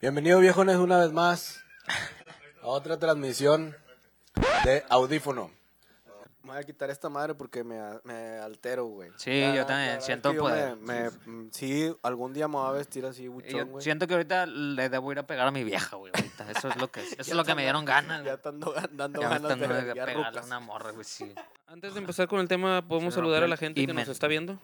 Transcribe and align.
Bienvenido 0.00 0.38
viejones 0.40 0.76
una 0.76 0.98
vez 0.98 1.12
más 1.12 1.60
a 2.62 2.66
otra 2.68 2.98
transmisión 2.98 3.74
de 4.64 4.84
audífono. 4.88 5.50
Me 6.42 6.54
voy 6.54 6.62
a 6.62 6.64
quitar 6.64 6.88
esta 6.88 7.08
madre 7.10 7.34
porque 7.34 7.62
me, 7.62 7.78
me 8.04 8.38
altero, 8.38 8.86
güey. 8.86 9.10
Sí, 9.16 9.42
yo 9.54 9.66
también 9.66 10.00
siento 10.00 10.32
yo 10.32 10.42
poder. 10.42 10.76
me- 10.76 11.10
me- 11.26 11.50
sí, 11.52 11.94
algún 12.02 12.32
día 12.32 12.48
me 12.48 12.54
voy 12.54 12.68
a 12.68 12.72
vestir 12.72 13.04
así, 13.04 13.24
Yo 13.24 13.32
buchón, 13.32 13.68
güey. 13.70 13.82
siento 13.84 14.06
que 14.06 14.14
ahorita 14.14 14.46
le 14.46 14.88
debo 14.88 15.12
ir 15.12 15.18
a 15.18 15.26
pegar 15.26 15.46
a 15.46 15.50
mi 15.50 15.62
vieja, 15.64 15.96
güey. 15.96 16.10
ahorita. 16.14 16.50
Eso 16.52 16.68
es 16.68 16.76
lo 16.76 16.90
que, 16.90 17.00
eso 17.02 17.16
es 17.18 17.34
lo 17.34 17.44
que 17.44 17.54
me 17.54 17.62
dieron 17.62 17.84
ganas. 17.84 18.18
Ya 18.18 18.22
güey. 18.22 18.34
estando 18.36 18.74
dando 18.92 19.20
Ya 19.20 19.28
me 19.28 19.34
ganas 19.34 19.50
están 19.52 19.60
de 19.60 19.66
dando 19.66 19.88
de 19.90 19.94
ya 19.94 20.04
pegarle 20.06 20.24
a 20.24 20.30
rucas. 20.30 20.46
una 20.46 20.60
morra, 20.60 20.90
güey, 20.92 21.04
sí. 21.04 21.34
Antes 21.66 21.92
de 21.92 22.00
empezar 22.00 22.28
con 22.28 22.40
el 22.40 22.48
tema, 22.48 22.86
podemos 22.86 23.12
Se 23.12 23.18
saludar 23.18 23.40
rompió 23.40 23.44
a 23.44 23.48
la 23.48 23.54
el 23.54 23.58
gente 23.58 23.86
que 23.86 23.92
nos 23.92 24.08
está 24.08 24.26
viendo. 24.28 24.58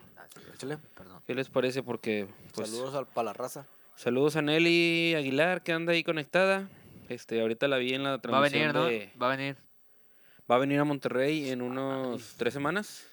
Échale. 0.54 0.78
Perdón. 0.94 1.20
¿Qué 1.26 1.34
les 1.34 1.50
parece? 1.50 1.82
Porque 1.82 2.28
pues, 2.54 2.70
Saludos 2.70 2.94
al, 2.94 3.06
para 3.08 3.26
la 3.26 3.32
raza. 3.34 3.66
Saludos 3.96 4.36
a 4.36 4.42
Nelly 4.42 5.14
Aguilar 5.14 5.62
que 5.62 5.72
anda 5.72 5.92
ahí 5.92 6.02
conectada. 6.04 6.68
Este, 7.08 7.40
ahorita 7.40 7.68
la 7.68 7.76
vi 7.76 7.94
en 7.94 8.02
la 8.02 8.10
Va 8.10 8.14
a 8.16 8.20
transmisión 8.20 8.72
venir, 8.72 9.08
¿no? 9.14 9.20
Va 9.22 9.26
a 9.32 9.36
venir. 9.36 9.56
Va 10.50 10.56
a 10.56 10.58
venir 10.58 10.78
a 10.80 10.84
Monterrey 10.84 11.50
en 11.50 11.62
unos 11.62 12.34
tres 12.36 12.52
semanas. 12.54 13.06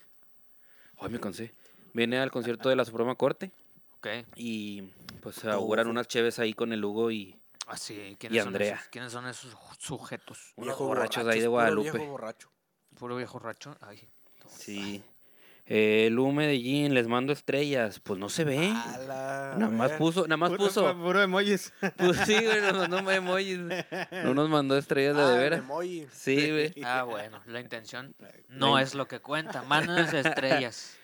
Ay, 1.00 1.10
me 1.10 1.20
cansé. 1.20 1.54
Viene 1.94 2.20
al 2.20 2.32
concierto 2.32 2.70
de 2.70 2.76
la 2.76 2.86
Suprema 2.86 3.16
Corte 3.16 3.52
Ok. 3.98 4.08
y 4.36 4.84
pues 5.22 5.44
auguran 5.46 5.88
unas 5.88 6.08
cheves 6.08 6.40
ahí 6.40 6.54
con 6.54 6.72
el 6.74 6.84
Hugo 6.84 7.12
y 7.12 7.36
Así, 7.68 8.18
¿quiénes, 8.20 8.38
Y 8.38 8.40
son 8.40 8.48
Andrea. 8.50 8.76
esos, 8.76 8.88
¿quiénes 8.90 9.12
son 9.14 9.28
esos 9.28 9.56
sujetos? 9.80 10.54
unos 10.58 10.78
borrachos 10.78 11.26
de 11.26 11.32
ahí 11.34 11.40
de 11.40 11.46
puro 11.46 11.52
Guadalupe. 11.52 11.92
viejo 11.92 12.06
borracho. 12.12 12.50
Puro 13.00 13.16
viejo 13.16 13.40
racho. 13.40 13.78
Ay. 13.82 14.02
Sí. 14.50 15.02
Eh, 15.74 16.08
el 16.08 16.20
Hugo 16.20 16.34
Medellín, 16.34 16.94
les 16.94 17.08
mando 17.08 17.32
estrellas. 17.32 18.02
Pues 18.02 18.20
no 18.20 18.28
se 18.28 18.44
ve. 18.44 18.58
Ala, 18.58 19.56
Nada 19.58 19.72
más 19.72 19.92
puso, 19.94 20.24
nada 20.24 20.36
más 20.36 20.52
puso. 20.52 20.94
Puro 20.98 21.22
emojis. 21.22 21.72
Pues 21.98 22.18
sí, 22.26 22.34
güey, 22.34 22.60
nos 22.62 22.90
mandó 22.90 23.10
emojis. 23.10 23.58
No 24.24 24.34
nos 24.34 24.50
mandó 24.50 24.78
estrellas 24.78 25.16
de 25.16 25.22
Ah, 25.24 25.30
de 25.30 25.38
veras. 25.40 25.64
Sí, 26.12 26.52
güey. 26.52 26.74
Ah, 26.84 27.04
bueno, 27.04 27.42
la 27.46 27.62
intención 27.62 28.14
no 28.50 28.80
es 28.80 28.96
lo 28.96 29.08
que 29.08 29.20
cuenta. 29.22 29.64
Mándanos 29.64 30.14
estrellas. 30.14 30.98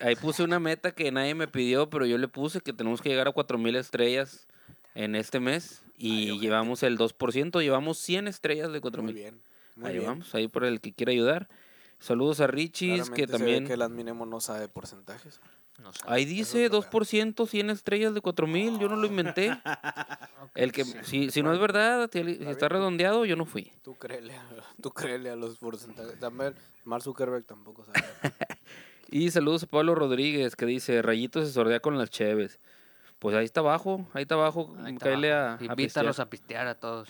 Ahí 0.00 0.16
puse 0.16 0.42
una 0.42 0.58
meta 0.58 0.90
que 0.90 1.12
nadie 1.12 1.36
me 1.36 1.46
pidió, 1.46 1.88
pero 1.88 2.04
yo 2.04 2.18
le 2.18 2.26
puse 2.26 2.60
que 2.60 2.72
tenemos 2.72 3.00
que 3.00 3.08
llegar 3.10 3.28
a 3.28 3.32
4000 3.32 3.76
estrellas 3.76 4.48
en 4.96 5.14
este 5.14 5.38
mes. 5.38 5.82
Y 5.96 6.40
llevamos 6.40 6.82
el 6.82 6.98
2%, 6.98 7.60
llevamos 7.60 7.98
100 7.98 8.26
estrellas 8.26 8.66
de 8.66 8.72
Muy 8.74 8.80
4000. 8.80 9.14
bien. 9.14 9.40
Muy 9.76 9.86
Ahí 9.90 9.98
bien. 9.98 10.06
vamos, 10.06 10.34
ahí 10.34 10.48
por 10.48 10.64
el 10.64 10.80
que 10.80 10.92
quiera 10.92 11.12
ayudar. 11.12 11.48
Saludos 11.98 12.40
a 12.40 12.46
Richis, 12.46 12.88
Claramente 13.10 13.14
que 13.22 13.26
también. 13.26 13.66
que 13.66 13.72
el 13.74 13.82
adminemo 13.82 14.24
no 14.26 14.40
sabe 14.40 14.68
porcentajes. 14.68 15.40
No. 15.82 15.90
Ahí 16.06 16.24
dice 16.24 16.66
otro 16.66 16.82
2%, 16.82 17.46
100 17.48 17.70
estrellas 17.70 18.12
de 18.12 18.20
4000, 18.20 18.78
yo 18.80 18.88
no 18.88 18.96
lo 18.96 19.06
inventé. 19.06 19.50
El 20.56 20.72
que, 20.72 20.84
si, 20.84 21.30
si 21.30 21.42
no 21.42 21.52
es 21.52 21.60
verdad, 21.60 22.10
si 22.12 22.18
está 22.48 22.68
redondeado, 22.68 23.24
yo 23.24 23.36
no 23.36 23.44
fui. 23.46 23.70
Tú 23.84 23.94
créele, 23.94 24.34
a, 24.34 24.44
tú 24.82 24.90
créele 24.90 25.30
a 25.30 25.36
los 25.36 25.56
porcentajes. 25.58 26.18
También 26.18 26.54
Mark 26.84 27.02
Zuckerberg 27.04 27.44
tampoco 27.44 27.84
sabe. 27.84 27.98
Y 29.10 29.30
saludos 29.30 29.62
a 29.62 29.66
Pablo 29.66 29.94
Rodríguez, 29.94 30.54
que 30.54 30.66
dice, 30.66 31.00
Rayito 31.00 31.42
se 31.42 31.50
sordea 31.50 31.80
con 31.80 31.96
las 31.96 32.10
cheves. 32.10 32.60
Pues 33.18 33.34
ahí 33.34 33.46
está 33.46 33.60
abajo, 33.60 34.06
ahí 34.12 34.22
está 34.22 34.34
abajo, 34.34 34.76
Ahí 34.84 34.92
está 34.94 35.08
a, 35.08 35.14
abajo. 35.14 35.54
a 35.54 35.56
pistear. 35.56 35.62
Invítalos 35.80 36.20
a 36.20 36.28
pistear 36.28 36.66
a 36.66 36.74
todos. 36.74 37.08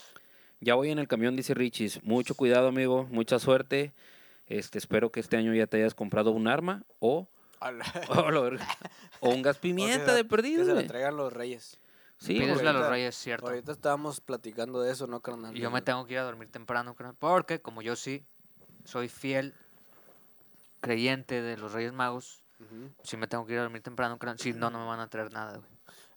Ya 0.61 0.77
voy 0.77 0.91
en 0.91 1.00
el 1.00 1.08
camión, 1.08 1.34
dice 1.34 1.55
Richis. 1.55 2.00
Mucho 2.05 2.36
cuidado, 2.36 2.69
amigo. 2.69 3.08
Mucha 3.11 3.41
suerte. 3.41 3.92
Este, 4.48 4.78
espero 4.78 5.10
que 5.12 5.20
este 5.20 5.36
año 5.36 5.54
ya 5.54 5.66
te 5.66 5.77
hayas 5.77 5.94
comprado 5.94 6.30
un 6.32 6.48
arma 6.48 6.84
o, 7.00 7.28
o, 9.20 9.28
un 9.30 9.42
gas 9.42 9.56
O 9.58 9.60
pimienta 9.60 10.05
sea, 10.06 10.14
de 10.14 10.22
Que 10.22 10.28
perdido. 10.28 10.64
se 10.64 10.74
la 10.74 10.86
traigan 10.86 11.16
los 11.16 11.32
reyes. 11.32 11.78
Sí, 12.18 12.42
a 12.42 12.46
los 12.46 12.62
ahorita- 12.62 12.90
reyes, 12.90 13.14
cierto. 13.14 13.46
Ahorita 13.46 13.70
estábamos 13.72 14.20
platicando 14.20 14.80
de 14.80 14.90
eso, 14.90 15.06
¿no, 15.06 15.20
carnal? 15.20 15.56
Y 15.56 15.60
yo 15.60 15.70
me 15.70 15.82
tengo 15.82 16.05
que 16.06 16.14
ir 16.14 16.18
a 16.18 16.24
dormir 16.24 16.48
temprano, 16.50 16.94
carnal, 16.96 17.14
porque 17.18 17.60
como 17.60 17.80
yo 17.82 17.94
sí 17.94 18.24
soy 18.84 19.08
fiel 19.08 19.55
creyente 20.80 21.42
de 21.42 21.56
los 21.56 21.73
Reyes 21.73 21.92
Magos, 21.92 22.42
Ujú. 22.61 22.90
sí 23.02 23.17
me 23.17 23.27
tengo 23.28 23.46
que 23.46 23.52
ir 23.52 23.58
a 23.61 23.62
dormir 23.62 23.83
temprano, 23.83 24.18
carnal. 24.18 24.39
Si 24.39 24.52
no, 24.52 24.70
no 24.70 24.80
me 24.80 24.86
van 24.86 25.00
a 25.00 25.08
traer 25.08 25.33
nada, 25.33 25.58
güey. 25.58 25.68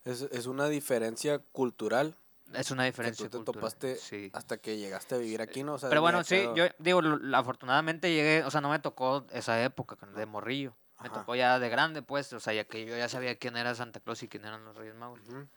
es, 0.05 0.21
es 0.23 0.45
una 0.47 0.67
diferencia 0.69 1.39
cultural 1.51 2.15
Es 2.53 2.71
una 2.71 2.83
que 2.83 2.91
diferencia 2.91 3.25
tú 3.25 3.29
te 3.29 3.37
cultural, 3.37 3.61
topaste 3.61 3.95
Sí. 3.95 4.29
hasta 4.33 4.57
que 4.57 4.77
llegaste 4.77 5.15
a 5.15 5.17
vivir 5.17 5.41
aquí, 5.41 5.63
¿no? 5.63 5.73
O 5.73 5.77
sea, 5.77 5.89
Pero 5.89 6.01
bueno, 6.01 6.23
sí, 6.23 6.47
yo 6.55 6.65
digo, 6.79 7.01
afortunadamente 7.33 8.13
llegué, 8.13 8.43
o 8.43 8.51
sea, 8.51 8.61
no 8.61 8.69
me 8.69 8.79
tocó 8.79 9.25
esa 9.31 9.63
época 9.63 9.97
de 10.15 10.25
morrillo. 10.25 10.75
Me 11.01 11.09
tocó 11.09 11.35
ya 11.35 11.57
de 11.57 11.69
grande, 11.69 12.01
pues, 12.03 12.31
o 12.33 12.39
sea, 12.39 12.53
ya 12.53 12.63
que 12.65 12.85
yo 12.85 12.95
ya 12.95 13.09
sabía 13.09 13.35
quién 13.37 13.57
era 13.57 13.73
Santa 13.73 13.99
Claus 13.99 14.21
y 14.21 14.27
quién 14.27 14.45
eran 14.45 14.63
los 14.65 14.75
Reyes 14.75 14.95
Magos. 14.95 15.19
Ujú. 15.27 15.47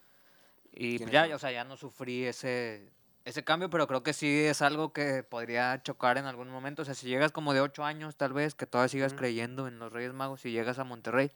Y 0.73 0.99
pues 0.99 1.11
¿Quiénes 1.11 1.29
ya, 1.31 1.37
o 1.37 1.39
sea, 1.39 1.53
ya 1.53 1.65
no 1.65 1.77
sufrí 1.77 2.25
ese, 2.25 2.91
ese 3.25 3.45
cambio, 3.45 3.71
pero 3.71 3.87
creo 3.87 4.03
que 4.03 4.13
sí 4.13 4.45
es 4.45 4.63
algo 4.63 4.93
que 4.93 5.23
podría 5.23 5.83
chocar 5.83 6.19
en 6.19 6.25
algún 6.27 6.49
momento. 6.49 6.83
O 6.83 6.85
sea, 6.85 6.95
si 6.95 7.07
llegas 7.09 7.31
como 7.31 7.53
de 7.55 7.61
8 7.61 7.85
años, 7.85 8.17
tal 8.17 8.33
vez, 8.33 8.55
que 8.55 8.67
todavía 8.67 8.89
sigas 8.89 9.15
creyendo 9.15 9.69
en 9.69 9.79
los 9.79 9.93
Reyes 9.93 10.13
Magos 10.13 10.45
y 10.47 10.51
llegas 10.51 10.79
a 10.79 10.85
Monterrey, 10.85 11.31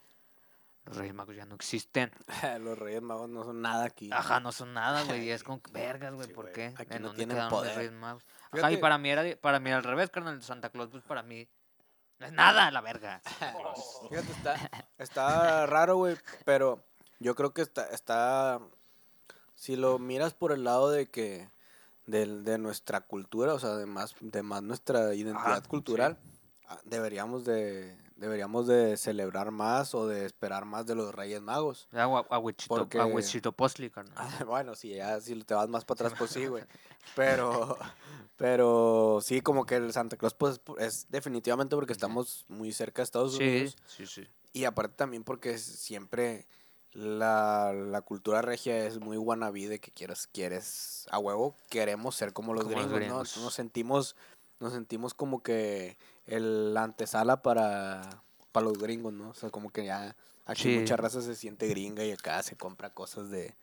los 0.88 0.96
Reyes 0.96 1.14
Magos 1.14 1.36
ya 1.36 1.44
no 1.44 1.54
existen. 1.54 2.10
los 2.60 2.78
reyes 2.78 3.02
magos 3.02 3.28
no 3.28 3.44
son 3.44 3.60
nada 3.62 3.84
aquí. 3.84 4.10
Ajá, 4.12 4.40
no 4.40 4.52
son 4.52 4.72
nada, 4.74 5.04
güey. 5.04 5.24
Y 5.24 5.30
es 5.30 5.42
como, 5.44 5.60
vergas, 5.72 6.14
güey, 6.14 6.26
Sí, 6.28 6.32
¿por 6.34 6.52
qué? 6.52 6.74
aquí 6.76 6.96
¿En 6.96 7.02
no 7.02 7.08
dónde 7.08 7.26
tienen 7.26 7.36
los 7.44 7.48
poder. 7.52 7.76
Reyes 7.76 7.92
Magos? 7.92 8.24
Ajá, 8.50 8.72
y 8.72 8.78
para 8.78 8.96
mí 8.98 9.10
era, 9.10 9.24
para 9.40 9.60
mí 9.60 9.70
al 9.70 9.84
revés, 9.84 10.10
carnal. 10.10 10.42
Santa 10.42 10.70
Claus, 10.70 10.88
pues 10.90 11.04
para 11.04 11.22
mí, 11.22 11.46
no 12.18 12.26
es 12.26 12.32
nada, 12.32 12.70
la 12.70 12.80
verga. 12.80 13.20
Fíjate, 14.08 14.32
está, 14.32 14.70
está 14.98 15.66
raro, 15.66 15.96
güey, 15.96 16.16
pero 16.44 16.82
yo 17.20 17.34
creo 17.34 17.52
que 17.52 17.62
está, 17.62 17.86
está, 17.90 18.60
si 19.54 19.76
lo 19.76 19.98
miras 19.98 20.32
por 20.34 20.52
el 20.52 20.64
lado 20.64 20.90
de 20.90 21.06
que, 21.10 21.50
del- 22.06 22.44
de, 22.44 22.56
nuestra 22.58 23.02
cultura, 23.02 23.52
o 23.52 23.58
sea, 23.58 23.74
de 23.76 23.84
más, 23.86 24.14
de 24.20 24.42
más 24.42 24.62
nuestra 24.62 25.14
identidad 25.14 25.66
cultural, 25.66 26.16
ah, 26.68 26.78
deberíamos 26.84 27.44
de, 27.44 27.98
deberíamos 28.18 28.66
de 28.66 28.96
celebrar 28.96 29.50
más 29.50 29.94
o 29.94 30.06
de 30.06 30.26
esperar 30.26 30.64
más 30.66 30.84
de 30.86 30.94
los 30.94 31.14
Reyes 31.14 31.40
Magos. 31.40 31.88
Agua, 31.92 32.26
aguichito, 32.30 32.74
Porque- 32.74 32.98
aguichito 33.00 33.52
postli, 33.52 33.88
carnal. 33.90 34.14
Ah, 34.16 34.44
bueno, 34.44 34.74
sí, 34.74 34.90
ya 34.94 35.20
si 35.20 35.34
te 35.42 35.54
vas 35.54 35.68
más 35.68 35.84
para 35.84 36.04
atrás, 36.06 36.18
pues 36.18 36.30
sí, 36.32 36.46
güey. 36.46 36.64
Pero, 37.16 37.78
pero 38.36 39.18
sí, 39.22 39.40
como 39.40 39.64
que 39.66 39.76
el 39.76 39.92
Santa 39.92 40.16
Claus, 40.16 40.34
pues, 40.34 40.60
es 40.78 41.06
definitivamente 41.08 41.74
porque 41.74 41.92
estamos 41.92 42.44
muy 42.48 42.72
cerca 42.72 43.00
de 43.02 43.04
Estados 43.04 43.36
Sí, 43.36 43.42
Unidos. 43.42 43.76
sí, 43.86 44.06
sí. 44.06 44.26
Y 44.52 44.64
aparte 44.64 44.94
también 44.96 45.24
porque 45.24 45.58
siempre 45.58 46.46
la, 46.92 47.72
la 47.72 48.02
cultura 48.02 48.42
regia 48.42 48.84
es 48.84 48.98
muy 49.00 49.16
wannabe 49.16 49.68
de 49.68 49.78
que 49.80 49.90
quieras, 49.90 50.26
quieres, 50.26 51.06
a 51.10 51.18
huevo, 51.18 51.56
queremos 51.70 52.14
ser 52.14 52.32
como 52.32 52.54
los 52.54 52.64
Como 52.64 52.76
los 52.76 52.84
gringos, 52.90 53.00
gringos. 53.08 53.36
¿no? 53.38 53.44
Nos 53.44 53.54
sentimos, 53.54 54.16
nos 54.60 54.72
sentimos 54.72 55.14
como 55.14 55.42
que 55.42 55.96
el 56.26 56.74
la 56.74 56.82
antesala 56.84 57.42
para, 57.42 58.22
para 58.52 58.64
los 58.64 58.78
gringos, 58.78 59.12
¿no? 59.12 59.30
O 59.30 59.34
sea, 59.34 59.50
como 59.50 59.70
que 59.70 59.84
ya 59.84 60.14
aquí 60.46 60.62
Sí. 60.62 60.78
mucha 60.78 60.96
raza 60.96 61.20
se 61.22 61.34
siente 61.36 61.66
gringa 61.68 62.04
y 62.04 62.12
acá 62.12 62.42
se 62.42 62.56
compra 62.56 62.90
cosas 62.90 63.30
de 63.30 63.54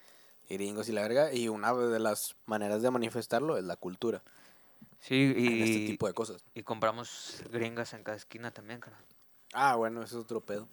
gringos 0.49 0.89
y 0.89 0.91
la 0.93 1.01
verga. 1.01 1.33
Y 1.33 1.47
una 1.49 1.73
de 1.73 1.99
las 1.99 2.35
maneras 2.45 2.81
de 2.81 2.91
manifestarlo 2.91 3.57
es 3.57 3.63
la 3.63 3.75
cultura 3.75 4.21
Sí, 5.01 5.33
en 5.35 5.61
este 5.61 5.79
y, 5.79 5.87
tipo 5.87 6.07
de 6.07 6.13
cosas. 6.13 6.43
y 6.55 6.63
compramos 6.63 7.43
gringas 7.51 7.93
en 7.93 8.03
cada 8.03 8.17
esquina 8.17 8.51
también, 8.51 8.79
carnal. 8.79 9.01
Ah, 9.53 9.75
bueno, 9.75 10.01
eso 10.01 10.17
es 10.17 10.23
otro 10.23 10.41
pedo. 10.41 10.67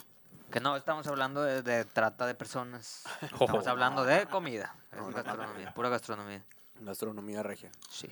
Que 0.50 0.60
no 0.60 0.76
estamos 0.76 1.06
hablando 1.06 1.42
de, 1.42 1.62
de 1.62 1.84
trata 1.84 2.26
de 2.26 2.34
personas. 2.34 3.04
Estamos 3.22 3.66
hablando 3.66 4.04
de 4.04 4.26
comida. 4.26 4.74
Es 4.90 4.98
No, 4.98 5.04
no, 5.04 5.10
no. 5.10 5.14
gastronomía, 5.16 5.72
pura 5.74 5.88
gastronomía. 5.88 6.44
Gastronomía 6.80 7.42
regia. 7.42 7.70
Sí. 7.90 8.08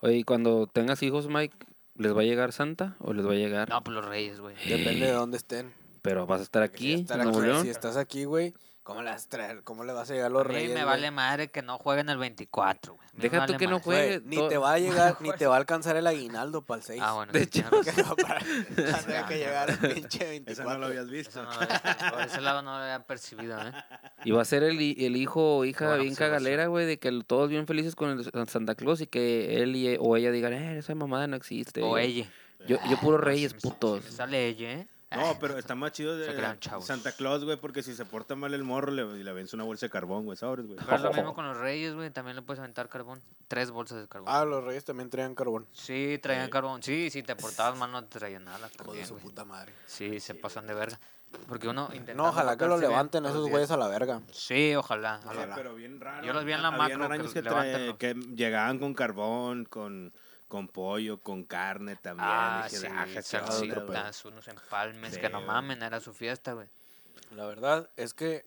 Oye, 0.00 0.16
y 0.18 0.24
cuando 0.24 0.66
tengas 0.66 1.02
hijos, 1.02 1.28
Mike, 1.28 1.56
¿les 1.96 2.16
va 2.16 2.20
a 2.22 2.24
llegar 2.24 2.52
Santa 2.52 2.96
o 3.00 3.12
les 3.12 3.26
va 3.26 3.32
a 3.32 3.36
llegar? 3.36 3.68
No, 3.68 3.82
pues 3.82 3.94
los 3.94 4.04
reyes, 4.04 4.40
güey. 4.40 4.54
Depende 4.66 5.06
de 5.06 5.12
dónde 5.12 5.36
estén. 5.36 5.72
Pero 6.02 6.26
vas 6.26 6.40
a 6.40 6.44
estar 6.44 6.62
Porque 6.68 6.78
si 6.78 6.92
aquí, 6.94 7.00
estar 7.02 7.18
en 7.18 7.24
Nuevo 7.24 7.38
aquí- 7.40 7.48
León. 7.48 7.62
Si 7.62 7.68
estás 7.68 7.96
aquí, 7.96 8.24
güey, 8.24 8.54
¿cómo 8.82 9.02
le 9.02 9.10
vas 9.10 9.26
a 9.26 9.28
traer? 9.28 9.62
¿Cómo 9.62 9.84
le 9.84 9.92
vas 9.92 10.10
a 10.10 10.14
llegar 10.14 10.26
a 10.26 10.30
los 10.30 10.44
A 10.44 10.48
mí 10.48 10.54
reyes? 10.54 10.70
me 10.70 10.74
güey? 10.76 10.84
vale 10.86 11.10
madre 11.10 11.48
que 11.48 11.62
no 11.62 11.78
jueguen 11.78 12.08
el 12.08 12.18
24, 12.18 12.94
güey. 12.94 13.08
Deja 13.14 13.36
tú 13.46 13.52
vale 13.52 13.56
que 13.58 13.66
no 13.66 13.80
juegue. 13.80 14.18
Güey, 14.18 14.28
ni 14.28 14.36
todo- 14.36 14.48
te 14.48 14.58
va 14.58 14.72
a 14.72 14.78
llegar, 14.78 15.16
ni 15.20 15.30
te 15.32 15.46
va 15.46 15.54
a 15.54 15.58
alcanzar 15.58 15.96
el 15.96 16.06
aguinaldo 16.06 16.62
para 16.64 16.78
el 16.78 16.84
6. 16.84 17.00
Ah, 17.04 17.12
bueno. 17.14 17.32
De 17.32 17.42
hecho, 17.42 17.62
razón. 17.70 18.16
para 19.06 19.26
que 19.28 19.36
llegar 19.38 19.70
el 19.70 19.78
pinche 19.78 20.24
24. 20.26 20.52
Eso 20.52 20.64
no 20.64 20.78
lo 20.78 20.86
habías 20.86 21.08
visto. 21.10 21.30
Eso 21.40 21.42
no 21.42 21.50
lo 21.54 21.60
había- 21.60 22.10
por 22.10 22.20
ese 22.22 22.40
lado 22.40 22.62
no 22.62 22.70
lo 22.78 22.84
había 22.84 23.00
percibido, 23.06 23.58
¿eh? 23.60 23.72
Y 24.24 24.32
va 24.32 24.42
a 24.42 24.44
ser 24.44 24.62
el, 24.64 24.78
el 24.80 25.16
hijo 25.16 25.58
o 25.58 25.64
hija 25.64 25.86
Bueno, 25.86 26.02
bien 26.02 26.14
sí, 26.14 26.18
ser. 26.18 26.28
cagalera, 26.28 26.66
güey, 26.66 26.86
de 26.86 26.98
que 26.98 27.10
todos 27.26 27.48
bien 27.48 27.66
felices 27.66 27.94
con 27.94 28.10
el 28.10 28.24
San- 28.24 28.46
Santa 28.48 28.74
Claus 28.74 29.00
y 29.00 29.06
que 29.06 29.62
él 29.62 29.74
y, 29.76 29.88
e- 29.88 29.98
o 30.00 30.16
ella 30.16 30.30
digan, 30.30 30.52
eh, 30.52 30.78
esa 30.78 30.94
mamada 30.94 31.26
no 31.26 31.36
existe. 31.36 31.82
O 31.82 31.96
ella. 31.98 32.26
Yo, 32.66 32.76
yo 32.90 32.98
puro 32.98 33.16
Ah, 33.16 33.22
reyes 33.22 33.54
putos. 33.54 34.04
sale 34.04 34.46
ella, 34.46 34.72
¿eh? 34.72 34.86
No, 35.16 35.36
pero 35.40 35.58
está 35.58 35.74
más 35.74 35.92
chido 35.92 36.16
de. 36.16 36.56
Santa 36.82 37.12
Claus, 37.12 37.44
güey, 37.44 37.56
porque 37.56 37.82
si 37.82 37.94
se 37.94 38.04
porta 38.04 38.36
mal 38.36 38.54
el 38.54 38.62
morro, 38.62 38.92
le, 38.92 39.04
le 39.24 39.32
vence 39.32 39.56
una 39.56 39.64
bolsa 39.64 39.86
de 39.86 39.90
carbón, 39.90 40.24
güey, 40.24 40.36
sabes, 40.36 40.66
güey. 40.66 40.78
Pero 40.78 40.96
es 40.96 41.02
lo 41.02 41.12
mismo 41.12 41.34
con 41.34 41.46
los 41.48 41.56
reyes, 41.56 41.94
güey. 41.94 42.10
También 42.10 42.36
le 42.36 42.42
puedes 42.42 42.60
aventar 42.60 42.88
carbón. 42.88 43.20
Tres 43.48 43.70
bolsas 43.72 44.00
de 44.00 44.08
carbón. 44.08 44.32
Ah, 44.32 44.44
los 44.44 44.62
reyes 44.62 44.84
también 44.84 45.10
traían 45.10 45.34
carbón. 45.34 45.66
Sí, 45.72 46.18
traían 46.22 46.44
Sí. 46.46 46.50
carbón. 46.50 46.82
Sí, 46.82 47.10
si 47.10 47.22
te 47.24 47.34
portabas 47.34 47.76
mal 47.78 47.90
no 47.90 48.04
te 48.04 48.18
traían 48.18 48.44
nada 48.44 48.68
también, 48.68 49.04
su 49.06 49.16
puta 49.16 49.44
madre. 49.44 49.72
Sí, 49.86 50.20
se 50.20 50.34
pasan 50.34 50.66
de 50.68 50.74
verga. 50.74 51.00
Porque 51.48 51.68
uno 51.68 51.88
intenta. 51.92 52.14
No, 52.14 52.28
ojalá 52.28 52.56
que 52.56 52.66
lo 52.66 52.76
levanten 52.76 53.24
esos 53.24 53.48
güeyes 53.48 53.70
a 53.70 53.76
la 53.76 53.86
verga. 53.88 54.20
Sí, 54.32 54.74
ojalá. 54.74 55.20
Sí, 55.22 55.28
Ojalá. 55.30 55.54
pero 55.54 55.74
bien 55.74 56.00
raro. 56.00 56.26
Yo 56.26 56.32
los 56.32 56.44
vi 56.44 56.52
en 56.52 56.62
la 56.62 56.70
macro, 56.72 57.08
que 57.08 57.94
que 57.98 58.14
llegaban 58.34 58.78
con 58.80 58.94
carbón, 58.94 59.64
con, 59.64 60.12
con 60.50 60.66
pollo, 60.68 61.22
con 61.22 61.44
carne 61.44 61.94
también. 61.96 62.28
Ah, 62.28 62.64
Dije, 62.68 62.76
sí, 62.80 62.86
"Ah, 62.90 63.06
qué 63.06 63.18
onda, 63.38 63.54
güey". 63.54 63.70
salsitas, 63.70 64.24
unos 64.24 64.48
empalmes, 64.48 65.14
Sí, 65.14 65.20
que 65.20 65.30
no 65.30 65.40
mamen, 65.40 65.82
era 65.82 66.00
su 66.00 66.12
fiesta, 66.12 66.52
güey. 66.54 66.68
La 67.30 67.46
verdad 67.46 67.88
es 67.96 68.12
que 68.12 68.44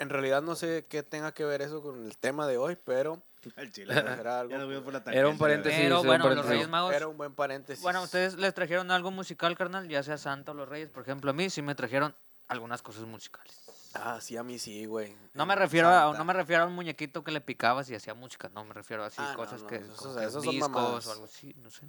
en 0.00 0.10
realidad 0.10 0.42
no 0.42 0.56
sé 0.56 0.84
qué 0.88 1.02
tenga 1.04 1.32
que 1.32 1.44
ver 1.44 1.62
eso 1.62 1.80
con 1.80 2.04
el 2.04 2.18
tema 2.18 2.46
de 2.48 2.58
hoy, 2.58 2.76
pero 2.84 3.22
Al 3.56 3.70
chile. 3.72 3.94
Era 3.94 4.40
algo- 4.40 4.50
Ya 4.52 4.58
nos 4.58 4.66
fuimos 4.66 4.84
por 4.84 4.92
la 4.92 5.02
Era 5.12 5.28
un 5.28 5.38
paréntesis. 5.38 5.78
güey. 5.78 5.88
Pero 5.88 6.00
sí, 6.02 6.06
bueno, 6.06 6.24
un 6.24 6.30
los 6.30 6.36
paréntesis. 6.38 6.50
Reyes 6.50 6.68
Magos. 6.68 6.94
era 6.94 7.08
un 7.08 7.16
buen 7.16 7.34
paréntesis. 7.34 7.82
Bueno, 7.82 8.02
¿ustedes 8.02 8.34
les 8.36 8.52
trajeron 8.54 8.90
algo 8.90 9.10
musical, 9.10 9.56
carnal? 9.56 9.88
Ya 9.88 10.02
sea 10.02 10.18
Santa 10.18 10.52
o 10.52 10.54
los 10.54 10.68
Reyes, 10.68 10.90
por 10.90 11.02
ejemplo. 11.04 11.30
A 11.30 11.34
mí 11.34 11.50
sí 11.50 11.62
me 11.62 11.74
trajeron 11.74 12.14
algunas 12.48 12.82
cosas 12.82 13.04
musicales. 13.04 13.56
Ah, 13.94 14.20
sí, 14.20 14.36
a 14.36 14.42
mí 14.42 14.58
sí, 14.58 14.86
güey. 14.86 15.14
No 15.34 15.46
me 15.46 15.54
refiero 15.54 15.88
a, 15.88 16.16
no 16.16 16.24
me 16.24 16.32
refiero 16.32 16.62
a 16.62 16.66
un 16.66 16.74
muñequito 16.74 17.22
que 17.24 17.30
le 17.32 17.40
picabas 17.40 17.88
y 17.90 17.94
hacía 17.94 18.14
música. 18.14 18.50
No, 18.54 18.64
me 18.64 18.74
refiero 18.74 19.02
a 19.04 19.06
así 19.06 19.16
Ah, 19.20 19.34
cosas 19.36 19.62
no, 19.62 19.68
que, 19.68 19.76
esos- 19.76 20.40
discos 20.42 21.06
o 21.06 21.12
algo 21.12 21.24
así, 21.24 21.54
no 21.62 21.70
sé. 21.70 21.86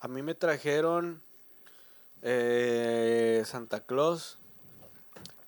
A 0.00 0.08
mí 0.08 0.22
me 0.22 0.34
trajeron 0.34 1.22
eh, 2.22 3.42
Santa 3.46 3.80
Claus. 3.80 4.38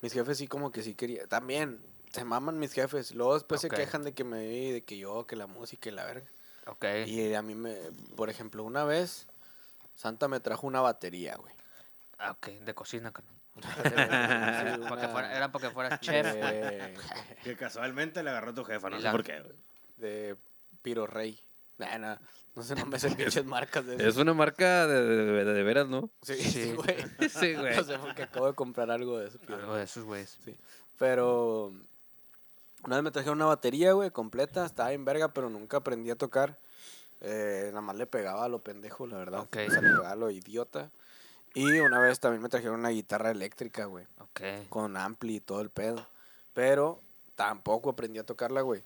Mis 0.01 0.13
jefes 0.13 0.37
sí 0.37 0.47
como 0.47 0.71
que 0.71 0.81
sí 0.81 0.95
querían. 0.95 1.27
También, 1.27 1.81
se 2.11 2.23
maman 2.23 2.57
mis 2.57 2.73
jefes. 2.73 3.13
Luego 3.13 3.33
después 3.33 3.61
se 3.61 3.69
quejan 3.69 4.03
de 4.03 4.13
que 4.13 4.23
me 4.23 4.47
vi, 4.47 4.71
de 4.71 4.83
que 4.83 4.97
yo, 4.97 5.27
que 5.27 5.35
la 5.35 5.47
música 5.47 5.89
y 5.89 5.91
la 5.91 6.05
verga. 6.05 6.27
Ok. 6.67 6.85
Y 7.05 7.33
a 7.33 7.41
mí 7.41 7.55
me, 7.55 7.75
por 8.15 8.29
ejemplo, 8.29 8.63
una 8.63 8.83
vez 8.85 9.27
Santa 9.95 10.27
me 10.27 10.39
trajo 10.39 10.67
una 10.67 10.81
batería, 10.81 11.35
güey. 11.35 11.53
Ah, 12.17 12.31
ok, 12.31 12.47
de 12.47 12.73
cocina, 12.73 13.11
carnal. 13.11 13.38
Fuera- 13.61 15.35
era 15.35 15.51
para 15.51 15.67
que 15.67 15.73
fueras 15.73 15.99
chef. 15.99 16.27
Que 17.43 17.55
casualmente 17.55 18.21
le 18.23 18.29
agarró 18.29 18.53
tu 18.53 18.63
jefa, 18.65 18.89
no 18.89 18.97
sé 18.97 19.03
la- 19.03 19.11
por 19.11 19.23
qué. 19.23 19.39
güey. 19.41 19.55
de 19.97 20.35
Piro 20.81 21.07
Rey. 21.07 21.39
Nah, 21.77 21.97
nah, 21.97 22.15
no 22.55 22.63
sé, 22.63 22.75
no 22.75 22.85
me 22.85 22.99
sé 22.99 23.09
pinches 23.15 23.45
marcas 23.45 23.85
de 23.85 24.07
Es 24.07 24.17
una 24.17 24.33
marca 24.33 24.85
de, 24.87 25.01
de, 25.05 25.45
de- 25.45 25.53
de 25.53 25.63
veras, 25.63 25.87
¿no? 25.87 26.09
Sí, 26.21 26.35
Sí. 26.35 26.51
sí, 26.51 26.73
güey. 26.73 26.95
Sí, 27.29 27.53
güey. 27.55 27.75
No 27.77 27.83
sé, 27.83 27.97
porque 27.99 28.23
acabo 28.23 28.47
de 28.47 28.53
comprar 28.53 28.91
algo 28.91 29.17
de 29.19 29.27
eso. 29.29 29.39
Piro 29.39 29.55
Algo 29.55 29.75
de 29.75 29.83
esos 29.83 30.03
güeyes. 30.03 30.37
Pero 30.97 31.71
una 32.83 32.95
vez 32.97 33.03
me 33.03 33.11
trajeron 33.11 33.37
una 33.37 33.45
batería, 33.45 33.93
güey, 33.93 34.11
completa. 34.11 34.65
Estaba 34.65 34.91
en 34.91 35.05
verga, 35.05 35.29
pero 35.29 35.49
nunca 35.49 35.77
aprendí 35.77 36.09
a 36.11 36.15
tocar. 36.15 36.57
Eh, 37.21 37.65
nada 37.69 37.81
más 37.81 37.95
le 37.97 38.05
pegaba 38.07 38.45
a 38.45 38.49
lo 38.49 38.59
pendejo, 38.59 39.05
la 39.07 39.17
verdad. 39.17 39.41
Ok. 39.41 39.57
O 39.67 39.71
sea, 39.71 39.81
le 39.81 39.89
pegaba 39.89 40.11
a 40.11 40.15
lo 40.15 40.29
idiota. 40.29 40.89
Y 41.55 41.79
una 41.79 41.99
vez 41.99 42.19
también 42.19 42.41
me 42.41 42.49
trajeron 42.49 42.79
una 42.79 42.89
guitarra 42.89 43.31
eléctrica, 43.31 43.85
güey. 43.85 44.05
Ok. 44.19 44.41
Con 44.69 44.95
ampli 44.97 45.37
y 45.37 45.39
todo 45.39 45.61
el 45.61 45.69
pedo. 45.69 46.07
Pero 46.53 47.01
tampoco 47.35 47.89
aprendí 47.91 48.19
a 48.19 48.23
tocarla, 48.25 48.61
güey. 48.61 48.83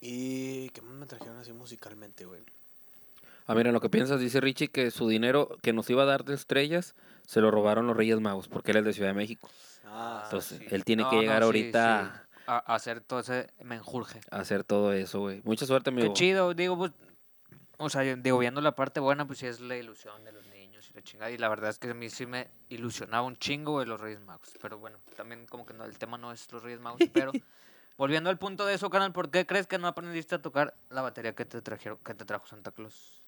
¿Y 0.00 0.68
qué 0.70 0.82
más 0.82 0.94
me 0.94 1.06
trajeron 1.06 1.38
así 1.38 1.52
musicalmente, 1.52 2.24
güey? 2.24 2.42
Ah, 3.46 3.54
mira, 3.54 3.72
lo 3.72 3.80
que 3.80 3.88
piensas, 3.90 4.20
dice 4.20 4.40
Richie, 4.40 4.68
que 4.68 4.90
su 4.90 5.08
dinero 5.08 5.56
que 5.62 5.72
nos 5.72 5.88
iba 5.90 6.02
a 6.02 6.06
dar 6.06 6.24
de 6.24 6.34
estrellas 6.34 6.94
se 7.26 7.40
lo 7.40 7.50
robaron 7.50 7.86
los 7.86 7.96
Reyes 7.96 8.20
Magos, 8.20 8.48
porque 8.48 8.70
él 8.70 8.78
es 8.78 8.84
de 8.84 8.92
Ciudad 8.92 9.10
de 9.10 9.14
México. 9.14 9.48
Ah, 9.86 10.22
Entonces, 10.24 10.58
sí. 10.58 10.66
él 10.70 10.84
tiene 10.84 11.02
No, 11.02 11.10
que 11.10 11.16
no, 11.16 11.22
llegar 11.22 11.38
sí, 11.42 11.44
ahorita 11.44 12.24
sí. 12.36 12.42
A, 12.46 12.56
a 12.56 12.74
hacer 12.74 13.00
todo 13.00 13.20
ese 13.20 13.48
menjurje. 13.62 14.20
a 14.30 14.38
hacer 14.40 14.64
todo 14.64 14.92
eso, 14.92 15.20
güey. 15.20 15.40
Mucha 15.44 15.66
suerte, 15.66 15.90
amigo. 15.90 16.08
Qué 16.08 16.12
chido, 16.14 16.54
digo, 16.54 16.76
pues, 16.76 16.92
o 17.78 17.88
sea, 17.90 18.04
yo 18.04 18.16
digo, 18.16 18.38
viendo 18.38 18.60
la 18.60 18.74
parte 18.74 19.00
buena, 19.00 19.26
pues 19.26 19.38
sí 19.40 19.46
es 19.46 19.60
la 19.60 19.76
ilusión 19.76 20.22
de 20.24 20.32
los 20.32 20.42
niños 20.46 20.53
la 20.94 21.02
chingada. 21.02 21.30
Y 21.30 21.38
la 21.38 21.48
verdad 21.48 21.70
es 21.70 21.78
que 21.78 21.90
a 21.90 21.94
mí 21.94 22.08
sí 22.10 22.26
me 22.26 22.48
ilusionaba 22.68 23.26
un 23.26 23.36
chingo 23.36 23.80
de 23.80 23.86
los 23.86 24.00
Reyes 24.00 24.20
Magos. 24.20 24.50
Pero 24.60 24.78
bueno, 24.78 24.98
también 25.16 25.46
como 25.46 25.66
que 25.66 25.74
no, 25.74 25.84
el 25.84 25.98
tema 25.98 26.18
no 26.18 26.32
es 26.32 26.50
los 26.52 26.62
Reyes 26.62 26.80
Magos. 26.80 27.00
Pero 27.12 27.32
volviendo 27.96 28.30
al 28.30 28.38
punto 28.38 28.64
de 28.64 28.74
eso, 28.74 28.90
canal, 28.90 29.12
¿por 29.12 29.30
qué 29.30 29.46
crees 29.46 29.66
que 29.66 29.78
no 29.78 29.88
aprendiste 29.88 30.34
a 30.36 30.42
tocar 30.42 30.74
la 30.90 31.02
batería 31.02 31.34
que 31.34 31.44
te 31.44 31.60
trajeron, 31.62 31.98
que 31.98 32.14
te 32.14 32.24
trajo 32.24 32.46
Santa 32.46 32.70
Claus? 32.70 33.22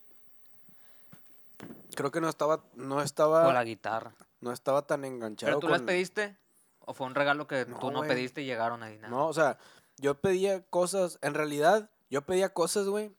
Creo 1.94 2.10
que 2.10 2.20
no 2.20 2.28
estaba, 2.28 2.64
no 2.74 2.96
O 2.96 3.02
estaba, 3.02 3.52
la 3.52 3.64
guitarra. 3.64 4.12
no 4.40 4.52
estaba 4.52 4.82
tan 4.86 5.04
enganchado 5.04 5.50
¿Pero 5.50 5.60
tú 5.60 5.68
las 5.68 5.82
pediste? 5.82 6.36
¿O 6.80 6.92
fue 6.94 7.06
un 7.06 7.14
regalo 7.14 7.46
que 7.46 7.64
No, 7.66 7.78
tú 7.78 7.90
no 7.90 8.02
pediste 8.02 8.42
y 8.42 8.44
llegaron 8.46 8.82
ahí? 8.82 8.96
Nada? 8.98 9.08
No, 9.08 9.26
o 9.26 9.32
sea, 9.32 9.58
yo 9.96 10.20
pedía 10.20 10.62
cosas, 10.66 11.18
en 11.22 11.34
realidad, 11.34 11.90
yo 12.10 12.22
pedía 12.22 12.52
cosas, 12.52 12.86
güey. 12.86 13.12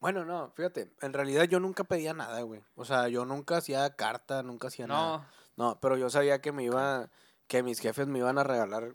Bueno, 0.00 0.24
no, 0.24 0.52
fíjate, 0.54 0.92
en 1.00 1.12
realidad 1.12 1.44
yo 1.44 1.58
nunca 1.58 1.84
pedía 1.84 2.14
nada, 2.14 2.40
güey. 2.42 2.62
O 2.76 2.84
sea, 2.84 3.08
yo 3.08 3.24
nunca 3.24 3.56
hacía 3.56 3.96
carta, 3.96 4.42
nunca 4.42 4.68
hacía 4.68 4.86
nada. 4.86 5.28
No, 5.56 5.70
No, 5.70 5.80
pero 5.80 5.96
yo 5.96 6.08
sabía 6.08 6.40
que 6.40 6.52
me 6.52 6.62
iba, 6.64 7.10
que 7.48 7.62
mis 7.64 7.80
jefes 7.80 8.06
me 8.06 8.20
iban 8.20 8.38
a 8.38 8.44
regalar 8.44 8.94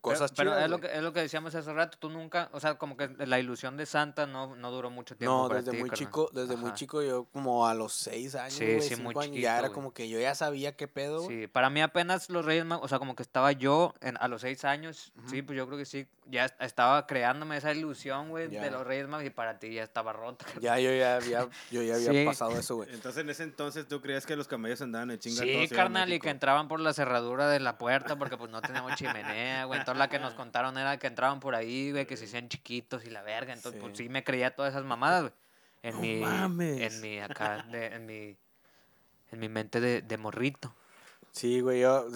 cosas 0.00 0.32
pero, 0.36 0.50
pero 0.52 0.64
es, 0.64 0.70
lo 0.70 0.80
que, 0.80 0.86
es 0.96 1.02
lo 1.02 1.12
que 1.12 1.20
decíamos 1.20 1.54
hace 1.54 1.72
rato, 1.72 1.98
tú 1.98 2.08
nunca, 2.10 2.48
o 2.52 2.60
sea, 2.60 2.74
como 2.78 2.96
que 2.96 3.08
la 3.26 3.38
ilusión 3.38 3.76
de 3.76 3.86
Santa 3.86 4.26
no, 4.26 4.56
no 4.56 4.70
duró 4.70 4.90
mucho 4.90 5.16
tiempo. 5.16 5.42
No, 5.42 5.48
para 5.48 5.60
desde 5.60 5.72
ti, 5.72 5.78
muy 5.78 5.90
carnal. 5.90 6.06
chico, 6.06 6.30
desde 6.32 6.56
muy 6.56 6.72
chico 6.74 7.02
yo 7.02 7.24
como 7.32 7.66
a 7.66 7.74
los 7.74 7.92
seis 7.92 8.34
años, 8.34 8.54
Sí, 8.54 8.80
sí, 8.80 8.88
cinco 8.96 9.02
muy 9.02 9.12
años, 9.14 9.24
chiquito, 9.26 9.40
ya 9.42 9.58
era 9.58 9.70
como 9.70 9.92
que 9.92 10.08
yo 10.08 10.18
ya 10.18 10.34
sabía 10.34 10.76
qué 10.76 10.88
pedo. 10.88 11.26
Sí, 11.26 11.46
para 11.46 11.70
mí 11.70 11.80
apenas 11.82 12.30
los 12.30 12.44
Reyes 12.44 12.64
Magos, 12.64 12.84
o 12.84 12.88
sea, 12.88 12.98
como 12.98 13.14
que 13.14 13.22
estaba 13.22 13.52
yo 13.52 13.94
en, 14.00 14.16
a 14.20 14.28
los 14.28 14.40
seis 14.42 14.64
años, 14.64 15.12
sí, 15.26 15.42
pues 15.42 15.56
yo 15.56 15.66
creo 15.66 15.78
que 15.78 15.84
sí, 15.84 16.06
ya 16.26 16.44
est- 16.46 16.60
estaba 16.60 17.06
creándome 17.06 17.56
esa 17.56 17.72
ilusión, 17.72 18.28
güey, 18.30 18.48
de 18.48 18.70
los 18.70 18.86
Reyes 18.86 19.06
Magos 19.08 19.26
y 19.26 19.30
para 19.30 19.58
ti 19.58 19.74
ya 19.74 19.82
estaba 19.82 20.12
rota. 20.12 20.46
Ya 20.60 20.78
yo 20.78 20.92
ya 20.94 21.16
había, 21.16 21.48
yo 21.70 21.82
ya 21.82 21.94
había 21.96 22.12
Sí. 22.12 22.24
pasado 22.24 22.58
eso, 22.58 22.76
güey. 22.76 22.88
Entonces, 22.92 23.22
en 23.22 23.30
ese 23.30 23.42
entonces, 23.42 23.86
¿tú 23.88 24.00
creías 24.00 24.26
que 24.26 24.36
los 24.36 24.48
camellos 24.48 24.80
andaban 24.82 25.10
en 25.10 25.18
chinga 25.18 25.42
Sí, 25.42 25.68
carnal, 25.74 26.12
y 26.12 26.20
que 26.20 26.30
entraban 26.30 26.68
por 26.68 26.80
la 26.80 26.92
cerradura 26.92 27.48
de 27.48 27.60
la 27.60 27.78
puerta 27.78 28.16
porque 28.16 28.36
pues 28.36 28.50
no 28.50 28.60
teníamos 28.62 28.94
chimenea, 28.94 29.64
güey. 29.64 29.80
Entonces 29.92 29.98
la 29.98 30.08
que 30.08 30.18
nos 30.22 30.34
contaron 30.34 30.76
era 30.78 30.98
que 30.98 31.06
entraban 31.06 31.40
por 31.40 31.54
ahí, 31.54 31.90
güey, 31.92 32.06
que 32.06 32.16
se 32.16 32.24
hacían 32.26 32.48
chiquitos 32.48 33.04
y 33.04 33.10
la 33.10 33.22
verga. 33.22 33.52
Entonces, 33.52 33.80
pues 33.80 33.96
Sí. 33.96 34.04
sí 34.04 34.08
me 34.08 34.24
creía 34.24 34.54
todas 34.54 34.72
esas 34.72 34.84
mamadas, 34.84 35.22
güey. 35.22 35.32
En 35.82 35.94
No 35.94 36.00
mi, 36.02 36.16
mames. 36.20 36.80
en 36.94 37.00
mi, 37.00 37.18
acá, 37.20 37.64
de- 37.70 37.86
en 37.86 38.06
mi, 38.06 38.36
en 39.32 39.38
mi 39.38 39.48
mente 39.48 39.80
de, 39.80 40.02
de 40.02 40.18
morrito. 40.18 40.74
Sí, 41.32 41.60
güey, 41.60 41.80
yo, 41.80 42.06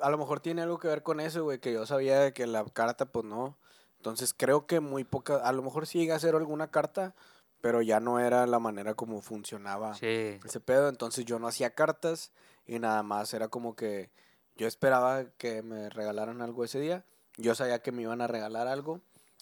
a 0.00 0.10
lo 0.10 0.18
mejor 0.18 0.40
tiene 0.40 0.62
algo 0.62 0.78
que 0.78 0.88
ver 0.88 1.02
con 1.02 1.20
eso, 1.20 1.44
güey, 1.44 1.58
que 1.58 1.72
yo 1.72 1.86
sabía 1.86 2.18
de 2.20 2.32
que 2.32 2.46
la 2.46 2.64
carta, 2.64 3.06
pues 3.06 3.24
no. 3.24 3.56
Entonces 3.98 4.34
creo 4.36 4.66
que 4.66 4.80
muy 4.80 5.04
poca, 5.04 5.36
a 5.36 5.52
lo 5.52 5.62
mejor 5.62 5.86
sí 5.86 5.98
llegué 6.00 6.12
a 6.12 6.16
hacer 6.16 6.34
alguna 6.34 6.70
carta, 6.70 7.14
pero 7.60 7.82
ya 7.82 8.00
no 8.00 8.18
era 8.18 8.46
la 8.46 8.58
manera 8.58 8.94
como 8.94 9.20
funcionaba 9.22 9.94
Sí. 9.94 10.40
ese 10.44 10.58
pedo. 10.58 10.88
Entonces 10.88 11.24
yo 11.24 11.38
no 11.38 11.46
hacía 11.46 11.70
cartas 11.74 12.32
y 12.66 12.78
nada 12.80 13.02
más 13.04 13.32
era 13.34 13.46
como 13.48 13.76
que 13.76 14.10
yo 14.56 14.66
esperaba 14.66 15.24
que 15.38 15.62
me 15.62 15.88
regalaran 15.90 16.42
algo 16.42 16.64
ese 16.64 16.80
día. 16.80 17.04
Yo 17.36 17.54
sabía 17.54 17.80
que 17.80 17.92
me 17.92 18.02
iban 18.02 18.20
a 18.20 18.26
regalar 18.26 18.66
algo 18.68 19.00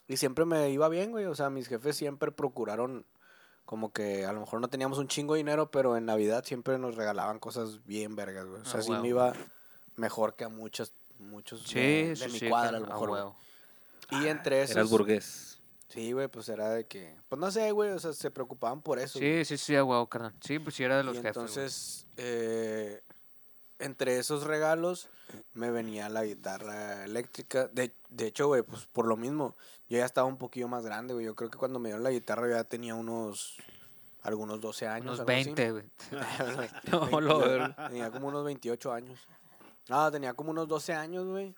y 0.08 0.16
siempre 0.16 0.44
me 0.44 0.70
iba 0.70 0.88
bien, 0.88 1.10
güey. 1.10 1.24
O 1.26 1.34
sea, 1.34 1.50
mis 1.50 1.68
jefes 1.68 1.96
siempre 1.96 2.30
procuraron 2.32 3.04
como 3.64 3.92
que 3.92 4.24
a 4.26 4.32
lo 4.32 4.40
mejor 4.40 4.60
no 4.60 4.68
teníamos 4.68 4.98
un 4.98 5.06
chingo 5.08 5.34
de 5.34 5.38
dinero, 5.38 5.70
pero 5.70 5.96
en 5.96 6.06
Navidad 6.06 6.44
siempre 6.44 6.78
nos 6.78 6.96
regalaban 6.96 7.38
cosas 7.38 7.84
bien 7.86 8.16
vergas, 8.16 8.46
güey. 8.46 8.62
O 8.62 8.64
sea, 8.64 8.80
Ah, 8.80 8.82
sí 8.82 8.90
huevo. 8.90 9.02
me 9.02 9.08
iba 9.08 9.32
mejor 9.96 10.34
que 10.34 10.44
a 10.44 10.48
muchos, 10.48 10.92
muchos 11.18 11.62
Sí, 11.62 11.78
de, 11.78 12.14
de 12.16 12.28
mi 12.28 12.38
sí, 12.38 12.48
cuadra, 12.48 12.78
a 12.78 12.80
lo 12.80 12.86
a 12.86 12.88
mejor. 12.90 13.10
huevo. 13.10 13.36
Y 14.10 14.26
entre 14.26 14.62
esos... 14.62 14.74
Eras 14.76 14.90
burgués. 14.90 15.60
Sí, 15.88 16.12
güey, 16.12 16.26
pues 16.28 16.48
era 16.48 16.70
de 16.70 16.86
que... 16.86 17.16
Pues 17.28 17.38
no 17.40 17.50
sé, 17.50 17.70
güey, 17.72 17.90
o 17.90 17.98
sea, 17.98 18.12
se 18.12 18.30
preocupaban 18.30 18.80
por 18.82 18.98
eso. 18.98 19.18
güey. 19.20 19.44
Sí, 19.44 19.56
sí, 19.56 19.64
sí, 19.66 19.76
a 19.76 19.84
huevo, 19.84 20.08
carnal. 20.08 20.32
Sí, 20.40 20.58
pues 20.58 20.74
sí 20.74 20.82
era 20.84 20.96
de 20.96 21.04
los 21.04 21.14
y 21.16 21.18
jefes. 21.18 21.36
entonces, 21.36 22.06
eh, 22.16 23.02
entre 23.80 24.18
esos 24.18 24.44
regalos 24.44 25.08
me 25.52 25.70
venía 25.70 26.08
la 26.08 26.24
guitarra 26.24 27.04
eléctrica. 27.04 27.68
De, 27.68 27.94
de 28.08 28.26
hecho, 28.26 28.46
güey, 28.46 28.62
pues 28.62 28.86
por 28.86 29.06
lo 29.06 29.16
mismo, 29.16 29.56
yo 29.88 29.98
ya 29.98 30.04
estaba 30.04 30.26
un 30.26 30.38
poquillo 30.38 30.68
más 30.68 30.84
grande, 30.84 31.14
güey. 31.14 31.26
Yo 31.26 31.34
creo 31.34 31.50
que 31.50 31.58
cuando 31.58 31.78
me 31.78 31.88
dieron 31.88 32.04
la 32.04 32.10
guitarra 32.10 32.48
yo 32.48 32.54
ya 32.54 32.64
tenía 32.64 32.94
unos, 32.94 33.56
algunos 34.22 34.60
12 34.60 34.86
años. 34.86 35.18
Unos 35.18 35.20
algo 35.20 35.32
así. 35.32 35.44
20, 35.54 35.70
güey. 35.72 35.84
No, 37.10 37.20
lo 37.20 37.74
Tenía 37.88 38.10
como 38.10 38.28
unos 38.28 38.44
28 38.44 38.92
años. 38.92 39.20
No, 39.88 40.10
tenía 40.10 40.34
como 40.34 40.50
unos 40.50 40.68
12 40.68 40.94
años, 40.94 41.26
güey. 41.26 41.54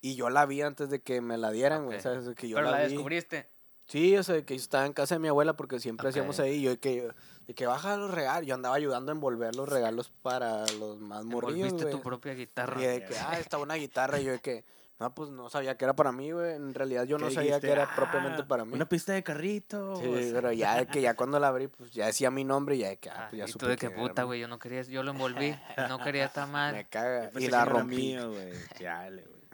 Y 0.00 0.16
yo 0.16 0.28
la 0.28 0.44
vi 0.44 0.60
antes 0.60 0.90
de 0.90 1.00
que 1.00 1.22
me 1.22 1.38
la 1.38 1.50
dieran, 1.50 1.86
güey. 1.86 1.96
Ok. 1.96 2.02
¿sabes? 2.02 2.26
De 2.26 2.34
que 2.34 2.48
yo 2.48 2.56
Pero 2.56 2.70
la 2.70 2.82
vi. 2.82 2.92
descubriste. 2.92 3.48
Sí, 3.86 4.16
o 4.16 4.22
sea, 4.22 4.42
que 4.42 4.54
estaba 4.54 4.86
en 4.86 4.92
casa 4.94 5.14
de 5.16 5.18
mi 5.18 5.28
abuela 5.28 5.54
porque 5.56 5.78
siempre 5.78 6.08
hacíamos 6.08 6.38
Ok. 6.38 6.44
ahí. 6.46 6.62
Yo 6.62 6.70
de 6.70 6.78
que, 6.78 7.08
de 7.46 7.54
que 7.54 7.66
baja 7.66 7.96
los 7.98 8.10
regalos. 8.10 8.46
Yo 8.46 8.54
andaba 8.54 8.74
ayudando 8.76 9.12
a 9.12 9.14
envolver 9.14 9.54
los 9.54 9.68
regalos 9.68 10.10
para 10.22 10.64
los 10.78 10.98
más 10.98 11.24
morrillos, 11.24 11.68
Envolviste 11.68 11.90
tu 11.90 12.00
propia 12.02 12.32
guitarra. 12.34 12.80
Y 12.80 12.86
de 12.86 13.04
que, 13.04 13.16
ah, 13.18 13.38
estaba 13.38 13.62
una 13.62 13.74
guitarra. 13.74 14.18
Y 14.20 14.24
yo 14.24 14.32
de 14.32 14.38
que, 14.40 14.64
No, 15.00 15.12
pues 15.12 15.28
no 15.28 15.50
sabía 15.50 15.76
que 15.76 15.84
era 15.84 15.94
para 15.96 16.12
mí, 16.12 16.30
güey. 16.30 16.54
En 16.54 16.72
realidad 16.72 17.04
yo 17.04 17.18
no 17.18 17.26
¿Qué 17.28 17.34
sabía 17.34 17.56
dijiste? 17.56 17.66
que 17.66 17.72
era 17.72 17.82
Ah, 17.84 17.96
propiamente 17.96 18.44
para 18.44 18.64
mí. 18.64 18.72
Una 18.74 18.88
pista 18.88 19.12
de 19.12 19.22
carrito. 19.24 19.96
Sí, 19.96 20.30
pero 20.32 20.52
ya 20.52 20.76
de 20.76 20.86
que 20.86 21.02
ya 21.02 21.14
cuando 21.14 21.38
la 21.40 21.48
abrí, 21.48 21.66
pues 21.66 21.92
ya 21.92 22.06
decía 22.06 22.30
mi 22.30 22.44
nombre 22.44 22.76
y 22.76 22.78
ya 22.78 22.88
de 22.90 22.98
que, 22.98 23.10
ah, 23.10 23.14
Ah, 23.18 23.26
pues 23.28 23.38
ya 23.38 23.44
y 23.44 23.46
tú 23.48 23.52
supe 23.54 23.66
de 23.66 23.76
que 23.76 23.86
era 23.86 23.96
puta, 23.96 24.22
güey, 24.22 24.40
yo 24.40 24.46
no 24.48 24.58
quería, 24.60 24.82
yo 24.82 25.02
lo 25.02 25.10
envolví, 25.10 25.54
no 25.88 25.98
quería 25.98 26.26
estar 26.26 26.48
mal. 26.48 26.72
Me 26.74 26.88
caga. 26.88 27.28
Y 27.34 27.38
que 27.38 27.50
la 27.50 27.64
rompí. 27.64 27.96
mío, 27.96 28.30
güey. 28.30 28.52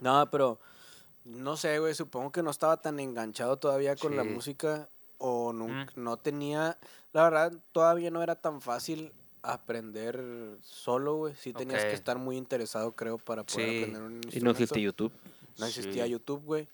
No, 0.03 0.31
pero 0.31 0.61
no 1.25 1.57
sé, 1.57 1.79
güey. 1.79 1.95
Supongo 1.95 2.33
que 2.33 2.43
no 2.43 2.51
estaba 2.51 2.77
tan 2.81 2.99
enganchado 3.01 3.57
todavía 3.59 3.97
con 3.97 4.17
la 4.17 4.25
música 4.25 4.89
o 5.19 5.53
nunca, 5.53 5.93
Mm. 5.97 6.03
no 6.03 6.17
tenía. 6.17 6.79
La 7.13 7.25
verdad, 7.25 7.53
todavía 7.73 8.11
no 8.11 8.23
era 8.23 8.35
tan 8.37 8.61
fácil 8.61 9.13
aprender 9.43 10.23
solo, 10.63 11.17
güey. 11.17 11.35
Sí 11.35 11.53
tenías 11.53 11.85
que 11.85 11.93
estar 11.93 12.19
muy 12.19 12.37
interesado, 12.37 12.93
creo, 12.93 13.19
para 13.19 13.43
poder 13.45 13.69
Sí. 13.69 13.79
aprender 13.79 14.03
un 14.03 14.13
Y 14.13 14.15
no 14.15 14.21
instrumento. 14.27 14.51
existe 14.51 14.81
YouTube. 14.81 15.13
No 15.59 15.67
existía 15.67 16.05
Sí. 16.05 16.11
YouTube, 16.11 16.43
güey. 16.45 16.69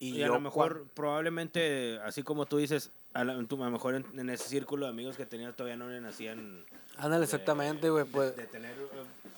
Y, 0.00 0.16
Y, 0.18 0.22
a 0.22 0.26
yo 0.28 0.34
lo 0.34 0.40
mejor, 0.40 0.86
probablemente, 0.94 1.98
así 2.04 2.22
como 2.22 2.46
tú 2.46 2.56
dices, 2.58 2.90
a, 3.14 3.24
la- 3.24 3.42
tú- 3.44 3.60
a 3.62 3.66
lo 3.66 3.70
mejor 3.72 3.94
en, 3.94 4.06
en 4.18 4.30
ese 4.30 4.48
círculo 4.48 4.86
de 4.86 4.90
amigos 4.90 5.16
que 5.16 5.26
tenías 5.26 5.54
todavía 5.56 5.76
no 5.76 5.88
le 5.88 6.00
nacían. 6.00 6.64
Ándale, 6.96 7.24
exactamente, 7.24 7.90
güey. 7.90 8.04
de- 8.04 8.10
Pues, 8.10 8.36
De, 8.36 8.46
tener. 8.46 8.72
eh, 8.72 8.86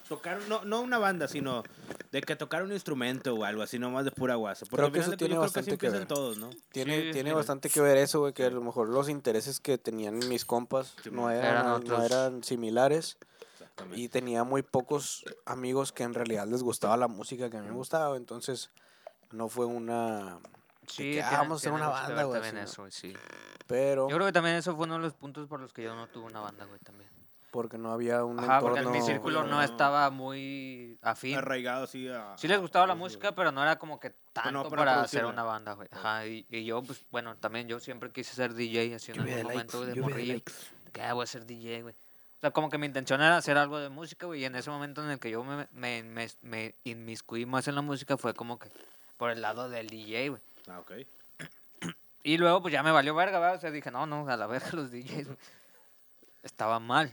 tocar, 0.09 0.41
no, 0.49 0.65
no 0.65 0.81
una 0.81 0.99
banda, 0.99 1.29
sino 1.29 1.63
de 2.11 2.21
que 2.23 2.35
tocar 2.37 2.63
un 2.65 2.73
instrumento 2.73 3.35
o 3.35 3.45
algo 3.45 3.63
así, 3.63 3.79
nomás 3.79 4.05
de 4.05 4.11
pura 4.11 4.35
guasa. 4.35 4.67
Porque 4.67 4.77
Creo 4.83 4.93
que 4.93 4.99
eso 5.01 5.17
tiene 5.17 5.39
bastante 5.39 5.79
que 5.79 5.89
ver. 5.89 6.07
todos, 6.07 6.37
¿no? 6.39 6.51
tiene, 6.73 7.01
Sí, 7.05 7.11
tiene 7.13 7.31
sí. 7.31 7.37
bastante 7.37 7.69
que 7.71 7.81
ver 7.81 7.97
eso, 7.99 8.21
güey, 8.21 8.33
que 8.33 8.45
a 8.45 8.51
lo 8.51 8.61
mejor 8.61 8.89
los 8.89 9.09
intereses 9.09 9.61
que 9.61 9.79
tenían 9.79 10.19
mis 10.29 10.45
compas 10.45 10.95
Sí, 11.05 11.11
no 11.13 11.31
eran, 11.31 11.45
Eran 11.67 11.85
no 11.85 12.03
eran 12.03 12.43
similares. 12.43 13.19
Exactamente. 13.53 14.01
Y 14.01 14.09
tenía 14.09 14.43
muy 14.45 14.63
pocos 14.63 15.25
amigos 15.47 15.93
que 15.93 16.03
en 16.03 16.13
realidad 16.15 16.47
les 16.49 16.63
gustaba 16.63 16.97
la 16.97 17.09
música 17.09 17.49
que 17.51 17.59
a 17.59 17.61
mí 17.63 17.69
me 17.69 17.75
gustaba. 17.75 18.17
Entonces, 18.17 18.71
no 19.31 19.49
fue 19.49 19.65
una... 19.67 20.39
Sí, 20.91 21.13
que, 21.15 21.23
ah, 21.23 21.31
vamos 21.33 21.53
a 21.53 21.57
hacer 21.61 21.73
una 21.73 21.89
banda, 21.89 22.25
güey, 22.25 22.41
también 22.41 22.65
así, 22.65 22.73
eso, 22.73 22.91
sí. 22.91 23.15
Pero, 23.67 24.09
Yo 24.09 24.17
creo 24.17 24.27
que 24.27 24.33
también 24.33 24.57
eso 24.57 24.75
fue 24.75 24.85
uno 24.85 24.95
de 24.95 25.01
los 25.01 25.15
puntos 25.15 25.47
por 25.49 25.61
los 25.61 25.73
que 25.73 25.83
yo 25.83 25.95
no 25.95 26.07
tuve 26.09 26.25
una 26.27 26.41
banda, 26.41 26.65
güey, 26.65 26.79
también. 26.81 27.09
porque 27.53 27.79
no 27.79 27.93
había 27.93 28.25
un 28.25 28.39
Ajá, 28.39 28.61
porque 28.61 28.79
entorno... 28.79 28.97
en 28.99 29.03
mi 29.03 29.09
círculo 29.09 29.43
no 29.45 29.51
no. 29.57 29.63
estaba 29.63 30.11
muy 30.11 30.99
afín. 31.03 31.37
Arraigado 31.37 31.85
así 31.85 32.09
a. 32.09 32.37
Sí 32.37 32.47
les 32.49 32.61
gustaba 32.61 32.87
la 32.87 32.93
a- 32.93 32.97
música, 32.97 33.33
pero 33.33 33.53
no 33.53 33.63
era 33.63 33.77
como 33.79 33.99
que 34.01 34.11
tanto 34.33 34.63
para 34.71 34.77
para 34.83 35.01
hacer 35.03 35.25
una 35.25 35.43
banda, 35.45 35.73
güey. 35.75 35.89
Ajá, 35.93 36.27
y, 36.27 36.47
y 36.51 36.65
yo, 36.65 36.83
pues, 36.83 37.05
bueno, 37.11 37.37
también 37.37 37.67
yo 37.69 37.79
siempre 37.81 38.11
quise 38.11 38.35
ser 38.35 38.55
DJ, 38.55 38.95
así 38.95 39.13
en 39.13 39.21
algún 39.21 39.43
momento 39.45 39.85
de 39.85 40.01
morrillo. 40.01 40.41
Que 40.93 41.03
ah, 41.03 41.13
voy 41.15 41.25
a 41.25 41.27
ser 41.27 41.47
DJ, 41.47 41.83
güey. 41.83 41.95
O 41.95 42.41
sea, 42.41 42.51
como 42.53 42.71
que 42.71 42.79
mi 42.79 42.87
intención 42.87 43.21
era 43.21 43.37
hacer 43.37 43.59
algo 43.59 43.79
de 43.79 43.91
música, 43.91 44.27
güey, 44.27 44.41
y 44.41 44.45
en 44.47 44.55
ese 44.57 44.71
momento 44.71 45.05
en 45.05 45.11
el 45.11 45.19
que 45.21 45.31
yo 45.31 45.45
me, 45.45 45.69
me, 45.73 46.03
me, 46.03 46.27
me 46.41 46.75
inmiscuí 46.85 47.45
más 47.47 47.69
en 47.69 47.75
la 47.75 47.83
música 47.83 48.17
fue 48.17 48.33
como 48.35 48.59
que 48.59 48.71
por 49.19 49.31
el 49.31 49.43
lado 49.43 49.69
del 49.69 49.89
DJ, 49.89 50.31
güey. 50.31 50.43
Ah, 50.71 50.81
ok. 50.81 50.93
Y 52.23 52.37
luego, 52.37 52.61
pues 52.63 52.73
ya 52.73 52.83
me 52.83 52.93
valió 52.93 53.15
verga, 53.15 53.39
¿verdad? 53.39 53.57
O 53.57 53.61
sea, 53.61 53.71
dije, 53.71 53.91
no, 53.91 54.07
no, 54.07 54.29
a 54.29 54.37
la 54.37 54.47
verga 54.47 54.69
los 54.73 54.91
DJs. 54.93 55.29
Estaba 56.43 56.79
mal. 56.79 57.13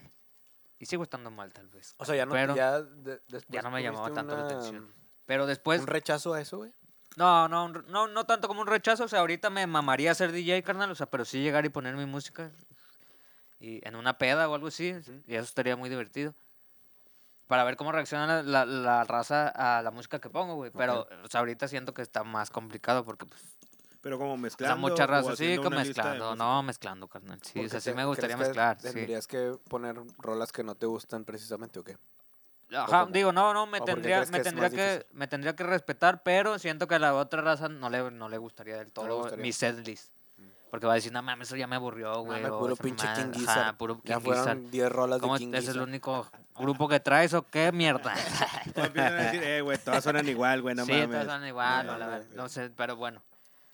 Y 0.80 0.86
sigo 0.86 1.04
estando 1.04 1.32
mal, 1.32 1.52
tal 1.54 1.68
vez. 1.70 1.96
O 1.98 2.06
sea, 2.06 2.16
ya 2.16 2.26
no, 2.26 2.34
Pero 2.34 2.56
ya, 2.56 2.82
de- 2.82 3.22
después 3.28 3.46
ya 3.50 3.62
no 3.62 3.72
me 3.72 3.82
llamaba 3.82 4.14
tanto 4.14 4.38
la 4.38 4.46
atención. 4.46 4.94
Pero 5.26 5.46
después, 5.48 5.82
¿Un 5.82 5.88
rechazo 5.88 6.34
a 6.34 6.42
eso, 6.42 6.58
güey? 6.58 6.72
no, 7.16 7.48
no, 7.48 7.68
no, 7.70 8.08
no 8.08 8.26
tanto 8.26 8.48
como 8.48 8.62
un 8.62 8.68
rechazo. 8.68 9.06
O 9.06 9.08
sea, 9.08 9.20
ahorita 9.22 9.50
me 9.50 9.66
mamaría 9.66 10.14
ser 10.14 10.32
DJ, 10.32 10.62
carnal. 10.64 10.92
O 10.92 10.96
sea, 10.96 11.10
pero 11.10 11.26
sí 11.26 11.42
llegar 11.42 11.66
y 11.66 11.70
poner 11.70 11.96
mi 11.96 12.06
música. 12.06 12.52
Y 13.60 13.86
en 13.88 13.96
una 13.96 14.18
peda 14.20 14.48
o 14.48 14.54
algo 14.54 14.68
así. 14.68 14.94
Y 15.26 15.34
eso 15.36 15.44
estaría 15.46 15.76
muy 15.76 15.90
divertido. 15.90 16.36
Para 17.48 17.64
ver 17.64 17.78
cómo 17.78 17.92
reacciona 17.92 18.28
la, 18.28 18.44
la, 18.44 18.66
la 18.66 19.04
raza 19.06 19.48
a 19.50 19.82
la 19.82 19.92
música 19.92 20.20
que 20.20 20.30
pongo, 20.30 20.56
güey. 20.56 20.72
Pero, 20.72 21.08
o 21.24 21.28
sea, 21.30 21.40
ahorita 21.40 21.68
siento 21.68 21.94
que 21.94 22.02
está 22.02 22.24
más 22.24 22.50
complicado 22.50 23.06
porque, 23.06 23.26
pues, 23.26 23.42
Pero 24.02 24.18
como 24.18 24.34
o 24.34 24.36
sea, 24.36 24.42
mezclando. 24.44 24.78
mucha 24.78 25.08
raza. 25.08 25.36
Sí, 25.36 25.58
de 25.58 25.70
mezclando. 25.70 26.36
No, 26.36 26.62
mezclando, 26.64 27.08
carnal. 27.08 27.40
Sí, 27.44 27.66
o 27.66 27.70
sea, 27.70 27.80
sí 27.80 27.92
te- 27.92 27.96
me 27.96 28.04
gustaría 28.06 28.36
¿crees 28.36 28.50
que 28.50 28.50
mezclar. 28.50 28.78
Sí. 28.82 28.92
¿Tendrías 28.94 29.28
que 29.28 29.58
poner 29.70 29.96
rolas 30.18 30.52
que 30.52 30.64
no 30.64 30.76
te 30.76 30.86
gustan 30.86 31.24
precisamente 31.24 31.80
o 31.80 31.84
qué? 31.84 31.98
Ajá, 32.76 33.08
digo, 33.10 33.32
no, 33.32 33.54
no, 33.54 33.66
me 33.66 33.78
¿O 33.78 33.80
por 33.80 33.88
qué 33.88 33.94
tendría, 33.94 34.20
me 34.20 34.26
que 34.26 34.44
tendría 34.44 34.70
que, 34.70 35.06
me 35.14 35.28
tendría 35.28 35.56
que 35.56 35.64
respetar, 35.64 36.22
pero 36.24 36.60
siento 36.60 36.86
que 36.86 36.96
a 36.96 37.00
la 37.00 37.14
otra 37.14 37.42
raza 37.42 37.70
no 37.70 37.90
le, 37.90 38.12
no 38.12 38.28
le 38.28 38.38
gustaría 38.38 38.76
del 38.78 38.92
todo 38.92 39.08
gustaría. 39.20 39.42
mi 39.42 39.54
setlist. 39.54 40.12
Porque 40.70 40.86
va 40.86 40.94
a 40.94 40.96
decir, 40.96 41.12
no 41.14 41.22
mames, 41.22 41.48
eso 41.48 41.56
ya 41.56 41.66
me 41.68 41.78
aburrió, 41.78 42.14
güey. 42.24 42.42
Mames, 42.42 42.52
o 42.52 42.60
puro 42.60 42.76
pinche 42.76 43.06
mamada". 43.06 43.24
King 43.24 43.30
Ajá, 43.32 43.40
Gizzard. 43.40 43.78
puro 43.78 44.02
Ya 44.04 44.16
King 44.18 44.24
fueron 44.24 44.72
10 44.72 44.92
rolas 44.92 45.18
de 45.20 45.22
¿Cómo 45.22 45.38
King 45.38 45.54
es 45.54 45.68
el 45.70 45.80
único 45.80 46.30
grupo 46.58 46.88
que 46.90 47.00
traes 47.00 47.34
o 47.34 47.44
qué 47.44 47.72
mierda? 47.72 48.14
A 48.76 48.90
decir, 49.12 49.44
eh, 49.44 49.62
güey, 49.62 49.78
todas 49.78 50.04
suenan 50.04 50.28
igual, 50.28 50.62
güey, 50.62 50.76
no 50.76 50.86
sí, 50.86 50.92
mames. 50.92 51.10
todas 51.10 51.28
son 51.28 51.48
igual, 51.48 51.88
No 51.88 51.94
o 51.94 51.98
la 51.98 52.22
no 52.36 52.50
sé, 52.50 52.70
pero 52.76 52.96
bueno. 52.96 53.24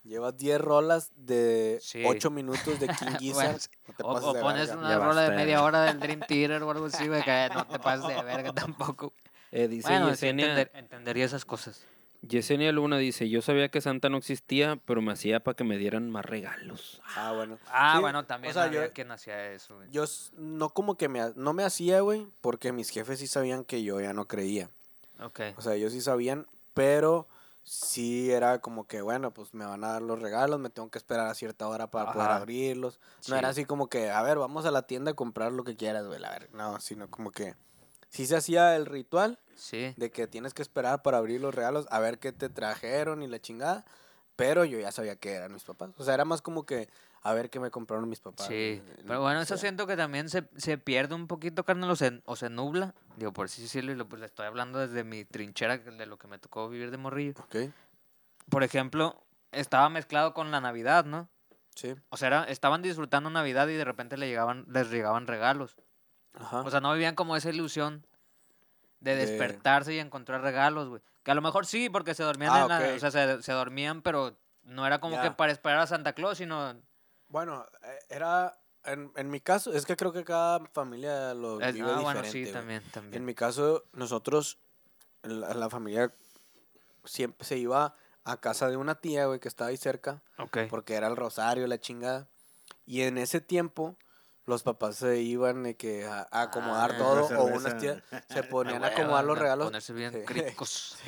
Llevas 0.04 0.36
10 0.36 0.60
rolas 0.60 1.10
de 1.16 1.78
Sí. 1.80 2.04
8 2.06 2.30
minutos 2.30 2.78
de 2.78 2.86
King 2.88 3.16
Gizzard. 3.18 3.46
Bueno, 3.46 3.58
no 3.88 3.94
te 3.94 4.02
O, 4.02 4.12
pases 4.12 4.28
o 4.28 4.32
de 4.34 4.40
pones 4.40 4.66
verga. 4.68 4.78
una 4.80 4.88
Ya 4.90 4.98
rola 4.98 5.20
de 5.22 5.36
media 5.36 5.62
hora 5.62 5.82
del 5.82 5.98
Dream 5.98 6.20
Theater 6.28 6.62
o 6.62 6.70
algo 6.70 6.86
así, 6.86 7.08
güey, 7.08 7.22
que 7.24 7.48
no 7.54 7.66
te 7.66 7.78
pases 7.78 8.06
de 8.08 8.22
verga 8.22 8.52
tampoco. 8.52 9.12
Eh, 9.50 9.66
dice 9.66 9.88
Bueno, 9.88 10.06
sí 10.06 10.10
Yesenia, 10.12 10.46
entender- 10.46 10.70
entendería 10.74 11.24
esas 11.24 11.44
cosas. 11.44 11.86
Yesenia 12.28 12.72
Luna 12.72 12.98
dice, 12.98 13.28
yo 13.28 13.42
sabía 13.42 13.68
que 13.68 13.80
Santa 13.80 14.08
no 14.08 14.18
existía, 14.18 14.76
pero 14.84 15.02
me 15.02 15.12
hacía 15.12 15.40
para 15.40 15.54
que 15.54 15.64
me 15.64 15.76
dieran 15.78 16.10
más 16.10 16.24
regalos. 16.24 17.00
Ah, 17.16 17.32
bueno. 17.34 17.58
Ah, 17.68 17.94
Sí, 17.96 18.00
bueno, 18.00 18.24
también 18.24 18.50
o 18.50 18.54
sea, 18.54 18.64
había 18.64 18.86
yo- 18.86 18.92
quien 18.92 19.10
hacía 19.10 19.50
eso, 19.52 19.76
güey. 19.76 19.88
Yo 19.90 20.04
no 20.36 20.70
como 20.70 20.96
que 20.96 21.08
me, 21.08 21.20
no 21.36 21.52
me 21.52 21.64
hacía, 21.64 22.00
güey, 22.00 22.26
porque 22.40 22.72
mis 22.72 22.90
jefes 22.90 23.18
sí 23.18 23.26
sabían 23.26 23.64
que 23.64 23.82
yo 23.82 24.00
ya 24.00 24.12
no 24.12 24.26
creía. 24.26 24.70
Ok. 25.20 25.40
O 25.56 25.62
sea, 25.62 25.74
ellos 25.74 25.92
sí 25.92 26.00
sabían, 26.00 26.46
pero 26.74 27.28
sí 27.62 28.30
era 28.30 28.58
como 28.60 28.86
que, 28.86 29.00
bueno, 29.00 29.30
pues 29.32 29.54
me 29.54 29.64
van 29.64 29.84
a 29.84 29.92
dar 29.92 30.02
los 30.02 30.20
regalos, 30.20 30.60
me 30.60 30.68
tengo 30.70 30.90
que 30.90 30.98
esperar 30.98 31.28
a 31.28 31.34
cierta 31.34 31.66
hora 31.66 31.90
para 31.90 32.12
poder 32.12 32.30
abrirlos. 32.30 33.00
Sí. 33.20 33.30
No 33.30 33.38
era 33.38 33.48
así 33.48 33.64
como 33.64 33.88
que, 33.88 34.10
a 34.10 34.22
ver, 34.22 34.38
vamos 34.38 34.66
a 34.66 34.70
la 34.70 34.82
tienda 34.82 35.12
a 35.12 35.14
comprar 35.14 35.50
lo 35.52 35.64
que 35.64 35.74
quieras, 35.76 36.06
güey, 36.06 36.22
a 36.22 36.30
ver, 36.30 36.50
no, 36.52 36.78
sino 36.80 37.08
como 37.08 37.30
que 37.30 37.54
sí 38.14 38.26
se 38.26 38.36
hacía 38.36 38.76
el 38.76 38.86
ritual 38.86 39.38
Sí. 39.56 39.94
de 39.96 40.10
que 40.10 40.26
tienes 40.26 40.54
que 40.54 40.62
esperar 40.62 41.02
para 41.02 41.18
abrir 41.18 41.40
los 41.40 41.54
regalos, 41.54 41.86
a 41.90 41.98
ver 42.00 42.18
qué 42.18 42.32
te 42.32 42.48
trajeron 42.48 43.22
y 43.22 43.26
la 43.28 43.40
chingada, 43.40 43.84
pero 44.36 44.64
yo 44.64 44.78
ya 44.80 44.90
sabía 44.92 45.16
que 45.16 45.32
eran 45.32 45.52
mis 45.52 45.62
papás. 45.64 45.90
O 45.98 46.04
sea, 46.04 46.14
era 46.14 46.24
más 46.24 46.42
como 46.42 46.66
que, 46.66 46.88
a 47.22 47.32
ver 47.34 47.50
qué 47.50 47.60
me 47.60 47.70
compraron 47.70 48.08
mis 48.08 48.20
papás. 48.20 48.46
Sí, 48.48 48.80
güey, 48.84 48.96
pero 49.06 49.20
bueno, 49.22 49.38
o 49.38 49.42
eso 49.42 49.54
sea, 49.56 49.60
siento 49.60 49.86
que 49.86 49.96
también 49.96 50.28
se, 50.28 50.48
se 50.56 50.76
pierde 50.76 51.14
un 51.14 51.26
poquito, 51.28 51.64
carnal, 51.64 51.90
o 51.90 51.96
se, 51.96 52.20
o 52.24 52.34
se 52.36 52.50
nubla. 52.50 52.94
Digo, 53.16 53.32
por 53.32 53.48
decirlo, 53.48 53.92
y 53.92 53.94
lo, 53.94 54.08
pues 54.08 54.18
le 54.20 54.26
estoy 54.26 54.46
hablando 54.46 54.80
desde 54.80 55.04
mi 55.04 55.24
trinchera 55.24 55.78
de 55.78 56.06
lo 56.06 56.18
que 56.18 56.26
me 56.26 56.38
tocó 56.38 56.68
vivir 56.68 56.90
de 56.90 56.96
morrillo. 56.96 57.34
Ok, 57.38 57.70
Por 58.50 58.62
ejemplo, 58.64 59.22
estaba 59.52 59.88
mezclado 59.88 60.34
con 60.34 60.50
la 60.50 60.60
Navidad, 60.60 61.04
¿no? 61.04 61.28
sí, 61.76 61.94
O 62.10 62.16
sea, 62.16 62.28
era- 62.28 62.44
estaban 62.44 62.82
disfrutando 62.82 63.30
Navidad 63.30 63.68
y 63.68 63.74
de 63.74 63.84
repente 63.84 64.16
le 64.16 64.26
llegaban, 64.28 64.64
les 64.68 64.90
llegaban 64.90 65.26
regalos. 65.26 65.76
Ajá. 66.34 66.60
O 66.60 66.70
sea, 66.70 66.80
no 66.80 66.92
vivían 66.92 67.14
como 67.14 67.36
esa 67.36 67.50
ilusión 67.50 68.06
de 69.00 69.16
De- 69.16 69.26
despertarse 69.26 69.94
y 69.94 69.98
encontrar 69.98 70.40
regalos, 70.42 70.88
güey. 70.88 71.02
Que 71.22 71.30
a 71.30 71.34
lo 71.34 71.42
mejor 71.42 71.66
sí, 71.66 71.88
porque 71.90 72.14
se 72.14 72.22
dormían 72.22 72.52
Ah, 72.54 72.62
en 72.62 72.68
la- 72.68 72.94
o 72.94 72.98
sea, 72.98 73.10
se, 73.10 73.42
se 73.42 73.52
dormían, 73.52 74.02
pero 74.02 74.36
no 74.64 74.86
era 74.86 75.00
como 75.00 75.20
que 75.20 75.30
para 75.30 75.52
esperar 75.52 75.80
a 75.80 75.86
Santa 75.86 76.12
Claus, 76.14 76.38
sino 76.38 76.74
Bueno, 77.28 77.66
eh, 77.82 77.98
era, 78.10 78.58
en, 78.84 79.10
en 79.16 79.30
mi 79.30 79.40
caso, 79.40 79.72
es 79.72 79.84
que 79.86 79.96
creo 79.96 80.12
que 80.12 80.24
cada 80.24 80.60
familia 80.72 81.34
lo 81.34 81.60
es- 81.60 81.74
vive 81.74 81.90
ah, 81.90 81.94
bueno, 82.00 82.22
diferente, 82.22 82.30
sí, 82.30 82.40
güey. 82.42 82.52
también, 82.52 82.82
En 82.84 82.90
también. 82.90 83.24
mi 83.24 83.34
caso, 83.34 83.84
nosotros, 83.92 84.58
la, 85.22 85.68
familia, 85.70 86.12
siempre 87.04 87.46
se 87.46 87.56
iba 87.58 87.94
a 88.24 88.36
casa 88.38 88.68
de 88.70 88.76
una 88.76 88.94
tía, 88.94 89.26
güey, 89.26 89.40
que 89.40 89.48
estaba 89.48 89.68
ahí 89.70 89.76
cerca, 89.76 90.22
Ok. 90.38 90.58
porque 90.70 90.94
era 90.94 91.08
el 91.08 91.16
rosario, 91.16 91.66
la 91.66 91.78
chingada. 91.78 92.26
Y 92.86 93.02
en 93.02 93.18
ese 93.18 93.40
tiempo, 93.40 93.96
los 94.46 94.62
papás 94.62 94.96
se 94.96 95.20
iban 95.20 95.62
de 95.62 95.76
que 95.76 96.04
a, 96.04 96.26
a 96.30 96.42
acomodar 96.42 96.92
Ah, 96.92 96.98
todo, 96.98 97.38
o 97.40 97.44
unas 97.44 97.76
tías 97.78 97.98
se 98.28 98.42
ponían 98.44 98.84
a 98.84 98.88
acomodar 98.88 99.24
los 99.24 99.38
regalos. 99.38 99.66
Ponerse 99.66 99.92
bien 99.92 100.12
Sí. 100.18 100.24
cricos. 100.24 100.98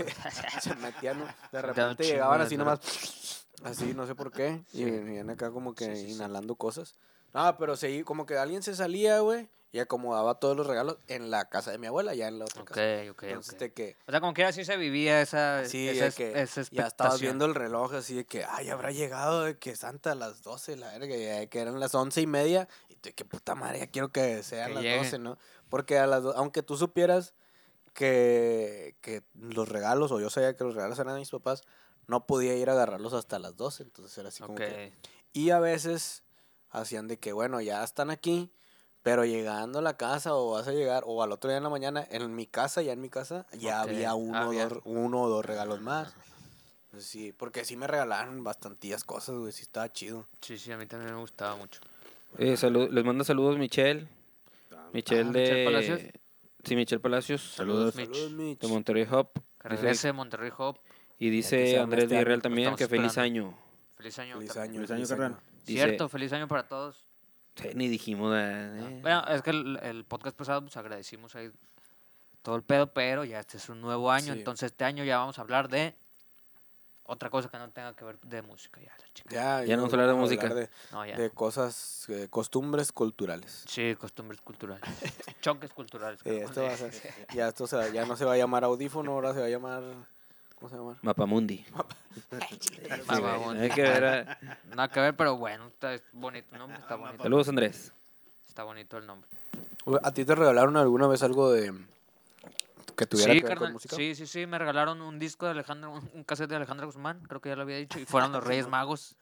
se 0.60 0.74
metían, 0.76 1.24
de 1.52 1.62
repente 1.62 2.04
llegaban 2.04 2.40
así 2.40 2.56
nomás, 2.56 3.46
así, 3.64 3.94
no 3.94 4.06
sé 4.06 4.14
por 4.14 4.32
qué, 4.32 4.64
y 4.72 4.84
venían 4.84 5.30
acá 5.30 5.50
como 5.50 5.74
que 5.74 5.98
inhalando 6.08 6.54
cosas. 6.56 6.94
No, 7.36 7.56
pero 7.58 7.76
sí, 7.76 8.02
como 8.02 8.24
que 8.24 8.38
alguien 8.38 8.62
se 8.62 8.74
salía, 8.74 9.20
güey, 9.20 9.50
y 9.70 9.78
acomodaba 9.78 10.40
todos 10.40 10.56
los 10.56 10.66
regalos 10.66 10.96
en 11.06 11.30
la 11.30 11.50
casa 11.50 11.70
de 11.70 11.76
mi 11.76 11.86
abuela, 11.86 12.14
ya 12.14 12.28
en 12.28 12.38
la 12.38 12.46
otra 12.46 12.62
Ok, 12.62 12.68
casa. 12.68 13.10
ok, 13.10 13.22
Entonces, 13.24 13.58
de 13.58 13.72
que, 13.74 13.96
O 14.06 14.10
sea, 14.10 14.20
como 14.20 14.32
quiera 14.32 14.52
sí 14.52 14.64
se 14.64 14.78
vivía 14.78 15.20
esa, 15.20 15.62
sí, 15.66 15.86
esa, 15.86 16.04
de 16.04 16.08
es- 16.08 16.14
que 16.14 16.40
esa 16.40 16.62
ya 16.70 16.86
estabas 16.86 17.20
viendo 17.20 17.44
el 17.44 17.54
reloj 17.54 17.92
así 17.92 18.14
de 18.14 18.24
que, 18.24 18.44
ay, 18.48 18.70
habrá 18.70 18.90
llegado 18.90 19.44
de 19.44 19.58
que 19.58 19.76
Santa 19.76 20.12
a 20.12 20.14
las 20.14 20.40
12, 20.42 20.76
la 20.76 20.92
verga, 20.98 21.14
ya 21.14 21.46
que 21.46 21.60
eran 21.60 21.78
las 21.78 21.94
once 21.94 22.22
y 22.22 22.26
media, 22.26 22.68
y 22.88 22.94
tú, 22.94 23.10
que 23.14 23.26
puta 23.26 23.54
madre, 23.54 23.80
ya 23.80 23.86
quiero 23.88 24.10
que 24.10 24.42
sean 24.42 24.68
Que 24.68 24.74
las 24.76 24.84
llegue. 24.84 24.96
12, 24.96 25.18
¿no? 25.18 25.36
Porque 25.68 25.98
a 25.98 26.06
las 26.06 26.24
aunque 26.36 26.62
tú 26.62 26.78
supieras 26.78 27.34
que, 27.92 28.96
que 29.02 29.24
los 29.34 29.68
regalos, 29.68 30.10
o 30.10 30.20
yo 30.20 30.30
sabía 30.30 30.56
que 30.56 30.64
los 30.64 30.74
regalos 30.74 30.98
eran 30.98 31.12
de 31.14 31.20
mis 31.20 31.30
papás, 31.30 31.64
no 32.06 32.26
podía 32.26 32.54
ir 32.56 32.70
a 32.70 32.72
agarrarlos 32.72 33.12
hasta 33.12 33.38
las 33.38 33.56
12, 33.56 33.82
entonces 33.82 34.16
era 34.16 34.28
así 34.28 34.42
como 34.42 34.54
que... 34.54 34.94
Y 35.32 35.50
a 35.50 35.58
veces 35.60 36.22
hacían 36.70 37.08
de 37.08 37.18
que, 37.18 37.32
bueno, 37.32 37.60
ya 37.60 37.82
están 37.84 38.10
aquí, 38.10 38.50
pero 39.02 39.24
llegando 39.24 39.78
a 39.78 39.82
la 39.82 39.96
casa 39.96 40.34
o 40.34 40.50
vas 40.52 40.66
a 40.68 40.72
llegar, 40.72 41.04
o 41.06 41.22
al 41.22 41.32
otro 41.32 41.48
día 41.48 41.58
en 41.58 41.62
la 41.62 41.70
mañana, 41.70 42.06
en 42.10 42.34
mi 42.34 42.46
casa, 42.46 42.82
ya 42.82 42.92
en 42.92 43.00
mi 43.00 43.08
casa, 43.08 43.46
ya 43.52 43.82
Ok, 43.82 43.88
había 43.90 44.14
uno, 44.14 44.36
había. 44.38 44.68
Dos, 44.68 44.80
uno 44.84 45.22
o 45.22 45.28
dos 45.28 45.44
regalos 45.44 45.80
más. 45.80 46.14
Sí, 46.98 47.32
porque 47.32 47.64
sí 47.64 47.76
me 47.76 47.86
regalaron 47.86 48.42
bastantillas 48.42 49.04
cosas, 49.04 49.36
güey. 49.36 49.52
Sí 49.52 49.62
estaba 49.62 49.92
chido. 49.92 50.26
Sí, 50.40 50.58
sí, 50.58 50.72
a 50.72 50.78
mí 50.78 50.86
también 50.86 51.14
me 51.14 51.20
gustaba 51.20 51.54
mucho. 51.56 51.80
Eh, 52.38 52.56
salud- 52.56 52.88
les 52.90 53.04
manda 53.04 53.22
saludos 53.22 53.58
Michelle. 53.58 54.08
Michelle 54.92 55.28
Ah, 55.28 55.32
de... 55.32 55.40
Michelle 55.40 55.64
Palacios. 55.64 56.00
Sí, 56.64 56.74
Michelle 56.76 57.00
Palacios. 57.00 57.42
Saludos. 57.54 57.94
Mitch. 57.96 58.06
Saludos, 58.06 58.32
Mitch. 58.32 58.60
De 58.60 58.68
Monterrey 58.68 59.06
Hop. 59.10 59.28
Dice- 59.34 59.68
regrese 59.68 60.12
Monterrey 60.12 60.50
Hop. 60.56 60.78
y 61.18 61.28
dice 61.30 61.78
Andrés 61.78 62.04
este 62.04 62.14
Villarreal 62.14 62.38
lo 62.38 62.42
también 62.42 62.74
que 62.76 62.88
feliz 62.88 63.18
año. 63.18 63.54
Feliz 63.96 64.18
año. 64.18 64.36
Feliz 64.38 64.56
año. 64.56 64.74
Feliz 64.86 64.90
año, 64.90 65.06
carnal. 65.08 65.36
Dice- 65.66 65.84
Cierto, 65.84 66.08
feliz 66.08 66.32
año 66.32 66.48
para 66.48 66.66
todos. 66.68 67.02
Sí, 67.56 67.68
ni 67.74 67.88
dijimos 67.88 68.32
eh. 68.36 68.98
Bueno, 69.02 69.24
es 69.28 69.42
que 69.42 69.50
el, 69.50 69.78
el 69.82 70.04
podcast 70.04 70.36
pasado 70.36 70.60
pues 70.62 70.76
agradecimos 70.76 71.34
ahí 71.36 71.50
todo 72.42 72.56
el 72.56 72.62
pedo, 72.62 72.86
pero 72.92 73.24
ya 73.24 73.40
este 73.40 73.56
es 73.56 73.68
un 73.68 73.80
nuevo 73.80 74.10
año, 74.10 74.32
Sí. 74.34 74.38
entonces 74.38 74.70
este 74.72 74.84
año 74.84 75.04
ya 75.04 75.18
vamos 75.18 75.38
a 75.38 75.42
hablar 75.42 75.68
de 75.68 75.94
otra 77.08 77.30
cosa 77.30 77.48
que 77.48 77.56
no 77.56 77.70
tenga 77.70 77.94
que 77.94 78.04
ver 78.04 78.18
de 78.20 78.42
música, 78.42 78.80
ya 78.80 78.90
la 78.98 79.04
chica. 79.14 79.30
Ya, 79.34 79.64
Ya 79.64 79.76
no 79.76 79.82
vamos 79.82 79.92
a 79.92 79.96
hablar 79.96 80.08
de 80.14 80.20
música. 80.20 80.48
de, 80.52 80.68
No, 80.92 81.06
ya. 81.06 81.16
de 81.16 81.30
cosas, 81.30 82.04
eh, 82.08 82.26
costumbres 82.28 82.90
culturales. 82.92 83.64
Sí, 83.68 83.94
costumbres 83.98 84.40
culturales. 84.40 84.82
Choques 85.40 85.72
culturales. 85.72 86.18
Sí, 86.22 86.30
esto 86.30 86.62
va 86.62 86.72
a 86.72 86.76
ser- 86.76 86.92
ya, 87.32 87.48
esto 87.48 87.66
se 87.66 87.92
ya 87.92 88.04
no 88.06 88.16
se 88.16 88.24
va 88.24 88.32
a 88.34 88.36
llamar 88.36 88.64
audífono, 88.64 89.12
ahora 89.12 89.32
se 89.34 89.40
va 89.40 89.46
a 89.46 89.50
llamar... 89.50 89.82
¿Cómo 90.56 90.68
se 90.70 90.76
llama? 90.76 90.98
Mapamundi. 91.02 91.64
Ah, 93.08 93.20
bueno. 93.44 93.60
Hay 93.60 93.70
que 93.70 93.82
ver. 93.82 94.04
a- 94.04 94.38
Nada 94.74 94.88
que 94.88 95.00
ver, 95.00 95.16
pero 95.16 95.36
bueno, 95.36 95.66
está 95.68 95.94
es 95.94 96.02
bonito, 96.12 96.56
¿no? 96.56 96.72
Está 96.74 96.96
bonito. 96.96 97.22
Saludos 97.22 97.48
Andrés. 97.48 97.92
Está 98.48 98.64
bonito 98.64 98.96
el 98.96 99.06
nombre. 99.06 99.28
Güey, 99.84 100.00
¿A 100.02 100.12
ti 100.12 100.24
te 100.24 100.34
regalaron 100.34 100.76
alguna 100.78 101.06
vez 101.08 101.22
algo 101.22 101.52
de... 101.52 101.72
que 102.96 103.06
tuviera 103.06 103.32
Sí, 103.34 103.40
que 103.40 103.44
ver 103.46 103.52
con 103.58 103.64
carnal, 103.66 103.72
música? 103.74 103.94
sí, 103.96 104.14
sí, 104.14 104.26
sí, 104.26 104.46
me 104.46 104.58
regalaron 104.58 105.02
un 105.02 105.18
disco 105.18 105.44
de 105.44 105.52
Alejandro, 105.52 105.92
un, 105.92 106.10
un 106.14 106.24
cassette 106.24 106.48
de 106.48 106.56
Alejandro 106.56 106.86
Guzmán, 106.86 107.20
creo 107.28 107.40
que 107.42 107.50
ya 107.50 107.56
lo 107.56 107.62
había 107.62 107.76
dicho, 107.76 107.98
y 108.00 108.06
fueron 108.06 108.32
los 108.32 108.42
Reyes 108.42 108.66
Magos. 108.66 109.14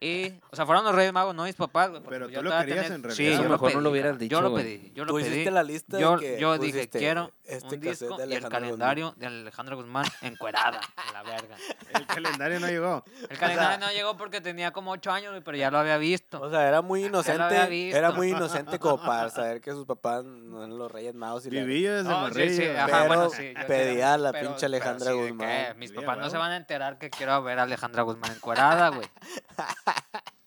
Y, 0.00 0.32
o 0.50 0.56
sea, 0.56 0.66
fueron 0.66 0.84
los 0.84 0.94
Reyes 0.94 1.12
Magos, 1.14 1.34
no 1.34 1.44
mis 1.44 1.54
papás, 1.54 1.88
güey. 1.90 2.02
porque 2.02 2.18
Pero 2.18 2.28
yo 2.28 2.40
tú 2.40 2.44
lo 2.44 2.58
querías 2.58 2.90
en 2.90 2.96
Sí, 2.96 3.02
realidad. 3.02 3.30
yo 3.30 3.40
Eso 3.40 3.42
mejor 3.48 3.60
no 3.70 3.74
pedí, 3.76 3.82
lo 3.84 3.90
hubieras 3.90 4.08
carnal, 4.10 4.18
dicho, 4.20 4.36
Yo 4.36 4.40
lo 4.42 4.50
güey. 4.50 4.64
pedí, 4.64 4.92
yo 4.94 5.04
lo 5.06 5.12
Tú 5.12 5.16
pedí. 5.18 5.28
hiciste 5.28 5.50
la 5.50 5.62
lista 5.62 5.96
de 5.96 6.02
yo, 6.02 6.18
que 6.18 6.38
yo 6.38 6.58
dije, 6.58 6.72
pusiste 6.74 6.98
quiero 6.98 7.32
este 7.46 7.74
un 7.76 7.80
cassette 7.80 8.00
disco 8.08 8.16
de 8.16 8.26
y 8.26 8.32
el 8.32 8.42
Guzmán. 8.42 8.50
calendario 8.50 9.14
de 9.16 9.26
Alejandro 9.26 9.76
Guzmán 9.76 10.04
encuerada, 10.22 10.80
a 10.96 11.12
la 11.12 11.22
verga. 11.22 11.56
El 11.94 12.06
calendario 12.06 12.60
no 12.60 12.66
llegó. 12.68 13.04
El 13.28 13.38
calendario 13.38 13.78
no 13.86 13.92
llegó 13.92 14.16
porque 14.16 14.40
tenía 14.40 14.72
como 14.72 14.90
ocho 14.92 15.10
años, 15.12 15.30
güey, 15.32 15.42
pero 15.42 15.56
ya 15.56 15.70
lo 15.70 15.78
había 15.78 15.96
visto. 15.98 16.40
O 16.40 16.50
sea, 16.50 16.66
era 16.68 16.82
muy 16.82 17.04
inocente. 17.04 17.90
Era 17.96 18.10
muy 18.12 18.30
inocente 18.30 18.78
como 18.78 19.00
para 19.04 19.30
saber 19.30 19.60
que 19.60 19.70
sus 19.72 19.86
papás 19.86 20.24
no 20.24 20.58
eran 20.58 20.76
los 20.76 20.90
Reyes 20.90 21.14
Magos 21.14 21.46
y 21.46 21.50
la- 21.50 21.60
Vivillo 21.64 21.94
desde 21.96 22.08
No, 22.08 22.16
sí, 22.16 22.20
morrillo. 22.22 22.56
sí, 22.56 22.68
ajá, 22.68 22.86
Pero 22.86 23.06
bueno, 23.06 23.30
sí, 23.30 23.54
pedía 23.66 24.14
a 24.14 24.18
la 24.18 24.32
pero- 24.32 24.48
pinche 24.50 24.66
Alejandra 24.66 25.12
Guzmán. 25.12 25.78
Mis 25.78 25.90
Vivía, 25.90 26.06
papás 26.06 26.22
no 26.24 26.30
se 26.30 26.36
van 26.38 26.52
a 26.52 26.56
enterar 26.56 26.98
que 26.98 27.10
quiero 27.10 27.42
ver 27.42 27.58
a 27.58 27.62
Alejandra 27.62 28.02
Guzmán 28.02 28.32
encuerada, 28.32 28.88
güey. 28.90 29.08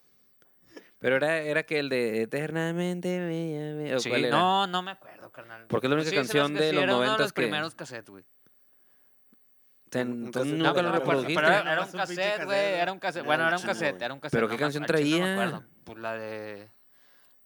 Pero 0.99 1.15
era, 1.15 1.37
era 1.39 1.63
que 1.63 1.79
el 1.79 1.87
de 1.89 2.21
Eternamente 2.23 3.19
Bella, 3.19 3.73
Bella, 3.75 3.95
¿o 3.95 3.99
Sí, 3.99 4.09
cuál 4.09 4.25
era? 4.25 4.37
no, 4.37 4.67
no 4.67 4.81
me 4.81 4.91
acuerdo, 4.91 5.31
carnal. 5.31 5.65
Porque 5.67 5.87
es 5.87 5.89
la 5.89 5.95
única 5.95 6.09
Sí, 6.09 6.15
me 6.15 6.21
canción 6.21 6.53
que 6.53 6.59
de 6.61 6.73
los 6.73 6.83
era 6.83 6.93
uno 6.93 7.01
de 7.01 7.07
90s 7.07 7.19
los 7.19 7.33
que- 7.33 7.41
primeros 7.41 7.75
cassettes, 7.75 8.09
güey. 8.09 8.25
Te- 9.89 10.01
Un 10.03 10.25
Entonces 10.25 10.33
cassette 10.51 10.57
No, 10.59 10.67
nunca 10.67 10.81
lo 10.81 10.87
no 10.89 10.93
me 10.93 10.99
reprodujiste. 10.99 11.35
pero 11.35 11.47
era, 11.47 11.71
era 11.73 11.81
un 11.85 11.91
cassette, 11.91 12.45
güey, 12.45 12.59
era 12.75 12.91
un 12.91 12.99
cassette. 12.99 13.25
Bueno, 13.25 13.47
era 13.47 13.57
un 13.57 13.63
cassette, 13.63 14.01
era 14.01 14.13
un 14.13 14.19
cassette. 14.19 14.37
¿Pero 14.37 14.47
qué 14.47 14.53
nomás, 14.57 14.73
canción 14.77 14.85
chile 14.85 15.19
No 15.19 15.25
me 15.25 15.33
traía? 15.35 15.43
acuerdo. 15.47 15.65
Pues 15.85 15.97
la 15.99 16.13
de... 16.15 16.71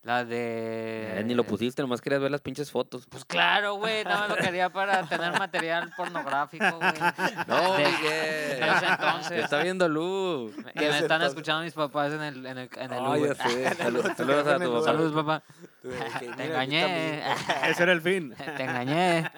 La 0.04 0.26
de... 0.26 1.20
Eh, 1.20 1.24
ni 1.24 1.34
lo 1.34 1.46
pusiste, 1.46 1.82
nomás 1.82 2.02
querías 2.02 2.22
ver 2.22 2.30
las 2.30 2.42
pinches 2.42 2.70
fotos. 2.70 3.08
Pues 3.08 3.24
claro, 3.24 3.76
güey, 3.76 4.04
nada 4.04 4.28
más 4.28 4.30
lo 4.32 4.36
quería 4.36 4.70
para 4.70 5.04
tener 5.04 5.32
material 5.40 5.94
pornográfico, 5.96 6.66
güey. 6.78 6.92
No, 7.48 7.74
De- 7.78 7.86
Miguel. 7.86 8.60
de 8.60 8.68
ese 8.76 8.86
entonces. 8.86 9.30
Te 9.30 9.40
está 9.40 9.64
viendo 9.64 9.88
Luz. 9.88 10.54
Y 10.58 10.62
me 10.80 10.86
están 10.88 11.04
entonces. 11.04 11.28
escuchando 11.30 11.64
mis 11.64 11.74
papás 11.74 12.12
en 12.12 12.22
el, 12.22 12.46
en 12.46 12.58
el, 12.58 12.70
en 12.76 12.92
el 12.92 13.02
Uber. 13.02 13.38
sé. 13.38 13.76
Saludos, 13.78 14.12
saludos 14.18 14.48
a 14.48 14.60
tu 14.60 14.74
papá. 14.74 14.84
Saludos, 14.84 15.14
papá. 15.14 15.44
Que, 16.20 16.28
Te 16.36 16.46
engañé. 16.48 17.24
Ese 17.70 17.84
era 17.84 17.94
el 17.94 18.02
fin. 18.02 18.36
Te 18.58 18.64
engañé. 18.64 19.32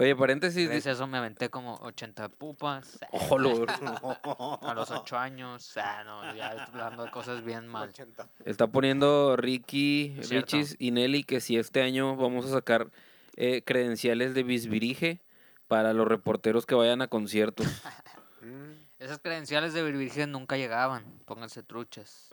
Oye, 0.00 0.14
paréntesis. 0.14 0.68
Gracias 0.68 0.86
a 0.86 0.90
eso 0.92 1.06
me 1.08 1.18
aventé 1.18 1.50
como 1.50 1.74
80 1.78 2.28
pupas. 2.28 3.00
Ojo, 3.10 3.36
lo- 3.36 3.66
A 4.62 4.72
los 4.74 4.92
8 4.92 5.18
años. 5.18 5.76
Ah, 5.76 6.04
no, 6.04 6.34
ya 6.36 6.52
estoy 6.52 6.80
hablando 6.80 7.04
de 7.04 7.10
cosas 7.10 7.44
bien 7.44 7.66
mal. 7.66 7.88
80. 7.88 8.28
Está 8.44 8.68
poniendo 8.68 9.36
Ricky, 9.36 10.16
Cierto. 10.22 10.56
Richis 10.56 10.76
y 10.78 10.92
Nelly 10.92 11.24
que 11.24 11.40
si 11.40 11.56
este 11.58 11.82
año 11.82 12.14
vamos 12.14 12.46
a 12.46 12.50
sacar 12.50 12.92
eh, 13.34 13.62
credenciales 13.64 14.34
de 14.34 14.44
bisbirige 14.44 15.20
para 15.66 15.92
los 15.92 16.06
reporteros 16.06 16.64
que 16.64 16.76
vayan 16.76 17.02
a 17.02 17.08
conciertos. 17.08 17.66
Esas 19.00 19.18
credenciales 19.18 19.74
de 19.74 19.82
virgen 19.90 20.30
nunca 20.30 20.56
llegaban. 20.56 21.04
Pónganse 21.24 21.64
truchas. 21.64 22.28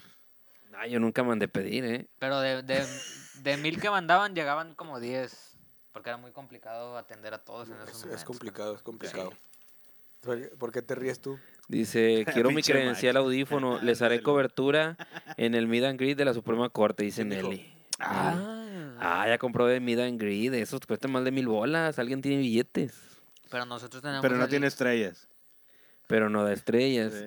Yo 0.89 1.00
nunca 1.00 1.24
mandé 1.24 1.48
pedir, 1.48 1.84
¿eh? 1.86 2.07
Pero 2.19 2.39
de, 2.41 2.62
de, 2.62 2.86
de 3.41 3.58
mil 3.58 3.80
que 3.82 3.89
mandaban, 3.89 4.36
llegaban 4.36 4.75
como 4.75 4.99
10. 4.99 5.55
Porque 5.95 6.10
era 6.10 6.17
muy 6.17 6.31
complicado 6.34 6.97
atender 6.97 7.34
a 7.34 7.38
todos 7.38 7.69
en 7.69 7.75
esos 7.75 7.88
Es, 7.88 7.95
momentos. 7.95 8.19
es 8.19 8.25
complicado, 8.25 8.75
es 8.75 8.81
complicado. 8.81 9.31
¿Por 10.19 10.38
qué- 10.41 10.47
¿Por 10.49 10.71
qué 10.73 10.81
te 10.81 10.93
ríes 10.93 11.21
tú? 11.21 11.39
Dice, 11.69 12.25
quiero 12.34 12.51
mi 12.51 12.62
credencial 12.62 13.13
macho. 13.13 13.23
audífono, 13.25 13.79
les 13.81 14.01
haré 14.01 14.21
cobertura 14.21 14.97
en 15.38 15.55
el 15.55 15.67
Meet 15.67 15.86
and 15.86 15.97
Greet 15.97 16.17
de 16.17 16.25
la 16.25 16.34
Suprema 16.34 16.67
Corte, 16.67 17.03
dice. 17.03 17.23
Nelly. 17.23 17.65
Ah, 17.99 18.51
Ah, 18.99 19.25
ya 19.29 19.38
compró 19.38 19.67
de 19.67 19.79
Meet 19.79 19.99
and 19.99 20.19
Greet, 20.19 20.53
esos 20.55 20.81
cuestan 20.86 21.12
más 21.13 21.23
de 21.23 21.31
mil 21.31 21.47
bolas, 21.47 21.97
alguien 21.97 22.21
tiene 22.21 22.39
billetes, 22.41 22.93
pero 23.49 23.63
nosotros 23.65 24.01
tenemos. 24.01 24.21
Pero 24.21 24.36
no 24.36 24.43
el- 24.43 24.49
tiene 24.49 24.67
estrellas. 24.67 25.29
Pero 26.08 26.30
no 26.30 26.44
da 26.44 26.54
estrellas. 26.54 27.13
Sí, 27.13 27.26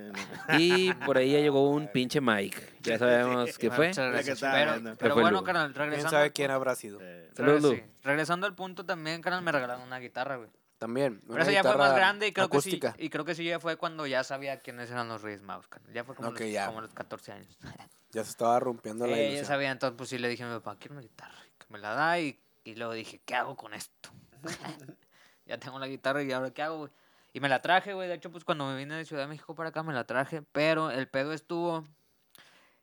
no. 0.49 0.59
Y 0.59 0.93
por 1.07 1.17
ahí 1.19 1.33
ya 1.33 1.39
llegó 1.41 1.71
un 1.71 1.89
pinche 1.93 2.21
Mike, 2.21 2.77
ya 2.81 2.99
sabemos 2.99 3.57
qué 3.59 3.71
fue. 3.71 3.91
Pero, 3.95 4.11
viendo. 4.13 4.97
pero 4.97 5.15
fue 5.15 5.23
bueno, 5.23 5.43
carnal, 5.45 5.73
¿Quién 5.73 5.85
regresando. 5.87 6.11
sabe 6.11 6.25
al 6.25 6.33
quién 6.33 6.51
habrá 6.51 6.75
sido? 6.75 6.99
Eh, 7.03 7.31
Saludos, 7.35 7.63
Regresa- 7.63 7.69
Lu. 7.69 7.75
sí. 7.77 7.83
Regresando 8.03 8.47
al 8.47 8.55
punto 8.55 8.85
también, 8.87 9.21
carnal, 9.23 9.43
me 9.43 9.53
regalaron 9.53 9.83
una 9.83 9.99
guitarra, 9.99 10.37
güey. 10.37 10.49
También. 10.79 11.21
Pero 11.27 11.43
esa 11.43 11.51
ya 11.51 11.63
fue 11.65 11.77
más 11.77 11.93
grande 11.93 12.29
y 12.29 12.33
creo 12.33 12.47
acústica. 12.47 12.93
que 12.93 12.99
sí. 13.01 13.07
Y 13.07 13.11
creo 13.11 13.25
que 13.25 13.35
sí 13.35 13.45
ya 13.45 13.59
fue 13.59 13.77
cuando 13.77 14.07
ya 14.07 14.23
sabía 14.23 14.61
quiénes 14.61 14.89
eran 14.93 15.09
los 15.09 15.23
Reyes 15.23 15.43
Magos, 15.43 15.67
carnal. 15.67 15.93
Ya 15.93 16.05
fue 16.05 16.15
como, 16.15 16.31
los, 16.31 16.41
ya. 16.53 16.67
como 16.67 16.81
los 16.81 16.95
14 16.95 17.33
años. 17.33 17.59
Ya 18.11 18.25
se 18.25 18.31
estaba 18.31 18.59
rompiendo 18.59 19.07
la 19.07 19.19
Eh, 19.19 19.35
ya 19.35 19.45
sabía, 19.45 19.71
entonces 19.71 19.95
pues 19.99 20.09
sí 20.09 20.17
le 20.17 20.29
dije 20.29 20.43
a 20.43 20.47
mi 20.47 20.55
papá, 20.55 20.77
quiero 20.79 20.95
una 20.95 21.03
guitarra. 21.03 21.37
Que 21.59 21.67
me 21.69 21.79
la 21.79 21.91
da 21.93 22.19
y, 22.19 22.41
y 22.65 22.75
luego 22.77 22.95
dije, 22.95 23.21
¿qué 23.27 23.35
hago 23.35 23.55
con 23.55 23.75
esto? 23.75 24.09
ya 25.47 25.59
tengo 25.59 25.79
la 25.79 25.87
guitarra 25.89 26.23
y 26.23 26.33
ahora 26.33 26.51
¿qué 26.51 26.63
hago, 26.63 26.79
güey? 26.79 26.91
Y 27.33 27.41
me 27.41 27.49
la 27.49 27.61
traje, 27.63 27.93
güey. 27.95 28.09
De 28.09 28.15
hecho, 28.15 28.31
pues 28.31 28.45
cuando 28.45 28.67
me 28.67 28.77
vine 28.77 28.95
de 28.97 29.05
Ciudad 29.05 29.23
de 29.23 29.29
México 29.29 29.55
para 29.55 29.69
acá 29.71 29.83
me 29.83 29.93
la 29.93 30.05
traje. 30.05 30.43
Pero 30.53 30.91
el 30.91 31.09
pedo 31.09 31.33
estuvo. 31.33 31.85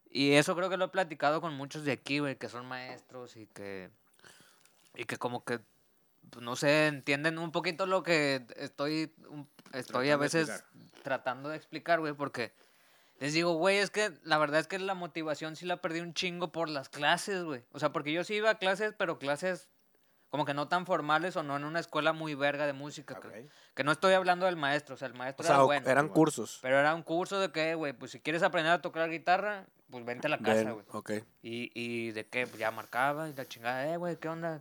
Y 0.09 0.33
eso 0.33 0.55
creo 0.55 0.69
que 0.69 0.77
lo 0.77 0.85
he 0.85 0.89
platicado 0.89 1.41
con 1.41 1.53
muchos 1.55 1.83
de 1.83 1.91
aquí, 1.91 2.19
güey, 2.19 2.37
que 2.37 2.47
son 2.49 2.65
maestros 2.67 3.35
y 3.37 3.47
que. 3.47 3.89
Y 4.95 5.05
que 5.05 5.17
como 5.17 5.43
que. 5.43 5.59
pues, 6.29 6.43
no 6.43 6.55
sé, 6.55 6.87
entienden 6.87 7.37
un 7.39 7.51
poquito 7.51 7.85
lo 7.85 8.03
que 8.03 8.45
estoy. 8.55 9.13
un- 9.29 9.49
estoy 9.73 10.09
a 10.09 10.17
Tratando 10.17 10.19
veces 10.19 10.63
tratando 11.03 11.49
de 11.49 11.57
explicar, 11.57 11.99
güey, 11.99 12.13
porque. 12.13 12.53
Les 13.19 13.33
digo, 13.33 13.53
güey, 13.53 13.77
es 13.77 13.91
que 13.91 14.11
la 14.23 14.37
verdad 14.37 14.59
es 14.59 14.67
que 14.67 14.77
la 14.77 14.93
motivación 14.93 15.55
sí 15.55 15.65
la 15.65 15.77
perdí 15.81 16.01
un 16.01 16.13
chingo 16.13 16.51
por 16.51 16.67
las 16.67 16.89
clases, 16.89 17.43
güey. 17.45 17.63
O 17.71 17.79
sea, 17.79 17.93
porque 17.93 18.11
yo 18.11 18.25
sí 18.25 18.35
iba 18.35 18.49
a 18.49 18.57
clases, 18.59 18.93
pero 18.97 19.19
clases 19.19 19.69
como 20.35 20.45
que 20.45 20.53
no 20.53 20.67
tan 20.67 20.85
formales 20.85 21.35
o 21.37 21.43
no 21.43 21.55
en 21.55 21.63
una 21.63 21.79
escuela 21.79 22.11
muy 22.13 22.35
verga 22.35 22.65
de 22.67 22.73
música. 22.73 23.19
que-. 23.21 23.47
Que, 23.73 23.83
no 23.85 23.91
estoy 23.93 24.13
hablando 24.13 24.45
del 24.45 24.57
maestro, 24.57 24.95
o 24.95 24.97
sea, 24.97 25.07
el 25.07 25.13
O 25.13 25.17
maestro 25.17 25.45
sea, 25.45 25.55
era 25.55 25.63
o- 25.63 25.67
bueno. 25.67 25.89
eran 25.89 26.09
cursos. 26.09 26.59
Pero 26.61 26.77
era 26.77 26.93
un 26.93 27.03
curso 27.03 27.39
de 27.39 27.51
que, 27.51 27.75
güey, 27.75 27.93
pues 27.93 28.11
si 28.11 28.19
quieres 28.19 28.43
aprender 28.43 28.73
a 28.73 28.81
tocar 28.81 29.09
guitarra, 29.09 29.65
pues 29.89 30.03
vente 30.03 30.27
a 30.27 30.29
la 30.29 30.37
casa, 30.39 30.71
güey. 30.71 30.85
ok. 30.91 31.11
Y, 31.41 31.71
y 31.73 32.11
de 32.11 32.27
qué, 32.27 32.45
pues 32.47 32.59
ya 32.59 32.69
marcaba 32.71 33.29
y 33.29 33.33
la 33.33 33.47
chingada, 33.47 33.87
eh, 33.87 33.97
güey, 33.97 34.17
¿qué 34.17 34.27
onda? 34.29 34.59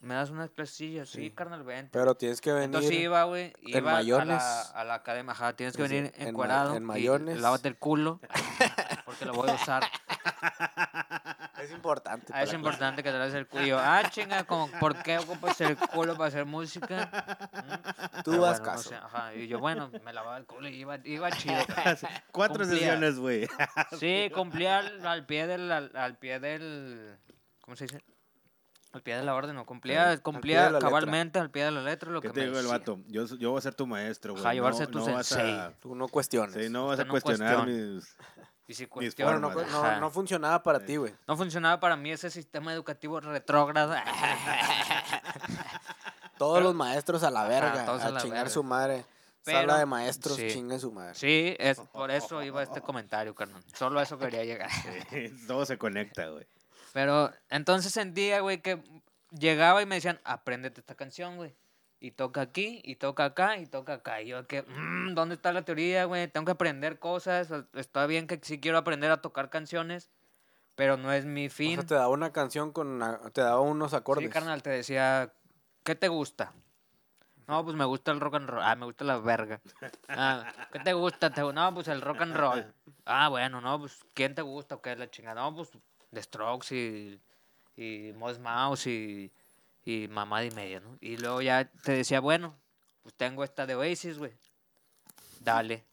¿Me 0.00 0.14
das 0.14 0.28
unas 0.28 0.50
clasillas? 0.50 1.08
Sí, 1.08 1.22
Sí. 1.22 1.30
carnal, 1.30 1.62
vente. 1.64 1.88
Pero 1.92 2.14
tienes 2.14 2.42
que 2.42 2.52
venir. 2.52 2.66
Entonces 2.66 2.92
iba, 2.92 3.24
güey, 3.24 3.54
en 3.62 3.78
iba 3.78 3.96
a 3.96 4.02
la, 4.24 4.60
a 4.60 4.84
la 4.84 4.94
academia, 4.94 5.32
ajá, 5.32 5.54
tienes 5.56 5.74
que 5.74 5.82
venir 5.82 6.12
en 6.16 6.28
encuerado 6.28 6.76
en 6.76 6.82
y 6.82 6.86
mayones. 6.86 7.40
lávate 7.40 7.68
el 7.68 7.76
culo, 7.78 8.20
porque 9.06 9.24
lo 9.24 9.32
voy 9.32 9.48
a 9.48 9.54
usar. 9.54 9.82
Es 11.62 11.70
importante. 11.70 12.32
Ah, 12.34 12.42
es 12.42 12.52
importante 12.52 13.02
que 13.02 13.10
te 13.10 13.18
laves 13.18 13.34
el 13.34 13.46
culo. 13.46 13.64
Y 13.64 13.68
yo, 13.68 13.78
ah, 13.80 14.02
chinga, 14.10 14.44
como, 14.44 14.68
¿por 14.78 15.02
qué 15.02 15.18
ocupas 15.18 15.60
el 15.60 15.76
culo 15.76 16.14
para 16.16 16.28
hacer 16.28 16.44
música? 16.44 17.10
Mm, 17.52 18.22
Tú 18.22 18.32
haz 18.44 18.58
bueno, 18.58 18.58
no 18.58 18.62
caso. 18.64 18.88
sé, 18.90 18.94
ajá. 18.96 19.34
Y 19.34 19.48
yo, 19.48 19.58
bueno, 19.58 19.90
me 20.04 20.12
lavaba 20.12 20.36
el 20.38 20.44
culo 20.46 20.68
y 20.68 20.74
iba, 20.76 20.98
iba 21.04 21.30
chido. 21.32 21.56
Cuatro 22.32 22.58
Cumplía. 22.64 22.78
sesiones, 22.80 23.18
güey. 23.18 23.48
Sí, 23.98 24.30
cumplía 24.34 24.78
al, 24.78 25.06
al 25.06 25.26
pie 25.26 25.46
del, 25.46 25.70
al, 25.72 25.90
al 25.96 26.16
pie 26.18 26.40
del, 26.40 27.16
¿cómo 27.62 27.76
se 27.76 27.84
dice? 27.84 28.02
Al 28.92 29.02
pie 29.02 29.16
de 29.16 29.24
la 29.24 29.34
orden, 29.34 29.54
¿no? 29.56 29.66
Cumplía, 29.66 30.16
cumplía 30.22 30.64
letra. 30.70 30.78
cabalmente 30.80 31.38
al 31.38 31.50
pie 31.50 31.64
de 31.64 31.70
la 31.70 31.82
letra 31.82 32.10
lo 32.10 32.22
¿Qué 32.22 32.28
que 32.28 32.34
te 32.34 32.40
me 32.40 32.46
digo 32.46 32.58
el 32.60 32.66
vato? 32.66 32.98
Yo, 33.08 33.26
yo 33.36 33.50
voy 33.50 33.58
a 33.58 33.62
ser 33.62 33.74
tu 33.74 33.86
maestro, 33.86 34.32
güey. 34.32 34.42
Ajá, 34.44 34.54
llevarse 34.54 34.84
no, 34.84 34.90
tu 34.90 34.98
no 35.00 35.12
vas 35.12 35.26
sensei. 35.26 35.52
a, 35.52 35.72
Tú 35.80 35.94
no 35.94 36.08
cuestiones. 36.08 36.54
sí, 36.54 36.70
no 36.70 36.86
vas 36.86 36.98
a 36.98 37.02
Usted 37.02 37.10
cuestionar 37.10 37.66
mis... 37.66 38.16
Y 38.68 38.74
si 38.74 38.88
no, 39.18 39.38
no, 39.38 39.48
Ajá. 39.60 40.00
no 40.00 40.10
funcionaba 40.10 40.62
para 40.62 40.80
ti, 40.80 40.96
güey. 40.96 41.14
No 41.28 41.36
funcionaba 41.36 41.78
para 41.78 41.94
mí 41.96 42.10
ese 42.10 42.30
sistema 42.30 42.72
educativo 42.72 43.20
retrógrado. 43.20 43.94
Todos 46.38 46.62
los 46.62 46.74
maestros 46.74 47.22
a 47.22 47.30
la 47.30 47.46
verga, 47.48 47.86
todos 47.86 48.02
a 48.02 48.08
a, 48.08 48.10
la 48.10 48.20
chingar 48.20 48.38
verga. 48.40 48.50
su 48.50 48.62
madre. 48.62 49.06
Pero, 49.42 49.60
Sala 49.60 49.78
de 49.78 49.86
maestros, 49.86 50.36
sí. 50.36 50.48
chingue 50.50 50.78
su 50.78 50.90
madre. 50.92 51.14
Sí, 51.14 51.54
es, 51.58 51.78
por 51.78 52.10
eso 52.10 52.42
iba 52.42 52.62
este 52.62 52.80
comentario, 52.80 53.34
carnal. 53.34 53.62
Solo 53.74 54.00
a 54.00 54.02
eso 54.02 54.18
quería 54.18 54.44
llegar. 54.44 54.68
Todo 55.46 55.64
se 55.64 55.78
conecta, 55.78 56.26
güey. 56.28 56.46
Pero 56.92 57.32
entonces 57.48 57.92
sentía, 57.92 58.40
güey, 58.40 58.60
que 58.60 58.82
llegaba 59.30 59.80
y 59.82 59.86
me 59.86 59.94
decían, 59.94 60.20
apréndete 60.24 60.80
esta 60.80 60.94
canción, 60.96 61.36
güey. 61.36 61.54
Y 61.98 62.10
toca 62.10 62.42
aquí, 62.42 62.82
y 62.84 62.96
toca 62.96 63.24
acá, 63.24 63.56
y 63.56 63.66
toca 63.66 63.94
acá. 63.94 64.20
Y 64.20 64.28
yo 64.28 64.46
que, 64.46 64.62
"Mm, 64.62 65.14
¿dónde 65.14 65.34
está 65.34 65.52
la 65.52 65.62
teoría, 65.62 66.04
güey? 66.04 66.28
Tengo 66.28 66.44
que 66.44 66.52
aprender 66.52 66.98
cosas. 66.98 67.50
o- 67.50 67.66
Está 67.74 68.06
bien 68.06 68.26
que 68.26 68.38
sí 68.42 68.60
quiero 68.60 68.76
aprender 68.78 69.10
a 69.10 69.22
tocar 69.22 69.48
canciones, 69.48 70.10
pero 70.74 70.96
no 70.98 71.10
es 71.12 71.24
mi 71.24 71.46
O 71.46 71.50
fin. 71.50 71.74
sea, 71.76 71.86
te 71.86 71.94
daba 71.94 72.08
una 72.08 72.32
canción 72.32 72.70
con... 72.72 73.00
Te 73.32 73.40
daba 73.40 73.60
unos 73.60 73.94
acordes. 73.94 74.24
Sí, 74.26 74.30
carnal, 74.30 74.62
te 74.62 74.70
decía, 74.70 75.32
¿qué 75.84 75.94
te 75.94 76.08
gusta? 76.08 76.52
No, 77.48 77.64
pues 77.64 77.76
me 77.76 77.84
gusta 77.84 78.10
el 78.12 78.20
rock 78.20 78.34
and 78.34 78.48
roll. 78.50 78.62
Ah, 78.62 78.74
me 78.76 78.84
gusta 78.86 79.04
la 79.04 79.18
verga. 79.18 79.60
Ah, 80.08 80.52
¿Qué 80.72 80.80
te 80.80 80.92
gusta? 80.92 81.30
Te- 81.32 81.40
No, 81.52 81.72
pues 81.74 81.88
el 81.88 82.02
rock 82.02 82.20
and 82.22 82.34
roll. 82.36 82.74
Ah, 83.06 83.28
bueno, 83.28 83.60
no, 83.60 83.78
pues 83.78 84.00
¿quién 84.14 84.34
te 84.34 84.42
gusta 84.42 84.74
o 84.74 84.82
qué 84.82 84.92
es 84.92 84.98
la 84.98 85.08
chingada? 85.10 85.40
No, 85.42 85.54
pues 85.54 85.70
The 86.12 86.22
Strokes 86.22 86.74
y, 86.74 87.20
y 87.76 88.12
Moss 88.14 88.38
Mouse 88.40 88.86
y, 88.88 89.32
y 89.86 90.08
mamá 90.08 90.44
y 90.44 90.50
media, 90.50 90.80
¿no? 90.80 90.98
Y 91.00 91.16
luego 91.16 91.40
ya 91.40 91.70
te 91.84 91.92
decía, 91.92 92.18
bueno, 92.20 92.58
pues 93.02 93.14
tengo 93.14 93.44
esta 93.44 93.66
de 93.66 93.76
Oasis, 93.76 94.18
güey. 94.18 94.32
Dale. 95.40 95.86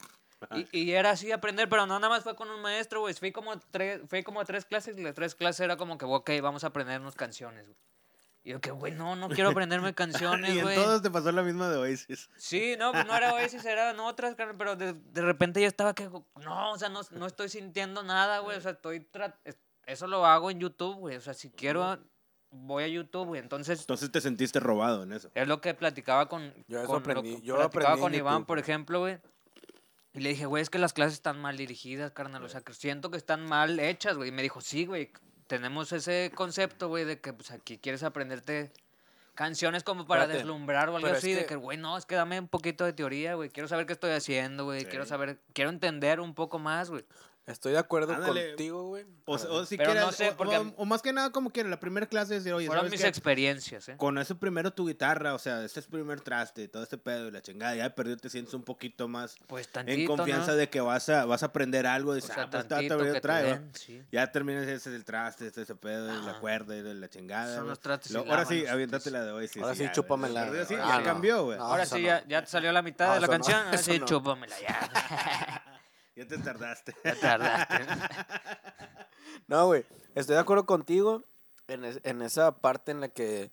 Y, 0.51 0.67
y 0.81 0.91
era 0.91 1.11
así 1.11 1.31
aprender, 1.31 1.69
pero 1.69 1.85
no 1.85 1.99
nada 1.99 2.09
más 2.09 2.23
fue 2.23 2.35
con 2.35 2.49
un 2.49 2.59
maestro, 2.59 3.01
güey. 3.01 3.13
Fui 3.13 3.31
como 3.31 3.57
tres, 3.59 4.01
fui 4.09 4.23
como 4.23 4.41
a 4.41 4.45
tres 4.45 4.65
clases 4.65 4.97
y 4.97 5.03
las 5.03 5.13
tres 5.13 5.35
clases 5.35 5.61
era 5.61 5.77
como 5.77 5.97
que, 5.97 6.05
ok, 6.05 6.31
vamos 6.41 6.63
a 6.63 6.67
aprendernos 6.67 7.15
canciones, 7.15 7.67
güey. 7.67 7.77
Y 8.43 8.49
yo 8.49 8.59
que, 8.59 8.71
güey, 8.71 8.93
no, 8.93 9.15
no 9.15 9.29
quiero 9.29 9.51
aprenderme 9.51 9.93
canciones, 9.95 10.53
y 10.53 10.57
en 10.57 10.65
güey. 10.65 10.75
todos 10.75 11.03
te 11.03 11.11
pasó 11.11 11.31
la 11.31 11.43
misma 11.43 11.69
de 11.69 11.77
Oasis. 11.77 12.29
Sí, 12.35 12.75
no, 12.77 12.91
pues 12.91 13.05
no 13.05 13.15
era 13.15 13.33
Oasis, 13.35 13.63
eran 13.63 13.99
otras, 13.99 14.35
pero 14.57 14.75
de, 14.75 14.93
de 14.93 15.21
repente 15.21 15.61
ya 15.61 15.67
estaba 15.67 15.93
que, 15.93 16.09
no, 16.09 16.71
o 16.71 16.77
sea, 16.79 16.89
no, 16.89 17.01
no 17.11 17.27
estoy 17.27 17.47
sintiendo 17.47 18.01
nada, 18.01 18.39
güey, 18.39 18.57
o 18.57 18.61
sea, 18.61 18.71
estoy, 18.71 19.07
eso 19.85 20.07
lo 20.07 20.25
hago 20.25 20.49
en 20.51 20.59
YouTube, 20.59 20.97
güey, 20.97 21.15
o 21.15 21.21
sea, 21.21 21.33
si 21.33 21.51
quiero, 21.51 21.99
voy 22.55 22.83
a 22.83 22.87
YouTube, 22.87 23.27
güey, 23.27 23.41
entonces, 23.41 23.79
Entonces 23.81 24.11
te 24.11 24.21
sentiste 24.21 24.59
robado 24.59 25.03
en 25.03 25.11
eso. 25.13 25.29
es 25.33 25.47
lo 25.47 25.59
que 25.59 25.73
platicaba 25.73 26.29
con, 26.29 26.53
Yo 26.67 26.79
eso 26.79 26.87
con 26.87 26.95
lo 26.95 26.99
aprendí, 26.99 27.35
que 27.37 27.41
yo 27.41 27.55
platicaba 27.57 27.97
con 27.97 28.13
Iván, 28.13 28.33
YouTube, 28.35 28.47
por 28.47 28.59
ejemplo, 28.59 28.99
güey, 28.99 29.17
y 30.13 30.19
le 30.19 30.29
dije, 30.29 30.45
güey, 30.45 30.61
es 30.61 30.69
que 30.69 30.77
las 30.79 30.93
clases 30.93 31.15
están 31.15 31.41
mal 31.41 31.57
dirigidas, 31.57 32.11
carnal, 32.11 32.43
o 32.43 32.49
sea, 32.49 32.61
que 32.61 32.73
siento 32.73 33.09
que 33.09 33.17
están 33.17 33.45
mal 33.45 33.79
hechas, 33.79 34.15
güey, 34.15 34.29
y 34.29 34.31
me 34.31 34.41
dijo, 34.43 34.61
sí, 34.61 34.85
güey, 34.85 35.11
tenemos 35.47 35.91
ese 35.91 36.31
concepto, 36.35 36.87
güey, 36.87 37.03
de 37.05 37.19
que, 37.19 37.33
pues, 37.33 37.51
aquí 37.51 37.77
quieres 37.79 38.03
aprenderte 38.03 38.71
canciones 39.35 39.83
como 39.83 40.05
para 40.05 40.21
Espérate, 40.23 40.43
deslumbrar 40.43 40.89
o 40.89 40.95
algo 40.97 41.07
es 41.07 41.17
así, 41.17 41.33
de 41.33 41.41
que- 41.41 41.45
que, 41.47 41.55
güey, 41.55 41.77
no, 41.77 41.97
es 41.97 42.05
que 42.05 42.13
dame 42.13 42.39
un 42.39 42.47
poquito 42.47 42.85
de 42.85 42.93
teoría, 42.93 43.33
güey, 43.33 43.49
quiero 43.49 43.67
saber 43.67 43.87
qué 43.87 43.93
estoy 43.93 44.11
haciendo, 44.11 44.65
güey, 44.65 44.85
quiero 44.85 45.05
Sí. 45.05 45.09
saber, 45.09 45.39
quiero 45.53 45.71
entender 45.71 46.19
un 46.19 46.35
poco 46.35 46.59
más, 46.59 46.91
güey. 46.91 47.03
Estoy 47.45 47.73
de 47.73 47.77
acuerdo 47.77 48.13
Ándale. 48.13 48.49
contigo, 48.51 48.83
güey. 48.87 49.03
O, 49.25 49.37
Pero- 49.37 49.53
o 49.55 49.65
si 49.65 49.75
Pero 49.75 49.89
quieres, 49.91 50.05
no 50.05 50.11
sé, 50.13 50.29
o- 50.29 50.37
porque- 50.37 50.57
o, 50.57 50.73
o 50.77 50.85
más 50.85 51.01
que 51.01 51.11
nada 51.11 51.29
como 51.31 51.49
que 51.51 51.61
la 51.65 51.77
primera 51.77 52.05
clase 52.07 52.35
decir, 52.35 52.53
oye, 52.53 52.67
Fueron 52.67 52.83
¿sabes 52.85 52.91
mis 52.91 53.01
qué? 53.01 53.07
experiencias, 53.07 53.89
¿eh? 53.89 53.97
Con 53.97 54.17
eso 54.17 54.37
primero 54.37 54.71
tu 54.71 54.87
guitarra, 54.87 55.33
o 55.33 55.39
sea, 55.39 55.61
este 55.65 55.81
es 55.81 55.87
primer 55.87 56.21
traste, 56.21 56.69
todo 56.69 56.83
este 56.83 56.97
pedo 56.97 57.27
y 57.27 57.31
la 57.31 57.41
chingada, 57.41 57.75
ya 57.75 57.83
de 57.83 57.89
perdido 57.89 58.15
te 58.15 58.29
sientes 58.29 58.53
un 58.53 58.63
poquito 58.63 59.09
más 59.09 59.35
Pues 59.47 59.67
tantito, 59.67 59.99
en 59.99 60.07
confianza 60.07 60.51
¿no? 60.51 60.57
de 60.57 60.69
que 60.69 60.79
vas 60.79 61.09
a, 61.09 61.25
vas 61.25 61.43
a 61.43 61.47
aprender 61.47 61.85
algo, 61.85 62.11
O 62.11 62.15
dices, 62.15 62.33
sea, 62.33 62.43
ah, 62.43 62.49
pues. 62.49 62.63
Ya 64.09 64.31
terminas 64.31 64.63
ese 64.63 64.75
es 64.75 64.87
el 64.95 65.03
traste, 65.03 65.47
este 65.47 65.63
ese 65.63 65.75
pedo, 65.75 66.17
y 66.17 66.25
la 66.25 66.39
cuerda 66.39 66.77
y 66.77 66.81
la 66.81 67.09
chingada. 67.09 67.57
Son 67.57 67.67
los 67.67 67.79
trastes 67.81 68.13
Lo- 68.13 68.21
ahora 68.21 68.45
sí, 68.45 68.65
aviéntate 68.65 69.03
sí. 69.05 69.09
la 69.09 69.21
de 69.25 69.31
hoy. 69.33 69.49
Sí, 69.49 69.59
Ahora 69.59 69.75
sí, 69.75 69.85
chúpamela. 69.91 70.41
De 70.45 70.47
perdido 70.47 70.65
Sí, 70.65 70.75
Ah, 70.79 70.87
ya 70.93 70.97
no. 70.99 71.03
cambió, 71.03 71.43
güey. 71.43 71.57
Ahora 71.57 71.85
sí, 71.85 72.01
ya, 72.03 72.23
ya 72.25 72.41
te 72.41 72.47
salió 72.49 72.71
la 72.71 72.81
mitad 72.81 73.13
de 73.15 73.19
la 73.19 73.27
canción, 73.27 73.65
ahora 73.65 73.77
sí, 73.77 73.99
chúpamela 74.05 74.55
ya. 74.61 75.63
Ya 76.15 76.27
te 76.27 76.37
tardaste. 76.37 76.95
ya 77.03 77.15
tardaste. 77.19 77.75
No, 79.47 79.65
güey. 79.67 79.85
Estoy 80.15 80.35
de 80.35 80.41
acuerdo 80.41 80.65
contigo 80.65 81.23
en, 81.67 81.83
es- 81.83 81.99
en 82.03 82.21
esa 82.21 82.55
parte 82.57 82.91
en 82.91 83.01
la 83.01 83.09
que 83.09 83.51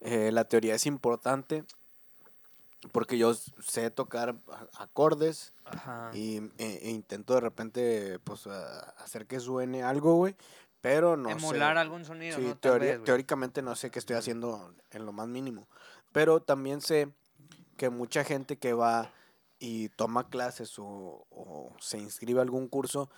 eh, 0.00 0.30
la 0.32 0.44
teoría 0.44 0.74
es 0.74 0.86
importante. 0.86 1.64
Porque 2.92 3.16
yo 3.18 3.32
sé 3.34 3.90
tocar 3.90 4.34
acordes 4.78 5.52
Ajá. 5.64 6.10
y 6.14 6.38
e- 6.58 6.80
e 6.82 6.90
intento 6.90 7.34
de 7.34 7.40
repente 7.40 8.18
pues 8.24 8.46
a- 8.46 8.80
hacer 9.02 9.26
que 9.26 9.40
suene 9.40 9.82
algo, 9.82 10.14
güey. 10.16 10.36
Pero 10.80 11.16
no 11.16 11.30
Emular 11.30 11.76
sé. 11.76 11.80
algún 11.80 12.04
sonido, 12.04 12.36
Sí, 12.38 12.54
teóricamente 13.04 13.62
no 13.62 13.74
sé 13.76 13.90
qué 13.90 13.98
estoy 14.00 14.16
haciendo 14.16 14.74
en 14.90 15.06
lo 15.06 15.12
más 15.12 15.28
mínimo. 15.28 15.68
Pero 16.12 16.40
también 16.40 16.80
sé 16.80 17.08
que 17.76 17.88
mucha 17.88 18.24
gente 18.24 18.56
que 18.56 18.72
va 18.74 19.10
y 19.62 19.90
toma 19.90 20.28
clases 20.28 20.76
o, 20.80 21.24
o 21.30 21.72
se 21.78 21.96
inscribe 21.96 22.40
a 22.40 22.42
algún 22.42 22.66
curso, 22.66 23.08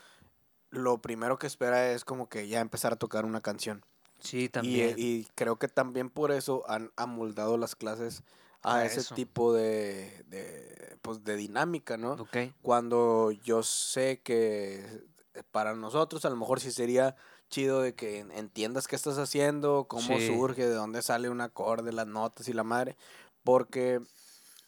lo 0.69 0.99
primero 0.99 1.39
que 1.39 1.47
espera 1.47 1.93
es 1.93 2.05
como 2.05 2.29
que 2.29 2.49
ya 2.49 2.61
empezar 2.61 2.93
a 2.93 2.97
tocar 2.97 3.25
una 3.25 3.41
canción. 3.41 3.83
Sí, 4.21 4.51
también. 4.51 4.95
y 4.99 5.25
creo 5.35 5.57
que 5.59 5.69
también 5.69 6.11
por 6.11 6.33
eso 6.33 6.63
han 6.69 6.93
amoldado 6.97 7.57
las 7.57 7.75
clases 7.75 8.23
a 8.63 8.77
A 8.81 8.85
ese 8.85 9.01
eso. 9.01 9.15
tipo 9.15 9.55
de, 9.55 10.23
de, 10.29 10.99
pues, 11.01 11.25
de 11.25 11.37
dinámica, 11.37 11.97
¿no? 11.97 12.13
ok. 12.13 12.37
cuando 12.61 13.31
yo 13.31 13.63
sé 13.63 14.21
que 14.23 15.03
para 15.51 15.75
nosotros 15.75 16.27
a 16.27 16.31
lo 16.31 16.37
mejor 16.37 16.61
sí 16.61 16.71
sería 16.71 17.17
chido 17.49 17.81
de 17.81 17.95
que 17.95 18.19
en- 18.19 18.33
entiendas 18.33 18.87
qué 18.87 18.97
estás 18.97 19.17
haciendo, 19.17 19.87
cómo 19.89 20.19
Sí. 20.19 20.27
surge, 20.27 20.67
de 20.69 20.75
dónde 20.75 21.01
sale 21.01 21.31
un 21.31 21.41
acorde, 21.41 21.91
las 21.93 22.07
notas 22.07 22.49
y 22.49 22.53
la 22.53 22.65
madre, 22.65 22.97
porque 23.45 24.01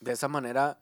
de 0.01 0.13
esa 0.13 0.29
manera, 0.29 0.79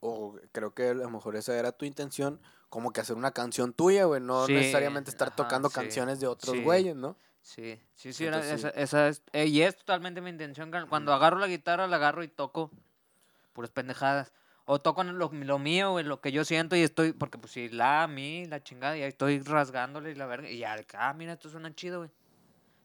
o 0.00 0.36
creo 0.52 0.74
que 0.74 0.88
a 0.90 0.94
lo 0.94 1.10
mejor 1.10 1.36
esa 1.36 1.58
era 1.58 1.72
tu 1.72 1.84
intención, 1.84 2.40
como 2.68 2.92
que 2.92 3.00
hacer 3.00 3.16
una 3.16 3.32
canción 3.32 3.72
tuya, 3.72 4.04
güey, 4.04 4.20
no 4.20 4.46
Sí, 4.46 4.52
necesariamente 4.54 5.10
estar 5.10 5.28
ajá, 5.28 5.36
tocando 5.36 5.68
sí, 5.68 5.74
era 5.74 6.20
de 6.20 6.26
otros 6.26 6.56
sí. 6.56 6.62
güeyes, 6.62 6.96
¿no? 6.96 7.16
Sí, 7.40 7.80
sí, 7.94 8.12
sí, 8.12 8.24
era- 8.26 8.36
Entonces, 8.36 8.58
esa, 8.64 8.68
esa 8.80 9.08
es, 9.08 9.22
eh, 9.32 9.46
y 9.46 9.62
es 9.62 9.76
totalmente 9.76 10.20
mi 10.20 10.30
intención. 10.30 10.70
Cuando 10.88 11.12
agarro 11.14 11.38
la 11.38 11.46
guitarra, 11.46 11.86
la 11.86 11.96
agarro 11.96 12.22
y 12.22 12.28
toco 12.28 12.70
puras 13.52 13.70
pendejadas. 13.70 14.32
O 14.66 14.80
toco 14.80 15.02
lo, 15.02 15.30
lo 15.32 15.58
mío, 15.58 15.92
güey, 15.92 16.04
lo 16.04 16.20
que 16.20 16.30
yo 16.30 16.44
siento 16.44 16.76
y 16.76 16.82
estoy, 16.82 17.12
porque 17.14 17.38
pues 17.38 17.52
si 17.52 17.70
la, 17.70 18.06
mi, 18.06 18.44
la 18.44 18.62
chingada, 18.62 18.98
y 18.98 19.02
ahí 19.02 19.08
estoy 19.08 19.40
rasgándole 19.40 20.10
y 20.10 20.14
la 20.14 20.26
verga, 20.26 20.50
y 20.50 20.58
que, 20.60 20.96
ah, 20.98 21.14
mira, 21.14 21.32
esto 21.32 21.48
suena 21.48 21.74
chido, 21.74 22.00
güey. 22.00 22.10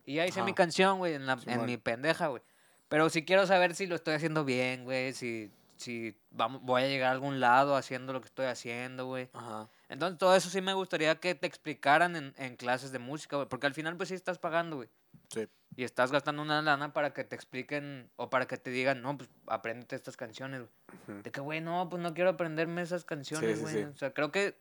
Y 0.06 0.16
ya 0.16 0.26
hice 0.26 0.42
mi 0.44 0.54
canción, 0.54 0.98
güey, 1.00 1.14
en, 1.16 1.26
la- 1.26 1.38
en 1.46 1.66
mi 1.66 1.76
pendeja, 1.78 2.28
güey. 2.28 2.42
Pero 2.88 3.10
si 3.10 3.26
quiero 3.26 3.46
saber 3.48 3.76
si 3.76 3.86
lo 3.86 3.96
estoy 3.96 4.14
haciendo 4.14 4.46
bien, 4.46 4.86
güey, 4.86 5.12
si, 5.12 5.52
si 5.84 6.16
vamos, 6.32 6.62
voy 6.64 6.84
a 6.84 6.88
llegar 6.88 7.10
a 7.10 7.12
algún 7.12 7.40
lado 7.40 7.76
haciendo 7.76 8.14
lo 8.14 8.22
que 8.22 8.28
estoy 8.28 8.46
haciendo, 8.48 9.06
güey. 9.06 9.30
Ajá. 9.34 9.70
Entonces, 9.90 10.18
todo 10.18 10.36
eso 10.36 10.50
sí 10.50 10.62
me 10.62 10.74
gustaría 10.74 11.16
que 11.20 11.36
te 11.36 11.46
explicaran 11.48 12.16
en, 12.16 12.34
en 12.38 12.56
clases 12.56 12.92
de 12.92 13.00
música, 13.00 13.36
güey. 13.36 13.48
Porque 13.48 13.68
al 13.68 13.74
final, 13.74 13.96
pues 13.98 14.10
sí 14.10 14.16
estás 14.16 14.40
pagando, 14.40 14.78
güey. 14.78 14.90
Sí. 15.30 15.48
Y 15.76 15.84
estás 15.84 16.12
gastando 16.12 16.42
una 16.42 16.62
lana 16.62 16.94
para 16.94 17.14
que 17.14 17.24
te 17.24 17.36
expliquen 17.36 18.10
o 18.16 18.30
para 18.30 18.48
que 18.48 18.58
te 18.58 18.70
digan, 18.72 19.02
no, 19.02 19.18
pues 19.18 19.30
apréndete 19.48 19.96
estas 19.96 20.18
canciones, 20.18 20.62
güey. 20.62 20.72
Ujú. 21.18 21.24
De 21.24 21.32
que, 21.32 21.42
güey, 21.42 21.62
no, 21.62 21.88
pues 21.90 22.02
no 22.02 22.14
quiero 22.14 22.32
aprenderme 22.32 22.82
esas 22.82 23.06
canciones, 23.06 23.58
sí, 23.58 23.62
güey. 23.62 23.74
sí. 23.76 23.84
O 23.84 23.96
sea, 23.98 24.14
creo 24.14 24.32
que 24.32 24.56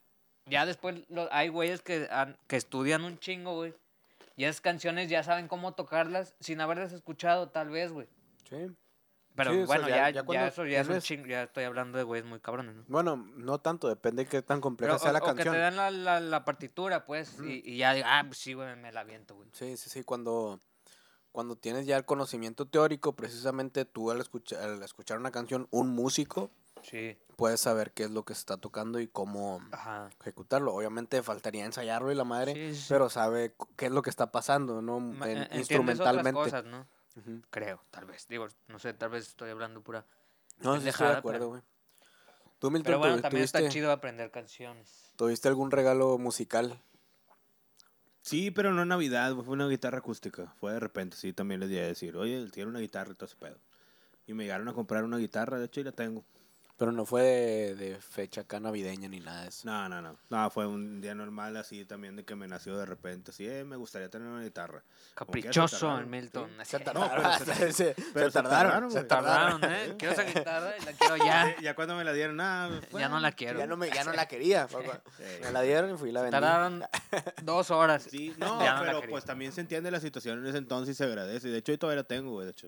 ya 0.47 0.67
después 0.67 1.03
lo- 1.09 1.29
hay 1.33 1.49
güeyes 1.49 1.83
que, 1.83 2.09
que 2.47 2.57
estudian 2.57 3.05
un 3.05 3.19
chingo, 3.19 3.55
güey. 3.55 3.75
Y 4.37 4.45
esas 4.45 4.61
canciones 4.63 5.09
ya 5.11 5.23
saben 5.23 5.47
cómo 5.49 5.73
tocarlas 5.75 6.35
sin 6.41 6.61
haberlas 6.63 6.93
escuchado, 6.93 7.51
tal 7.51 7.69
vez, 7.69 7.93
güey. 7.93 8.09
Sí. 8.49 8.75
Pero 9.35 9.53
Sí, 9.53 9.63
bueno, 9.65 9.89
ya- 9.89 9.97
ya, 9.97 10.03
ya 10.03 10.11
ya, 10.21 10.23
cuando 10.25 10.47
eso 10.47 10.67
ya 10.67 10.81
es 10.83 10.89
un 10.89 11.01
chingo, 11.01 11.27
ya 11.27 11.45
estoy 11.45 11.65
hablando 11.65 11.97
de 11.99 12.05
güeyes 12.05 12.27
muy 12.27 12.39
cabrones, 12.41 12.75
¿no? 12.77 12.85
Bueno, 12.89 13.17
no 13.17 13.59
tanto, 13.61 13.89
depende 13.89 14.25
de 14.25 14.29
qué 14.29 14.43
tan 14.43 14.61
compleja 14.61 14.93
Pero, 14.93 14.99
sea 14.99 15.11
o, 15.11 15.13
la 15.15 15.19
o 15.21 15.23
que 15.23 15.27
canción. 15.35 15.55
te 15.55 15.59
dan 15.61 15.77
la, 15.77 15.91
la, 15.91 16.21
la 16.21 16.45
partitura, 16.45 17.07
pues, 17.07 17.39
y, 17.41 17.63
y 17.65 17.79
ya 17.79 17.95
digo, 17.95 18.07
ah, 18.11 18.25
pues 18.27 18.39
sí, 18.39 18.53
güey, 18.53 18.77
me 18.77 18.93
la 18.93 19.01
aviento, 19.01 19.35
güey. 19.35 19.49
Sí, 19.53 19.77
sí, 19.79 19.89
sí, 19.89 20.05
cuando, 20.05 20.61
cuando 21.33 21.57
tienes 21.57 21.87
ya 21.87 21.97
el 21.97 22.05
conocimiento 22.05 22.67
teórico, 22.67 23.15
precisamente 23.17 23.87
tú 23.87 24.11
al 24.11 24.21
escuchar, 24.21 24.61
al 24.63 24.83
escuchar 24.83 25.19
una 25.19 25.31
canción, 25.31 25.67
un 25.71 25.89
músico, 25.89 26.51
Sí, 26.83 27.17
puedes 27.37 27.61
saber 27.61 27.93
qué 27.93 28.03
es 28.03 28.11
lo 28.11 28.25
que 28.25 28.35
se 28.35 28.41
está 28.41 28.57
tocando 28.57 28.99
y 28.99 29.07
cómo 29.07 29.61
ajá. 29.71 30.11
ejecutarlo. 30.21 30.75
Obviamente 30.75 31.23
faltaría 31.23 31.65
ensayarlo 31.65 32.11
y 32.11 32.17
la 32.17 32.25
madre, 32.25 32.55
Sí, 32.55 32.75
sí, 32.75 32.81
sí. 32.83 32.87
pero 32.89 33.09
sabe 33.09 33.55
qué 33.77 33.87
es 33.87 33.93
lo 33.93 34.03
que 34.03 34.11
está 34.11 34.33
pasando, 34.33 34.83
¿no? 34.83 34.99
Ma- 34.99 35.31
En- 35.31 35.39
entiendes 35.39 35.55
otras 35.55 35.59
instrumentalmente. 35.61 36.33
cosas, 36.33 36.65
¿no? 36.65 36.87
Creo, 37.51 37.83
tal 37.91 38.05
vez. 38.07 38.27
Digo, 38.29 38.49
no 38.69 38.79
sé, 38.79 38.93
tal 38.95 39.11
vez 39.11 39.29
estoy 39.29 39.51
hablando 39.51 39.83
pura. 39.83 40.05
No, 40.59 40.81
sí 40.81 40.89
estoy 40.89 41.09
de 41.09 41.13
acuerdo, 41.15 41.39
pero- 41.39 41.49
güey. 41.51 41.63
¿Tú, 42.59 42.71
Milton, 42.71 42.85
Pero 42.85 42.99
bueno, 43.01 43.21
también 43.21 43.43
está 43.45 43.59
tuviste, 43.59 43.75
chido 43.75 43.91
aprender 43.91 44.31
canciones. 44.31 45.11
tuviste 45.17 45.49
algún 45.49 45.73
regalo 45.73 46.17
musical? 46.19 46.81
Sí, 48.21 48.53
pero 48.53 48.73
no 48.73 48.83
en 48.83 48.89
Navidad, 48.89 49.35
fue 49.35 49.49
una 49.55 49.67
guitarra 49.67 49.99
acústica. 49.99 50.55
Fue 50.61 50.73
de 50.73 50.79
repente, 50.79 51.17
sí, 51.17 51.33
también 51.33 51.59
les 51.59 51.69
di 51.71 51.79
a 51.79 51.87
decir, 51.87 52.17
oye, 52.17 52.49
tiene 52.51 52.71
una 52.71 52.79
guitarra 52.79 53.11
y 53.11 53.15
todo 53.17 53.27
ese 53.27 53.35
pedo. 53.37 53.59
Y 54.27 54.35
me 54.35 54.45
llegaron 54.45 54.69
a 54.69 54.73
comprar 54.75 55.03
una 55.03 55.17
guitarra, 55.19 55.59
de 55.59 55.65
hecho, 55.67 55.81
y 55.81 55.85
la 55.85 55.91
tengo. 55.91 56.25
Pero 56.83 56.91
no 56.91 57.07
fue 57.07 57.23
de, 57.23 57.75
de 57.77 58.01
fecha 58.01 58.41
acá 58.41 58.59
navideña 58.59 59.09
ni 59.09 59.21
nada 59.21 59.43
de 59.43 59.51
eso. 59.51 59.61
No, 59.69 59.89
no, 59.89 60.03
no. 60.03 60.17
No, 60.31 60.51
fue 60.51 60.67
un 60.67 61.01
día 61.01 61.15
normal 61.15 61.57
así 61.57 61.85
también 61.85 62.17
de 62.17 62.25
que 62.25 62.35
me 62.35 62.49
nació 62.49 62.77
de 62.77 62.85
repente. 62.87 63.31
Así, 63.31 63.47
eh, 63.47 63.63
me 63.63 63.77
gustaría 63.77 64.09
tener 64.11 64.27
una 64.27 64.43
guitarra. 64.43 64.83
Caprichoso 65.15 65.97
en 66.01 66.11
Milton. 66.11 66.51
sí. 66.65 66.65
Se 66.65 66.81
tardaron, 66.85 67.39
se- 67.47 67.55
se, 67.55 67.73
se- 67.73 67.97
pero 68.13 68.27
se 68.27 68.33
se 68.39 68.43
tardaron, 68.43 68.91
se 68.91 69.05
tardaron. 69.05 69.61
¿eh? 69.63 69.95
Quiero 69.97 70.13
esa 70.13 70.25
guitarra 70.25 70.73
y 70.77 70.85
la 70.85 70.93
quiero 70.95 71.17
ya. 71.19 71.55
Ya 71.63 71.75
cuando 71.77 71.95
me 71.95 72.03
la 72.03 72.13
dieron, 72.13 72.35
nada. 72.35 72.81
Ya 72.99 73.09
no 73.09 73.21
la 73.21 73.31
quiero. 73.31 73.61
Ya 73.61 73.69
no, 73.69 73.77
me, 73.77 73.89
ya 73.89 74.03
no 74.03 74.13
la 74.13 74.27
quería. 74.27 74.67
papá. 74.67 75.03
Me 75.41 75.53
la 75.53 75.63
dieron 75.63 75.95
y 75.95 75.97
fui 75.97 76.09
y 76.09 76.13
la 76.13 76.23
vendí. 76.23 76.33
Tardaron 76.33 76.83
dos 77.45 77.71
horas. 77.71 78.09
Sí, 78.11 78.35
no, 78.39 78.59
no 78.59 78.83
pero 78.83 79.03
pues 79.09 79.25
también 79.25 79.53
se 79.53 79.61
entiende 79.61 79.89
la 79.93 80.01
situación 80.01 80.41
en 80.41 80.47
ese 80.47 80.59
entonces 80.59 80.97
y 80.97 80.99
se 80.99 81.05
agradece. 81.05 81.47
De 81.47 81.59
hecho, 81.59 81.71
yo 81.71 81.79
todavía 81.79 82.03
la 82.03 82.09
tengo, 82.09 82.33
güey. 82.33 82.47
De 82.47 82.51
hecho, 82.51 82.67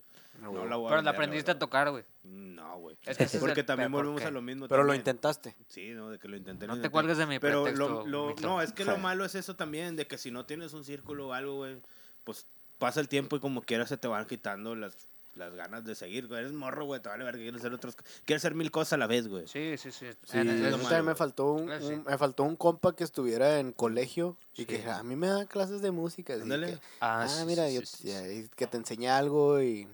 no 0.53 0.65
la 0.67 0.77
voy 0.77 0.87
a 0.87 0.89
Pero 0.91 1.03
la 1.03 1.11
vender, 1.11 1.15
aprendiste 1.15 1.51
a 1.51 1.59
tocar, 1.59 1.91
güey. 1.91 2.05
No, 2.25 2.79
güey. 2.79 2.97
Es 3.05 3.17
que 3.19 3.25
es 3.25 3.37
Porque 3.37 3.61
el 3.61 3.67
también 3.67 3.91
volvemos 3.91 4.21
¿por 4.21 4.29
a 4.29 4.31
lo 4.31 4.43
mismo. 4.43 4.69
Pero 4.69 4.83
lo 4.85 4.95
intentaste. 4.95 5.57
Sí, 5.69 5.91
no, 5.91 6.11
de 6.11 6.19
que 6.19 6.29
lo 6.29 6.37
intenté. 6.37 6.67
No 6.67 6.77
lo 6.77 6.83
te 6.83 6.91
cuelgues 6.91 7.19
de 7.19 7.27
mi 7.27 7.39
Pero 7.39 7.63
pretexto, 7.65 8.05
lo, 8.07 8.35
no, 8.41 8.63
es 8.63 8.73
que 8.73 8.85
lo 8.85 8.99
malo 8.99 9.25
es 9.25 9.35
eso 9.35 9.57
también, 9.57 9.97
de 9.97 10.07
que 10.07 10.19
si 10.19 10.31
no 10.31 10.47
tienes 10.47 10.73
un 10.73 10.85
círculo 10.85 11.29
o 11.29 11.33
algo, 11.33 11.57
güey, 11.57 11.81
pues 12.25 12.47
pasa 12.79 13.01
el 13.01 13.09
tiempo 13.09 13.37
y 13.37 13.41
como 13.41 13.63
quieras 13.63 13.89
se 13.89 13.97
te 13.97 14.09
van 14.09 14.27
quitando 14.27 14.75
las, 14.75 15.09
las 15.35 15.55
ganas 15.55 15.85
de 15.85 15.95
seguir, 15.95 16.27
güey. 16.29 16.41
Eres 16.41 16.53
morro, 16.53 16.85
güey, 16.87 17.01
te 17.01 17.09
vale 17.09 17.25
ver 17.25 17.35
que 17.35 17.43
quieres 17.43 17.61
hacer 17.61 17.73
otras 17.73 17.97
quieres 18.25 18.43
hacer 18.43 18.55
mil 18.55 18.71
cosas 18.71 18.95
a 18.95 18.97
la 18.99 19.07
vez, 19.07 19.29
güey. 19.29 19.47
Sí, 19.47 19.77
sí, 19.79 19.91
sí. 19.93 20.07
Sí, 20.25 20.39
En- 20.39 20.49
es 20.49 20.55
A 20.55 20.57
en- 20.57 20.63
lo 20.71 20.79
mí 20.79 20.85
malo, 20.85 20.89
también 20.89 21.05
me 21.07 21.15
faltó 21.15 21.53
un, 21.53 21.71
Ah, 21.71 21.81
sí. 21.81 21.97
me 22.07 22.19
faltó 22.19 22.43
un 22.45 22.57
compa 22.57 22.95
que 22.97 23.05
estuviera 23.05 23.59
en 23.59 23.73
colegio 23.73 24.37
y 24.55 24.59
Sí. 24.63 24.67
que 24.67 24.77
dijera, 24.77 24.99
a 24.99 25.03
mí 25.03 25.17
me 25.17 25.27
dan 25.29 25.47
clases 25.47 25.83
de 25.83 25.91
música. 25.91 26.35
así 26.35 26.49
que, 26.49 26.79
Ah, 27.01 27.23
ah, 27.23 27.29
sí, 27.29 27.45
mira, 27.47 27.67
sí, 27.69 27.75
yo- 28.09 28.49
que 28.57 28.67
te 28.67 28.77
enseñe 28.77 29.09
algo 29.09 29.61
y 29.63 29.89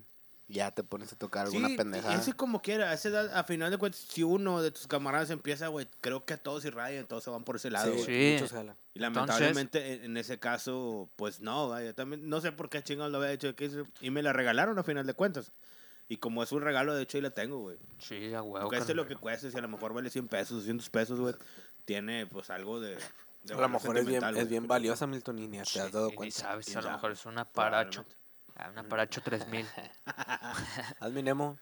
ya 0.50 0.70
te 0.72 0.82
pones 0.82 1.12
a 1.12 1.16
tocar 1.16 1.46
alguna 1.46 1.68
Sí, 1.68 1.76
pendejada. 1.76 2.14
ese 2.14 2.32
como 2.34 2.60
quiera, 2.60 2.90
a 2.90 2.94
esa 2.94 3.08
edad, 3.08 3.36
a 3.38 3.44
final 3.44 3.70
de 3.70 3.78
cuentas, 3.78 4.00
si 4.00 4.22
uno 4.22 4.60
de 4.62 4.70
tus 4.70 4.86
camaradas 4.86 5.30
empieza, 5.30 5.68
güey, 5.68 5.86
creo 6.00 6.24
que 6.24 6.34
a 6.34 6.36
todos 6.38 6.64
irradian, 6.64 7.06
todos 7.06 7.22
se 7.24 7.30
van 7.30 7.44
por 7.44 7.56
ese 7.56 7.70
lado, 7.70 7.92
Sí, 7.92 8.02
güey. 8.02 8.04
Sí. 8.06 8.32
muchos 8.34 8.52
jalan. 8.52 8.76
Y 8.94 9.02
Entonces- 9.02 9.02
lamentablemente 9.28 9.94
en- 9.94 10.04
en 10.04 10.16
ese 10.16 10.38
caso, 10.38 11.08
pues 11.16 11.40
no, 11.40 11.68
vaya, 11.68 11.94
también 11.94 12.28
no 12.28 12.40
sé 12.40 12.52
por 12.52 12.68
qué 12.68 12.82
chingados 12.82 13.12
lo 13.12 13.18
había 13.18 13.32
hecho 13.32 13.54
y 14.00 14.10
me 14.10 14.22
la 14.22 14.32
regalaron 14.32 14.78
a 14.78 14.82
final 14.82 15.06
de 15.06 15.14
cuentas. 15.14 15.52
Y 16.08 16.16
como 16.16 16.42
es 16.42 16.50
un 16.50 16.62
regalo, 16.62 16.92
de 16.96 17.04
hecho, 17.04 17.18
ahí 17.18 17.22
la 17.22 17.30
tengo, 17.30 17.58
güey. 17.60 17.78
Sí, 17.98 18.34
a 18.34 18.42
huevo. 18.42 18.68
Cueste 18.68 18.94
lo 18.94 19.06
que 19.06 19.14
cueste, 19.14 19.50
si 19.52 19.56
a 19.56 19.60
lo 19.60 19.68
mejor 19.68 19.94
vale 19.94 20.10
100 20.10 20.26
pesos, 20.26 20.56
200 20.58 20.90
pesos, 20.90 21.20
güey, 21.20 21.34
tiene 21.84 22.26
pues 22.26 22.50
algo 22.50 22.80
de... 22.80 22.96
de 23.44 23.54
A 23.54 23.56
lo 23.56 23.68
mejor 23.68 23.96
es 23.96 24.04
bien, 24.06 24.24
es 24.24 24.32
güey. 24.34 24.46
bien 24.46 24.66
valiosa, 24.66 25.06
Milton, 25.06 25.38
y 25.38 25.46
ni 25.46 25.58
te 25.62 25.80
has 25.80 25.92
dado 25.92 26.10
Y 26.10 26.14
cuenta. 26.16 26.36
sabes, 26.36 26.68
Y 26.68 26.74
a 26.74 26.80
lo 26.82 26.90
mejor 26.90 27.12
es 27.12 27.24
una 27.26 27.44
paracho. 27.44 28.04
Ah, 28.60 28.68
una 28.70 28.82
paracho 28.82 29.22
3000. 29.22 29.66
Hazme 31.00 31.22
Nemo. 31.22 31.58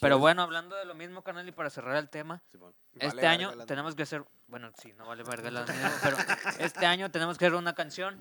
Pero 0.00 0.18
bueno, 0.18 0.42
hablando 0.42 0.76
de 0.76 0.84
lo 0.84 0.94
mismo, 0.94 1.22
canal, 1.22 1.48
y 1.48 1.52
para 1.52 1.68
cerrar 1.68 1.96
el 1.96 2.08
tema. 2.08 2.40
Vale 2.54 2.74
este 3.00 3.26
año 3.26 3.66
tenemos 3.66 3.96
que 3.96 4.04
hacer, 4.04 4.24
bueno, 4.46 4.70
sí, 4.78 4.92
no 4.98 5.06
vale 5.06 5.24
verga 5.24 5.50
la 5.50 5.64
mismo, 5.64 5.90
pero 6.02 6.16
este 6.58 6.86
año 6.86 7.10
tenemos 7.10 7.38
que 7.38 7.46
hacer 7.46 7.56
una 7.56 7.74
canción. 7.74 8.16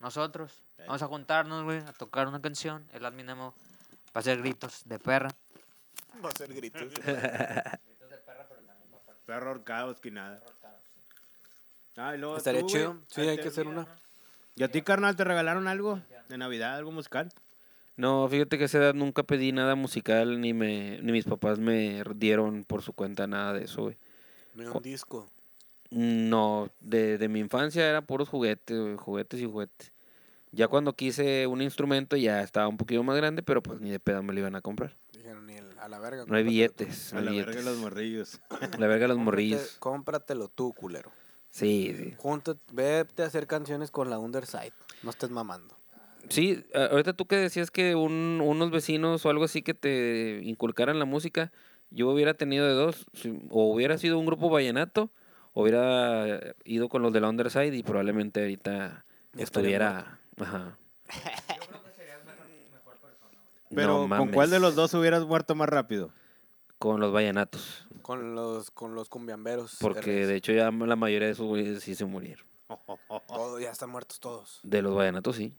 Nosotros 0.00 0.64
vamos 0.78 1.02
a 1.02 1.06
juntarnos, 1.06 1.64
güey, 1.64 1.78
a 1.78 1.92
tocar 1.92 2.26
una 2.26 2.42
canción. 2.42 2.88
El 2.92 3.04
adminemo 3.04 3.54
va 4.08 4.14
a 4.14 4.18
hacer 4.18 4.38
gritos 4.38 4.82
de 4.84 4.98
perra. 4.98 5.30
Va 6.24 6.30
a 6.30 6.32
ser 6.32 6.52
gritos. 6.52 6.82
Perro 9.26 9.48
ahorcado, 9.48 9.90
esquinada. 9.90 10.40
Ah, 11.96 12.14
y 12.14 12.18
luego 12.18 12.36
Estaría 12.36 12.60
tú, 12.60 12.68
chido. 12.68 12.98
Sí, 13.08 13.22
hay 13.22 13.38
que 13.38 13.48
hacer 13.48 13.66
una. 13.66 13.86
¿Y 14.56 14.62
a 14.62 14.68
ti, 14.70 14.80
carnal, 14.82 15.16
te 15.16 15.24
regalaron 15.24 15.68
algo 15.68 16.00
de 16.28 16.38
Navidad, 16.38 16.76
algo 16.76 16.90
musical? 16.90 17.30
No, 17.96 18.26
fíjate 18.28 18.56
que 18.58 18.64
a 18.64 18.66
esa 18.66 18.78
edad 18.78 18.94
nunca 18.94 19.22
pedí 19.22 19.52
nada 19.52 19.74
musical, 19.74 20.40
ni 20.40 20.52
me 20.52 20.98
ni 21.02 21.12
mis 21.12 21.24
papás 21.24 21.58
me 21.58 22.02
dieron 22.14 22.64
por 22.64 22.82
su 22.82 22.92
cuenta 22.92 23.26
nada 23.26 23.52
de 23.52 23.64
eso, 23.64 23.82
güey. 23.82 23.96
Mira, 24.54 24.72
un 24.72 24.82
disco. 24.82 25.28
No, 25.90 26.70
de, 26.80 27.16
de 27.18 27.28
mi 27.28 27.40
infancia 27.40 27.88
era 27.88 28.02
puros 28.02 28.28
juguetes, 28.28 28.78
güey, 28.78 28.96
juguetes 28.96 29.40
y 29.40 29.46
juguetes. 29.46 29.92
Ya 30.52 30.68
cuando 30.68 30.94
quise 30.94 31.46
un 31.46 31.60
instrumento 31.62 32.16
ya 32.16 32.40
estaba 32.42 32.66
un 32.68 32.76
poquito 32.78 33.02
más 33.02 33.16
grande, 33.16 33.42
pero 33.42 33.62
pues 33.62 33.80
ni 33.80 33.90
de 33.90 34.00
pedo 34.00 34.22
me 34.22 34.32
lo 34.32 34.40
iban 34.40 34.56
a 34.56 34.62
comprar. 34.62 34.96
Dijeron, 35.12 35.46
ni 35.46 35.54
el- 35.56 35.78
a 35.78 35.88
la 35.88 35.98
verga. 35.98 36.24
No 36.26 36.34
hay 36.36 36.44
billetes, 36.44 37.12
no 37.12 37.18
A 37.18 37.20
hay 37.20 37.24
la 37.26 37.30
billetes. 37.32 37.54
verga 37.56 37.70
los 37.70 37.78
morrillos. 37.78 38.40
La 38.78 38.86
verga 38.86 39.08
los 39.08 39.18
morrillos. 39.18 39.76
Cómpratelo 39.78 40.48
tú, 40.48 40.72
culero. 40.72 41.12
Sí, 41.56 41.94
sí. 41.96 42.14
Vete 42.72 43.22
a 43.22 43.26
hacer 43.26 43.46
canciones 43.46 43.90
con 43.90 44.10
la 44.10 44.18
Underside. 44.18 44.74
No 45.02 45.08
estés 45.08 45.30
mamando. 45.30 45.74
Sí, 46.28 46.66
ahorita 46.74 47.14
tú 47.14 47.24
que 47.26 47.36
decías 47.36 47.70
que 47.70 47.94
un- 47.94 48.42
unos 48.44 48.70
vecinos 48.70 49.24
o 49.24 49.30
algo 49.30 49.44
así 49.44 49.62
que 49.62 49.72
te 49.72 50.40
inculcaran 50.42 50.98
la 50.98 51.06
música, 51.06 51.52
yo 51.88 52.10
hubiera 52.10 52.34
tenido 52.34 52.66
de 52.66 52.74
dos. 52.74 53.06
O 53.48 53.72
hubiera 53.72 53.96
sido 53.96 54.18
un 54.18 54.26
grupo 54.26 54.50
vallenato, 54.50 55.10
o 55.54 55.62
hubiera 55.62 56.40
ido 56.64 56.90
con 56.90 57.00
los 57.00 57.10
de 57.14 57.22
la 57.22 57.30
Underside 57.30 57.74
y 57.74 57.82
probablemente 57.82 58.40
ahorita 58.40 59.06
estuviera... 59.38 60.18
Ajá. 60.38 60.76
Pero, 63.74 64.06
No 64.06 64.16
¿con 64.18 64.28
cuál 64.28 64.50
de 64.50 64.60
los 64.60 64.74
dos 64.74 64.92
hubieras 64.92 65.24
muerto 65.24 65.54
más 65.54 65.70
rápido? 65.70 66.10
Con 66.78 67.00
los 67.00 67.12
vallenatos. 67.12 67.85
Con 68.06 68.36
los, 68.36 68.70
con 68.70 68.94
los 68.94 69.08
cumbiamberos. 69.08 69.78
Porque 69.80 70.26
de 70.28 70.36
hecho 70.36 70.52
ya 70.52 70.70
la 70.70 70.94
mayoría 70.94 71.26
de 71.26 71.32
esos 71.32 71.46
güeyes 71.46 71.82
sí 71.82 71.96
se 71.96 72.04
murieron. 72.04 72.46
Todos 73.26 73.60
ya 73.60 73.70
están 73.72 73.90
muertos 73.90 74.20
todos. 74.20 74.60
De 74.62 74.80
los 74.80 74.94
vallenatos 74.94 75.34
sí. 75.34 75.52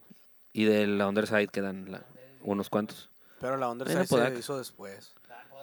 Y 0.53 0.63
de 0.63 0.87
la 0.87 1.09
Underside 1.09 1.49
quedan 1.49 1.91
la- 1.91 2.05
unos 2.41 2.69
cuantos. 2.69 3.09
Pero 3.41 3.57
la 3.57 3.69
Underside 3.69 3.99
la 3.99 4.05
se 4.05 4.15
Podaca. 4.15 4.39
hizo 4.39 4.57
después. 4.57 5.13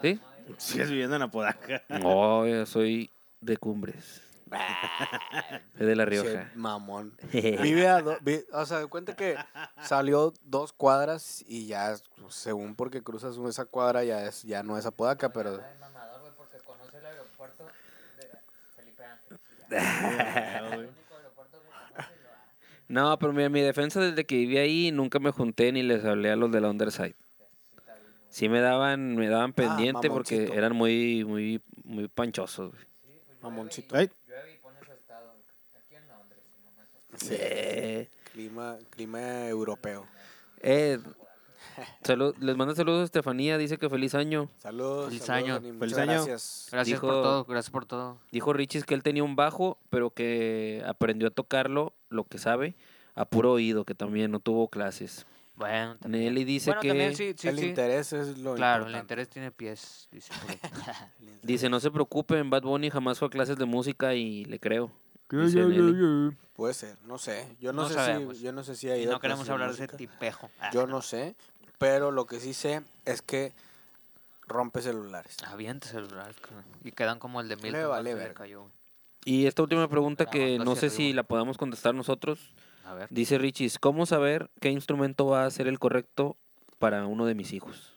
¿Sí? 0.02 0.20
Sigues 0.58 0.90
viviendo 0.90 1.16
en 1.16 1.22
Apodaca. 1.22 1.82
No, 1.88 2.46
yo 2.46 2.66
soy 2.66 3.10
de 3.40 3.56
Cumbres. 3.56 4.20
Es 5.80 5.86
de 5.86 5.96
La 5.96 6.04
Rioja. 6.04 6.50
Che, 6.50 6.56
mamón. 6.56 7.16
Vive 7.32 7.88
a 7.88 8.02
do- 8.02 8.18
vi- 8.20 8.44
o 8.52 8.66
sea, 8.66 8.86
cuenta 8.88 9.16
que 9.16 9.36
salió 9.82 10.34
dos 10.44 10.72
cuadras 10.74 11.42
y 11.48 11.66
ya, 11.66 11.96
según 12.28 12.74
porque 12.74 13.02
cruzas 13.02 13.36
esa 13.48 13.64
cuadra, 13.64 14.04
ya 14.04 14.26
es 14.26 14.42
ya 14.42 14.62
no 14.62 14.76
es 14.78 14.84
Apodaca, 14.86 15.32
pero 15.32 15.60
porque 16.36 16.58
conoce 16.58 16.98
el 16.98 17.06
aeropuerto 17.06 17.64
de 18.18 18.30
Felipe 18.76 19.04
Ángeles. 19.04 19.40
No, 22.86 23.18
pero 23.18 23.32
mira, 23.32 23.48
mi 23.48 23.62
defensa 23.62 23.98
desde 24.00 24.24
que 24.26 24.36
viví 24.36 24.58
ahí 24.58 24.92
nunca 24.92 25.18
me 25.18 25.30
junté 25.30 25.72
ni 25.72 25.82
les 25.82 26.04
hablé 26.04 26.30
a 26.30 26.36
los 26.36 26.52
de 26.52 26.60
la 26.60 26.68
Underside. 26.68 27.14
Sí 28.28 28.48
me 28.48 28.60
daban, 28.60 29.16
me 29.16 29.28
daban 29.28 29.52
pendiente 29.52 30.10
porque 30.10 30.50
eran 30.54 30.76
muy, 30.76 31.24
muy, 31.24 31.62
muy 31.84 32.08
panchosos. 32.08 32.72
güey. 32.72 32.84
mamoncito. 33.40 33.96
Ay, 33.96 34.10
Llueve 34.28 34.52
y 34.52 34.56
pone 34.58 34.78
su 34.84 34.92
estado 34.92 35.32
aquí 35.76 35.94
en 35.94 36.06
Londres. 36.08 36.40
Sí, 37.16 38.08
clima, 38.32 38.76
clima 38.90 39.48
europeo. 39.48 40.06
eh, 40.60 40.98
salud- 42.02 42.34
les 42.38 42.56
manda 42.56 42.74
saludos 42.74 43.02
a 43.02 43.04
Estefanía, 43.04 43.58
dice 43.58 43.78
que 43.78 43.88
feliz 43.88 44.14
año. 44.14 44.48
Saludos. 44.58 45.06
Feliz 45.08 45.22
saludos, 45.22 45.44
año. 45.50 45.60
Dani, 45.60 45.78
Feliz 45.78 45.98
año. 45.98 46.12
Gracias. 46.12 46.68
Gracias 46.72 47.00
por 47.00 47.10
Dijo- 47.10 47.22
todo, 47.22 47.44
gracias 47.44 47.70
por 47.70 47.86
todo. 47.86 48.18
Dijo 48.32 48.52
Richis 48.52 48.84
que 48.84 48.94
él 48.94 49.02
tenía 49.02 49.24
un 49.24 49.36
bajo, 49.36 49.78
pero 49.90 50.10
que 50.10 50.82
aprendió 50.86 51.28
a 51.28 51.30
tocarlo, 51.30 51.92
lo 52.08 52.24
que 52.24 52.38
sabe, 52.38 52.74
a 53.14 53.24
puro 53.24 53.52
oído, 53.52 53.84
que 53.84 53.94
también 53.94 54.30
no 54.30 54.40
tuvo 54.40 54.68
clases. 54.68 55.26
Bueno, 55.56 55.96
también. 55.98 56.24
Nelly 56.24 56.42
dice 56.44 56.70
bueno, 56.70 56.80
que 56.82 56.88
también 56.88 57.14
sí, 57.14 57.32
sí, 57.38 57.46
el 57.46 57.58
sí. 57.60 57.66
interés 57.66 58.12
es 58.12 58.38
lo 58.38 58.54
Claro, 58.56 58.84
el 58.86 58.90
importante. 58.90 58.98
interés 59.04 59.28
tiene 59.28 59.52
pies, 59.52 60.08
dice 60.10 60.32
por 60.32 60.50
dice 61.44 61.68
no 61.68 61.78
se 61.78 61.92
preocupen, 61.92 62.50
Bad 62.50 62.62
Bunny 62.62 62.90
jamás 62.90 63.20
fue 63.20 63.28
a 63.28 63.30
clases 63.30 63.56
de 63.56 63.64
música 63.64 64.14
y 64.14 64.44
le 64.46 64.58
creo. 64.58 64.90
Dice 65.30 65.60
Nelly. 65.64 66.36
Puede 66.54 66.74
ser, 66.74 66.96
no 67.06 67.18
sé. 67.18 67.56
Yo 67.60 67.72
no, 67.72 67.82
No 67.82 67.88
sé 67.88 67.94
sabemos. 67.94 68.36
si 68.36 68.42
yo 68.44 68.52
no 68.52 68.62
sé 68.64 68.74
si 68.76 68.88
ha 68.90 68.96
Y 68.96 69.02
ido 69.02 69.12
no 69.12 69.16
a 69.18 69.20
queremos 69.20 69.48
hablar 69.48 69.68
de 69.68 69.74
ese 69.84 69.88
tipejo. 69.96 70.50
Yo 70.72 70.86
no 70.88 71.02
sé, 71.02 71.34
pero 71.84 72.10
lo 72.10 72.24
que 72.24 72.40
sí 72.40 72.54
sé 72.54 72.82
es 73.04 73.20
que 73.20 73.52
rompe 74.46 74.80
celulares. 74.80 75.36
Avienta 75.46 75.86
celular. 75.86 76.34
creo. 76.40 76.62
Y 76.82 76.92
quedan 76.92 77.18
como 77.18 77.42
el 77.42 77.48
de 77.48 77.56
Milton. 77.56 77.72
Le 77.72 77.84
vale 77.84 78.32
cayó, 78.32 78.62
güey. 78.62 78.72
Y 79.26 79.46
esta 79.46 79.60
última 79.60 79.86
pregunta 79.88 80.24
que 80.24 80.58
no 80.58 80.76
sé 80.76 80.88
si 80.88 81.12
la 81.12 81.24
podamos 81.24 81.58
contestar 81.58 81.94
nosotros. 81.94 82.54
A 82.86 82.94
ver. 82.94 83.08
Dice 83.10 83.36
Richis, 83.36 83.78
¿cómo 83.78 84.06
saber 84.06 84.48
qué 84.60 84.70
instrumento 84.70 85.26
va 85.26 85.44
a 85.44 85.50
ser 85.50 85.66
el 85.66 85.78
correcto 85.78 86.36
para 86.78 87.06
uno 87.06 87.26
de 87.26 87.34
mis 87.34 87.52
hijos? 87.52 87.93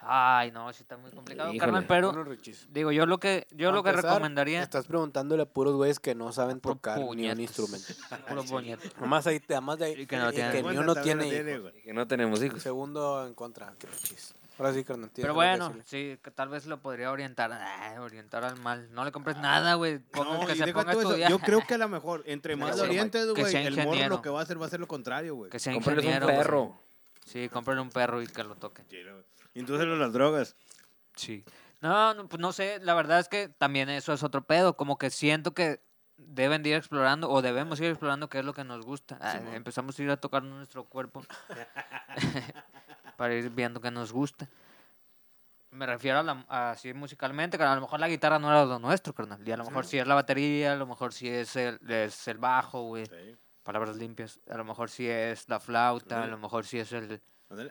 Ay, 0.00 0.50
no, 0.52 0.72
sí 0.72 0.82
está 0.82 0.96
muy 0.96 1.10
complicado, 1.10 1.48
Híjole. 1.52 1.58
carnal, 1.58 1.86
pero 1.86 2.12
digo, 2.70 2.92
yo 2.92 3.06
lo 3.06 3.18
que 3.18 3.46
yo 3.50 3.72
lo 3.72 3.82
que 3.82 3.90
empezar, 3.90 4.12
recomendaría 4.12 4.62
Estás 4.62 4.86
preguntándole 4.86 5.42
a 5.42 5.46
puros 5.46 5.74
güeyes 5.74 5.98
que 6.00 6.14
no 6.14 6.32
saben 6.32 6.60
tocar 6.60 6.98
ni 6.98 7.28
un 7.30 7.40
instrumento. 7.40 7.86
Nomás 9.00 9.26
ahí, 9.26 9.42
además 9.48 9.78
de 9.78 9.84
ahí, 9.86 10.00
Y 10.02 10.06
que 10.06 10.16
no 10.16 10.30
y 10.30 10.34
tiene- 10.34 10.52
que 10.52 10.62
ni 10.62 10.76
uno 10.78 10.94
tiene, 10.94 11.26
hijos. 11.26 11.60
güey. 11.62 11.82
Que 11.82 11.92
no 11.92 12.06
tenemos 12.06 12.42
hijos. 12.42 12.62
Segundo 12.62 13.26
en 13.26 13.34
contra, 13.34 13.72
que 13.78 13.86
Richis. 13.86 14.34
Ahora 14.58 14.72
sí, 14.72 14.84
carnal. 14.84 15.10
tienes 15.10 15.24
Pero 15.26 15.34
que 15.34 15.36
bueno, 15.36 15.68
decirle. 15.68 16.14
sí, 16.14 16.18
que 16.22 16.30
tal 16.30 16.48
vez 16.48 16.64
lo 16.64 16.80
podría 16.80 17.10
orientar, 17.10 17.52
ah, 17.52 17.96
orientar 18.00 18.42
al 18.42 18.56
mal. 18.58 18.88
No 18.92 19.04
le 19.04 19.12
compres 19.12 19.36
nada, 19.36 19.74
güey. 19.74 20.00
No, 20.14 20.46
que 20.46 20.52
y 20.54 20.56
se 20.56 20.72
ponga 20.72 20.92
a 20.92 20.94
estudiar. 20.94 21.30
Yo 21.30 21.38
creo 21.40 21.60
que 21.66 21.74
a 21.74 21.78
lo 21.78 21.88
mejor, 21.90 22.22
entre 22.24 22.54
Que 22.54 22.60
más 22.60 22.80
orientes, 22.80 23.26
que 23.34 23.42
güey, 23.42 23.54
el 23.66 23.76
morro 23.84 24.08
lo 24.08 24.22
que 24.22 24.30
va 24.30 24.40
a 24.40 24.42
hacer 24.44 24.60
va 24.60 24.64
a 24.64 24.70
ser 24.70 24.80
lo 24.80 24.88
contrario, 24.88 25.34
güey. 25.34 25.50
Que 25.50 25.58
sea 25.58 25.72
un 25.76 25.82
ingeniero. 25.82 26.24
güey. 26.26 26.38
perro. 26.38 26.80
Sí, 27.26 27.48
cómprale 27.50 27.80
un 27.82 27.90
perro 27.90 28.22
y 28.22 28.28
que 28.28 28.44
lo 28.44 28.54
toque. 28.54 28.82
Indúcelo 29.56 29.94
a 29.94 29.96
las 29.98 30.12
drogas. 30.12 30.54
Sí. 31.16 31.44
No, 31.80 32.14
no, 32.14 32.28
pues 32.28 32.40
no 32.40 32.52
sé, 32.52 32.78
la 32.82 32.94
verdad 32.94 33.18
es 33.20 33.28
que 33.28 33.48
también 33.48 33.88
eso 33.88 34.12
es 34.12 34.22
otro 34.22 34.42
pedo, 34.42 34.76
como 34.76 34.98
que 34.98 35.10
siento 35.10 35.54
que 35.54 35.80
deben 36.16 36.62
de 36.62 36.70
ir 36.70 36.76
explorando 36.76 37.30
o 37.30 37.42
debemos 37.42 37.80
ir 37.80 37.86
explorando 37.86 38.28
qué 38.28 38.40
es 38.40 38.44
lo 38.44 38.52
que 38.52 38.64
nos 38.64 38.84
gusta. 38.84 39.18
Ah, 39.20 39.40
empezamos 39.54 39.98
a 39.98 40.02
ir 40.02 40.10
a 40.10 40.16
tocar 40.18 40.42
nuestro 40.42 40.84
cuerpo 40.84 41.22
para 43.16 43.34
ir 43.34 43.50
viendo 43.50 43.80
qué 43.80 43.90
nos 43.90 44.12
gusta. 44.12 44.48
Me 45.70 45.86
refiero 45.86 46.20
a, 46.20 46.22
la, 46.22 46.44
a 46.48 46.70
así 46.70 46.92
musicalmente, 46.92 47.58
que 47.58 47.64
a 47.64 47.74
lo 47.74 47.80
mejor 47.80 48.00
la 48.00 48.08
guitarra 48.08 48.38
no 48.38 48.50
era 48.50 48.64
lo 48.64 48.78
nuestro, 48.78 49.14
carnal. 49.14 49.46
Y 49.46 49.52
a 49.52 49.56
lo 49.56 49.64
mejor 49.64 49.86
sí 49.86 49.98
es 49.98 50.06
la 50.06 50.14
batería, 50.14 50.72
a 50.72 50.76
lo 50.76 50.86
mejor 50.86 51.12
sí 51.12 51.28
es 51.28 51.56
el, 51.56 51.78
es 51.90 52.28
el 52.28 52.38
bajo, 52.38 52.82
güey. 52.82 53.06
Sí. 53.06 53.36
Palabras 53.62 53.96
limpias. 53.96 54.40
A 54.48 54.56
lo 54.56 54.64
mejor 54.64 54.90
sí 54.90 55.08
es 55.08 55.48
la 55.48 55.60
flauta, 55.60 56.22
a 56.22 56.26
lo 56.26 56.38
mejor 56.38 56.64
sí 56.64 56.78
es 56.78 56.92
el... 56.92 57.20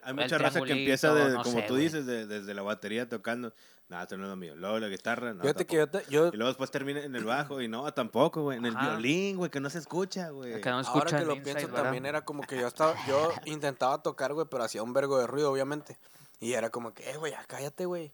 Hay 0.04 0.14
mucha 0.14 0.38
raza 0.38 0.62
que 0.62 0.72
empieza, 0.72 1.14
de, 1.14 1.32
no 1.34 1.44
como 1.44 1.60
sé, 1.60 1.66
tú 1.68 1.76
dices, 1.76 2.06
de- 2.06 2.26
desde 2.28 2.54
la 2.54 2.62
batería 2.62 3.10
tocando. 3.10 3.54
Nada, 3.88 4.04
esto 4.04 4.18
no 4.18 4.24
es 4.24 4.30
lo 4.30 4.36
mío. 4.36 4.56
Luego 4.56 4.80
la 4.80 4.88
guitarra, 4.88 5.34
no. 5.34 5.42
Fíjate 5.42 5.66
que 5.66 5.78
tampoco. 5.78 6.00
yo, 6.00 6.06
te- 6.06 6.12
yo 6.12 6.28
Y 6.34 6.38
luego 6.38 6.48
después 6.48 6.72
termina 6.72 7.02
en 7.04 7.16
el 7.16 7.24
bajo 7.26 7.62
y 7.62 7.68
no, 7.68 7.94
tampoco, 7.94 8.42
güey. 8.42 8.58
En 8.58 8.66
el 8.66 8.76
Ajá. 8.76 8.92
violín, 8.92 9.38
güey, 9.38 9.52
que 9.52 9.60
no 9.60 9.70
se 9.70 9.78
escucha, 9.80 10.30
güey. 10.30 10.60
que 10.62 10.70
no 10.70 10.80
ahora 10.80 11.20
que 11.20 11.26
lo 11.26 11.34
inside, 11.36 11.44
pienso 11.44 11.68
¿verdad? 11.68 11.84
también 11.84 12.06
era 12.06 12.24
como 12.26 12.42
que 12.44 12.58
yo 12.60 12.68
estaba, 12.68 12.96
yo 13.08 13.32
intentaba 13.46 14.02
tocar, 14.02 14.34
güey, 14.34 14.48
pero 14.50 14.64
hacía 14.64 14.82
un 14.82 14.94
vergo 14.94 15.20
de 15.20 15.28
ruido, 15.28 15.52
obviamente. 15.52 15.98
Y 16.40 16.54
era 16.54 16.70
como 16.72 16.94
que, 16.94 17.10
eh, 17.12 17.18
güey, 17.18 17.34
ya 17.34 17.44
cállate, 17.46 17.86
güey. 17.86 18.12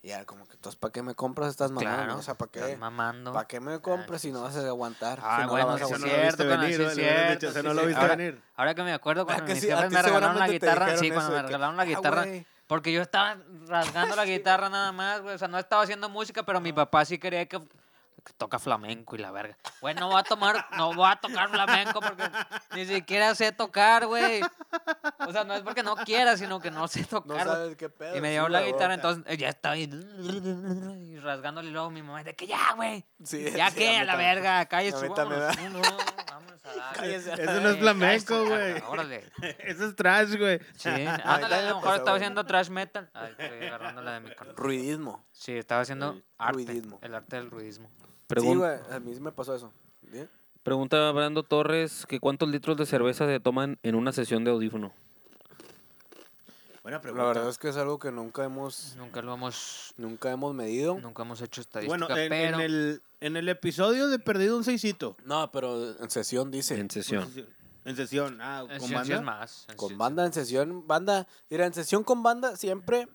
Y 0.00 0.10
era 0.10 0.24
como 0.24 0.46
que, 0.46 0.54
entonces, 0.54 0.78
¿para 0.78 0.92
qué 0.92 1.02
me 1.02 1.14
compras 1.16 1.48
estas 1.50 1.72
mamadas? 1.72 1.96
Claro, 1.98 2.12
no? 2.12 2.18
O 2.20 2.22
sea, 2.22 2.34
¿para 2.34 2.50
qué? 2.52 2.76
mamando. 2.76 3.32
¿Para 3.32 3.48
qué 3.48 3.58
me 3.58 3.80
compras 3.80 4.20
si 4.22 4.30
no 4.30 4.42
vas 4.42 4.56
a 4.56 4.60
aguantar? 4.66 5.18
Ah, 5.20 5.38
si 5.40 5.46
no 5.46 5.50
bueno, 5.50 5.74
Eso 5.76 5.84
es 5.94 6.00
no 6.00 6.06
aguantar? 6.06 6.18
lo 6.18 6.22
viste 6.24 6.36
cierto, 6.44 6.60
venir, 6.62 6.80
es 6.80 6.94
cierto, 6.94 7.32
dicho, 7.46 7.52
sí 7.52 7.66
no 7.66 7.74
lo 7.74 7.86
viste 7.86 8.00
cierto. 8.00 8.16
venir. 8.16 8.42
Ahora 8.56 8.74
que 8.76 8.82
me 8.84 8.92
acuerdo 8.92 9.24
cuando 9.26 9.44
que 9.44 9.54
mis 9.54 9.60
sí, 9.62 9.68
jefes 9.68 9.90
me 9.90 10.02
regalaron 10.02 10.38
la 10.38 10.48
guitarra, 10.48 10.96
sí, 10.96 11.10
cuando 11.10 11.32
me 11.32 11.42
regalaron 11.42 11.76
la 11.76 11.82
"Ah, 11.82 11.86
guitarra, 11.86 12.24
güey". 12.24 12.46
porque 12.68 12.92
yo 12.92 13.02
estaba 13.02 13.38
rasgando 13.66 14.14
la 14.14 14.24
guitarra 14.24 14.68
nada 14.68 14.92
más, 14.92 15.20
güey, 15.20 15.34
o 15.34 15.38
sea, 15.38 15.48
no 15.48 15.58
estaba 15.58 15.82
haciendo 15.82 16.08
música, 16.08 16.44
pero 16.44 16.60
mi 16.60 16.72
papá 16.72 17.04
sí 17.04 17.18
quería 17.18 17.46
que, 17.46 17.60
que 18.28 18.34
toca 18.34 18.58
flamenco 18.58 19.16
y 19.16 19.18
la 19.18 19.30
verga. 19.30 19.56
Güey, 19.80 19.94
no 19.94 20.08
voy 20.08 20.20
a 20.20 20.22
tomar, 20.22 20.66
no 20.76 20.92
voy 20.94 21.08
a 21.10 21.16
tocar 21.16 21.48
flamenco 21.48 22.00
porque 22.00 22.24
ni 22.74 22.84
siquiera 22.86 23.34
sé 23.34 23.52
tocar, 23.52 24.06
güey. 24.06 24.40
O 25.26 25.32
sea, 25.32 25.44
no 25.44 25.54
es 25.54 25.62
porque 25.62 25.82
no 25.82 25.96
quiera, 25.96 26.36
sino 26.36 26.60
que 26.60 26.70
no 26.70 26.86
sé 26.88 27.00
No 27.10 27.22
tocar. 27.22 27.46
güey. 27.46 27.56
sabes 27.56 27.76
qué 27.76 27.88
pedo. 27.88 28.16
y 28.16 28.20
me 28.20 28.30
dio 28.32 28.48
la 28.48 28.62
guitarra, 28.62 28.94
entonces 28.94 29.24
eh, 29.26 29.36
ya 29.36 29.48
estaba 29.48 29.74
ahí 29.74 29.84
y 29.84 31.18
rasgándole 31.18 31.68
y 31.68 31.72
luego 31.72 31.90
mi 31.90 32.02
mamá 32.02 32.22
de 32.22 32.34
que 32.34 32.46
ya, 32.46 32.74
güey. 32.76 33.04
Sí, 33.24 33.50
Ya 33.56 33.70
sí, 33.70 33.76
que, 33.78 33.96
a 33.98 34.04
la 34.04 34.12
también. 34.12 34.34
verga, 34.34 34.66
cállese, 34.66 34.98
A 34.98 35.00
mí 35.02 35.08
vámonos. 35.16 35.56
No, 35.58 35.78
no, 35.80 35.82
a 36.64 36.74
la- 36.76 36.92
Cállese 36.94 37.32
Eso 37.32 37.60
no 37.60 37.70
es 37.70 37.78
flamenco, 37.78 38.44
güey. 38.44 38.82
Órale. 38.88 39.24
Eso 39.60 39.86
es 39.86 39.96
trash, 39.96 40.36
güey. 40.36 40.60
Sí, 40.76 40.88
ándale, 40.88 41.54
a 41.54 41.62
lo 41.70 41.76
mejor 41.76 41.96
estaba 41.96 42.16
haciendo 42.16 42.44
trash 42.44 42.68
metal. 42.68 43.10
Ay, 43.14 43.34
estoy 43.38 43.66
agarrando 43.68 44.02
la 44.02 44.12
de 44.12 44.20
mi 44.20 44.34
carnal. 44.34 44.56
Ruidismo. 44.56 45.24
Sí, 45.32 45.56
estaba 45.56 45.80
haciendo 45.80 46.20
arte. 46.36 46.52
ruidismo. 46.54 46.98
El 47.02 47.14
arte 47.14 47.36
del 47.36 47.50
ruidismo. 47.50 47.90
Pregun- 48.28 48.52
Sí, 48.52 48.58
güey, 48.58 48.78
a 48.90 49.00
mí 49.00 49.14
sí 49.14 49.20
me 49.20 49.32
pasó 49.32 49.54
eso. 49.54 49.72
¿Bien? 50.02 50.28
Pregunta 50.62 51.10
Brando 51.12 51.42
Torres 51.42 52.04
que 52.06 52.20
cuántos 52.20 52.48
litros 52.48 52.76
de 52.76 52.84
cerveza 52.86 53.26
se 53.26 53.40
toman 53.40 53.78
en 53.82 53.94
una 53.94 54.12
sesión 54.12 54.44
de 54.44 54.50
audífono. 54.50 54.92
Buena 56.82 57.00
pregunta. 57.00 57.22
La 57.22 57.28
verdad 57.28 57.48
es 57.50 57.58
que 57.58 57.68
es 57.68 57.76
algo 57.76 57.98
que 57.98 58.10
nunca 58.12 58.44
hemos, 58.44 58.94
Nunca 58.96 59.20
lo 59.20 59.34
hemos, 59.34 59.92
nunca 59.98 60.30
hemos 60.30 60.54
medido. 60.54 60.98
nunca 61.00 61.22
hemos 61.22 61.40
hecho 61.42 61.60
estadística, 61.60 62.06
Bueno, 62.06 62.16
en, 62.18 62.28
pero 62.30 62.56
en 62.58 62.60
el, 62.64 63.02
en 63.20 63.36
el 63.36 63.48
episodio 63.48 64.08
de 64.08 64.18
Perdido 64.18 64.56
un 64.56 64.64
Seisito. 64.64 65.16
No, 65.24 65.50
pero 65.52 65.98
en 65.98 66.10
sesión 66.10 66.50
dice. 66.50 66.78
En 66.78 66.88
sesión. 66.90 67.28
En 67.84 67.96
sesión. 67.96 68.38
Ah, 68.40 68.64
en 68.68 68.78
con 68.80 68.90
banda. 68.90 69.20
más. 69.20 69.66
en 69.68 69.76
Con 69.76 69.98
banda 69.98 70.24
en 70.26 70.32
sesión, 70.32 70.86
banda, 70.86 71.26
mira, 71.50 71.66
en 71.66 71.74
sesión 71.74 72.04
con 72.04 72.22
banda 72.22 72.56
siempre 72.56 73.08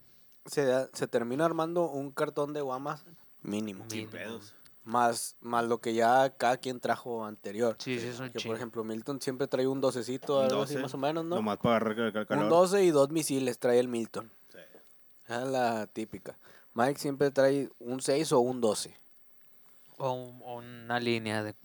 se, 0.45 0.65
da- 0.65 0.89
se 0.93 1.07
termina 1.07 1.45
armando 1.45 1.83
un 1.89 2.11
cartón 2.11 2.53
de 2.53 2.61
guamas 2.61 3.05
mínimo. 3.41 3.85
Mínimo. 3.91 4.11
pedos. 4.11 4.53
Más, 4.85 5.37
más 5.39 5.63
lo 5.65 5.79
que 5.79 5.93
ya 5.93 6.29
cada 6.35 6.57
quien 6.57 6.79
trajo 6.81 7.25
anterior. 7.25 7.75
Sí, 7.79 7.99
sí, 7.99 8.07
es 8.07 8.19
un 8.19 8.29
Que 8.31 8.39
por 8.45 8.55
ejemplo, 8.55 8.83
Milton 8.83 9.21
siempre 9.21 9.47
trae 9.47 9.65
un 9.65 9.79
docecito, 9.79 10.41
algo 10.41 10.63
así 10.63 10.73
12, 10.73 10.83
más 10.83 10.93
o 10.93 10.97
menos, 10.97 11.23
¿no? 11.23 11.35
Nomás 11.37 11.57
para 11.57 11.77
agarrar 11.77 12.11
cal- 12.13 12.27
calor. 12.27 12.43
Un 12.43 12.49
12 12.49 12.83
y 12.83 12.91
dos 12.91 13.09
misiles 13.09 13.59
trae 13.59 13.79
el 13.79 13.87
Milton. 13.87 14.29
Sí. 14.51 14.57
Esa 15.25 15.43
es 15.43 15.47
la 15.47 15.87
típica. 15.87 16.37
Mike 16.73 16.99
siempre 16.99 17.31
trae 17.31 17.69
un 17.79 18.01
6 18.01 18.31
o 18.33 18.39
un 18.41 18.59
12. 18.59 18.93
O, 19.97 20.11
un- 20.11 20.41
o 20.43 20.55
una 20.57 20.99
línea 20.99 21.43
de... 21.43 21.55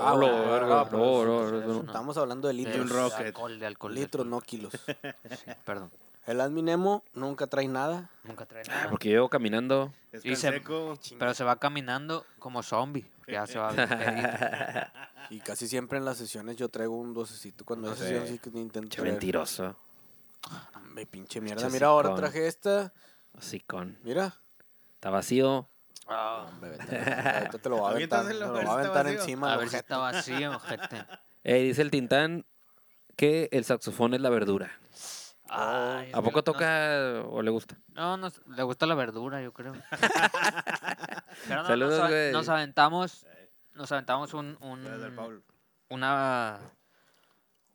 Ah, 0.00 0.14
bueno, 0.14 0.48
verga, 0.48 0.82
eso- 0.82 0.96
no, 0.96 1.60
no. 1.66 1.80
Estamos 1.80 2.16
hablando 2.16 2.46
de 2.46 2.54
de 2.54 2.58
litros. 2.62 2.78
un 2.82 2.88
rocket. 2.90 3.26
alcohol, 3.26 3.58
de 3.58 3.66
alcohol. 3.66 3.94
de 3.94 4.00
Litros, 4.02 4.24
alcohol. 4.24 4.30
no 4.30 4.46
kilos. 4.46 4.72
Sí, 4.84 5.50
perdón. 5.64 5.90
El 6.28 6.40
Adminemo 6.42 7.04
nunca 7.14 7.46
trae 7.46 7.66
nada. 7.68 8.10
Nunca 8.24 8.44
trae 8.44 8.62
Ah, 8.68 8.70
nada. 8.74 8.90
porque 8.90 9.08
llevo 9.08 9.28
caminando. 9.30 9.94
Es 10.12 10.24
Y 10.26 10.36
se- 10.36 10.50
seco. 10.52 10.98
Pero 11.18 11.32
se 11.32 11.42
va 11.42 11.56
caminando 11.56 12.26
como 12.38 12.62
zombie. 12.62 13.10
Ya 13.26 13.46
se 13.46 13.58
va. 13.58 13.72
Y 15.30 15.40
casi 15.40 15.68
siempre 15.68 15.98
en 15.98 16.04
las 16.06 16.16
sesiones 16.16 16.56
yo 16.56 16.68
traigo 16.70 16.96
un 16.96 17.12
docecito. 17.12 17.64
Cuando 17.64 17.94
Sí. 17.94 18.00
sesiones 18.02 18.30
sí 18.30 18.38
que 18.38 18.48
intento 18.50 18.88
Che 18.88 18.96
traer. 18.96 19.12
mentiroso. 19.12 19.76
Hombre, 20.74 21.04
pinche 21.06 21.40
mierda. 21.40 21.62
Pinche 21.62 21.72
Mira, 21.74 21.88
ahora 21.88 22.14
traje 22.14 22.46
esta. 22.46 22.92
Así 23.36 23.60
con. 23.60 23.98
Mira. 24.04 24.34
Está 24.94 25.10
vacío. 25.10 25.68
Hombre, 26.06 26.70
vete, 26.70 26.96
ahorita 27.52 27.58
te 27.58 27.68
lo 27.68 27.76
voy 27.76 27.86
a 27.86 27.90
aventar. 27.96 28.26
Te 28.26 28.34
lo 28.34 28.44
a 28.46 28.50
voy 28.50 28.56
ver 28.58 28.66
a 28.66 28.68
si 28.68 28.68
está 28.68 28.74
aventar 28.80 29.04
vacío. 29.04 29.20
encima. 29.20 29.52
A 29.52 29.56
ver 29.58 29.68
si 29.68 29.76
está 29.76 29.98
vacío, 29.98 30.60
gente. 30.60 31.04
Eh, 31.44 31.62
dice 31.62 31.82
el 31.82 31.90
Tintán 31.90 32.44
que 33.16 33.48
el 33.52 33.64
saxofón 33.64 34.14
es 34.14 34.20
la 34.22 34.30
verdura. 34.30 34.78
Ay, 35.50 36.10
¿A 36.12 36.20
poco 36.22 36.38
no- 36.38 36.42
toca 36.44 37.22
o 37.30 37.40
le 37.42 37.50
gusta? 37.50 37.76
No, 37.94 38.16
nos, 38.16 38.40
le 38.46 38.62
gusta 38.62 38.86
la 38.86 38.94
verdura, 38.94 39.40
yo 39.42 39.52
creo. 39.52 39.74
Pero 41.48 41.62
no, 41.62 41.66
Saludos, 41.68 41.98
nos, 42.00 42.08
güey. 42.08 42.32
nos 42.32 42.48
aventamos, 42.48 43.26
nos 43.74 43.92
aventamos 43.92 44.34
un, 44.34 44.56
una, 44.60 46.58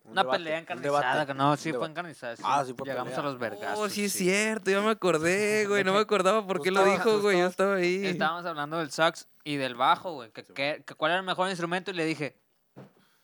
Un 0.05 0.11
una 0.11 0.21
debate, 0.21 0.37
pelea 0.37 0.59
encarnizada, 0.59 1.25
que 1.25 1.33
no, 1.33 1.55
sí 1.57 1.71
fue 1.73 1.87
encarnizada. 1.87 2.35
sí. 2.35 2.43
Ah, 2.45 2.63
sí 2.65 2.73
fue 2.77 2.85
Llegamos 2.87 3.13
pelea. 3.13 3.19
a 3.27 3.31
los 3.31 3.39
vergazos. 3.39 3.79
Oh, 3.79 3.89
sí 3.89 4.05
es 4.05 4.13
cierto, 4.13 4.69
ya 4.69 4.81
me 4.81 4.91
acordé, 4.91 5.65
güey. 5.67 5.83
No 5.83 5.93
me 5.93 5.99
acordaba 5.99 6.45
por 6.45 6.61
qué 6.61 6.71
lo 6.71 6.83
dijo, 6.83 7.21
güey. 7.21 7.39
Yo 7.39 7.47
estaba 7.47 7.75
ahí. 7.75 8.05
Estábamos 8.05 8.45
hablando 8.45 8.77
del 8.79 8.91
sax 8.91 9.27
y 9.43 9.55
del 9.55 9.75
bajo, 9.75 10.11
güey. 10.13 10.31
Que, 10.31 10.43
que- 10.43 10.83
que 10.85 10.95
cuál 10.95 11.11
era 11.13 11.19
el 11.19 11.25
mejor 11.25 11.49
instrumento 11.49 11.91
y 11.91 11.93
le 11.95 12.05
dije, 12.05 12.37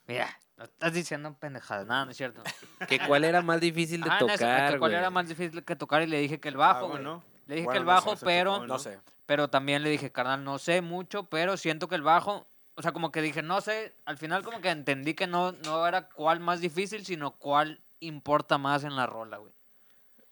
mira, 0.08 0.30
no 0.60 0.66
estás 0.66 0.94
diciendo 0.94 1.34
pendejadas, 1.40 1.88
nada, 1.88 2.04
no 2.04 2.12
es 2.12 2.18
cierto. 2.18 2.44
Que 2.90 3.00
cuál 3.08 3.24
era 3.24 3.42
más 3.42 3.62
difícil 3.62 4.02
de 4.02 4.10
Ah, 4.12 4.20
tocar, 4.20 4.74
que 4.74 4.78
cuál 4.78 4.94
era 4.94 5.10
más 5.10 5.28
difícil 5.28 5.64
que 5.64 5.76
tocar 5.78 6.02
y 6.02 6.08
le 6.08 6.20
dije 6.20 6.42
que 6.42 6.50
el 6.50 6.58
bajo, 6.58 6.86
Ah, 6.86 6.90
bueno. 6.90 7.24
Le 7.48 7.56
dije 7.56 7.66
Bueno, 7.66 7.72
que 7.72 7.80
el 7.80 7.86
no 7.86 8.02
sé, 8.02 8.10
bajo, 8.10 8.26
pero... 8.26 8.68
No 8.68 8.78
sé. 8.78 9.00
Pero 9.26 9.48
también 9.48 9.84
le 9.84 9.90
dije, 9.90 10.12
carnal, 10.12 10.44
no 10.44 10.60
sé 10.60 10.82
mucho, 10.82 11.24
pero 11.24 11.56
siento 11.56 11.88
que 11.88 11.96
el 11.96 12.02
bajo, 12.02 12.46
o 12.76 12.82
sea, 12.82 12.92
como 12.92 13.10
que 13.12 13.22
dije, 13.22 13.42
no 13.42 13.62
sé, 13.62 13.96
al 14.06 14.18
final 14.18 14.44
como 14.44 14.60
que 14.60 14.70
entendí 14.70 15.14
que 15.14 15.28
no, 15.28 15.54
no 15.54 15.88
era 15.88 16.10
cuál 16.10 16.42
más 16.42 16.60
difícil, 16.60 17.06
sino 17.06 17.32
cuál 17.32 17.80
importa 18.02 18.58
más 18.58 18.84
en 18.84 18.98
la 18.98 19.06
rola, 19.06 19.38
güey. 19.38 19.54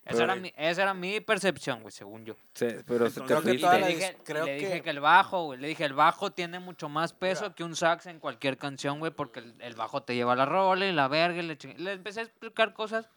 Esa, 0.09 0.23
era 0.23 0.35
mi, 0.35 0.53
esa 0.55 0.81
era 0.83 0.93
mi 0.93 1.19
percepción, 1.21 1.81
güey, 1.81 1.91
según 1.91 2.25
yo. 2.25 2.35
Sí, 2.53 2.67
pero 2.85 3.09
se 3.09 3.21
te 3.21 3.25
Creo 3.27 3.41
que 3.41 3.53
le 3.53 3.87
dije, 3.87 4.17
creo 4.23 4.45
le 4.45 4.55
dije 4.55 4.71
que- 4.73 4.81
que 4.83 4.89
el 4.89 4.99
bajo, 4.99 5.45
güey, 5.45 5.59
le 5.59 5.67
dije, 5.67 5.85
el 5.85 5.93
bajo 5.93 6.31
tiene 6.31 6.59
mucho 6.59 6.89
más 6.89 7.13
peso 7.13 7.43
Mira. 7.43 7.55
que 7.55 7.63
un 7.63 7.75
sax 7.75 8.05
en 8.07 8.19
cualquier 8.19 8.57
canción, 8.57 8.99
güey, 8.99 9.11
porque 9.11 9.39
el, 9.39 9.55
el 9.61 9.75
bajo 9.75 10.03
te 10.03 10.15
lleva 10.15 10.35
la 10.35 10.45
rola 10.45 10.85
y 10.87 10.91
la 10.91 11.07
verga 11.07 11.39
y 11.41 11.45
le, 11.45 11.57
ching- 11.57 11.77
le 11.77 11.93
empecé 11.93 12.21
a 12.21 12.23
explicar 12.23 12.73
cosas 12.73 13.09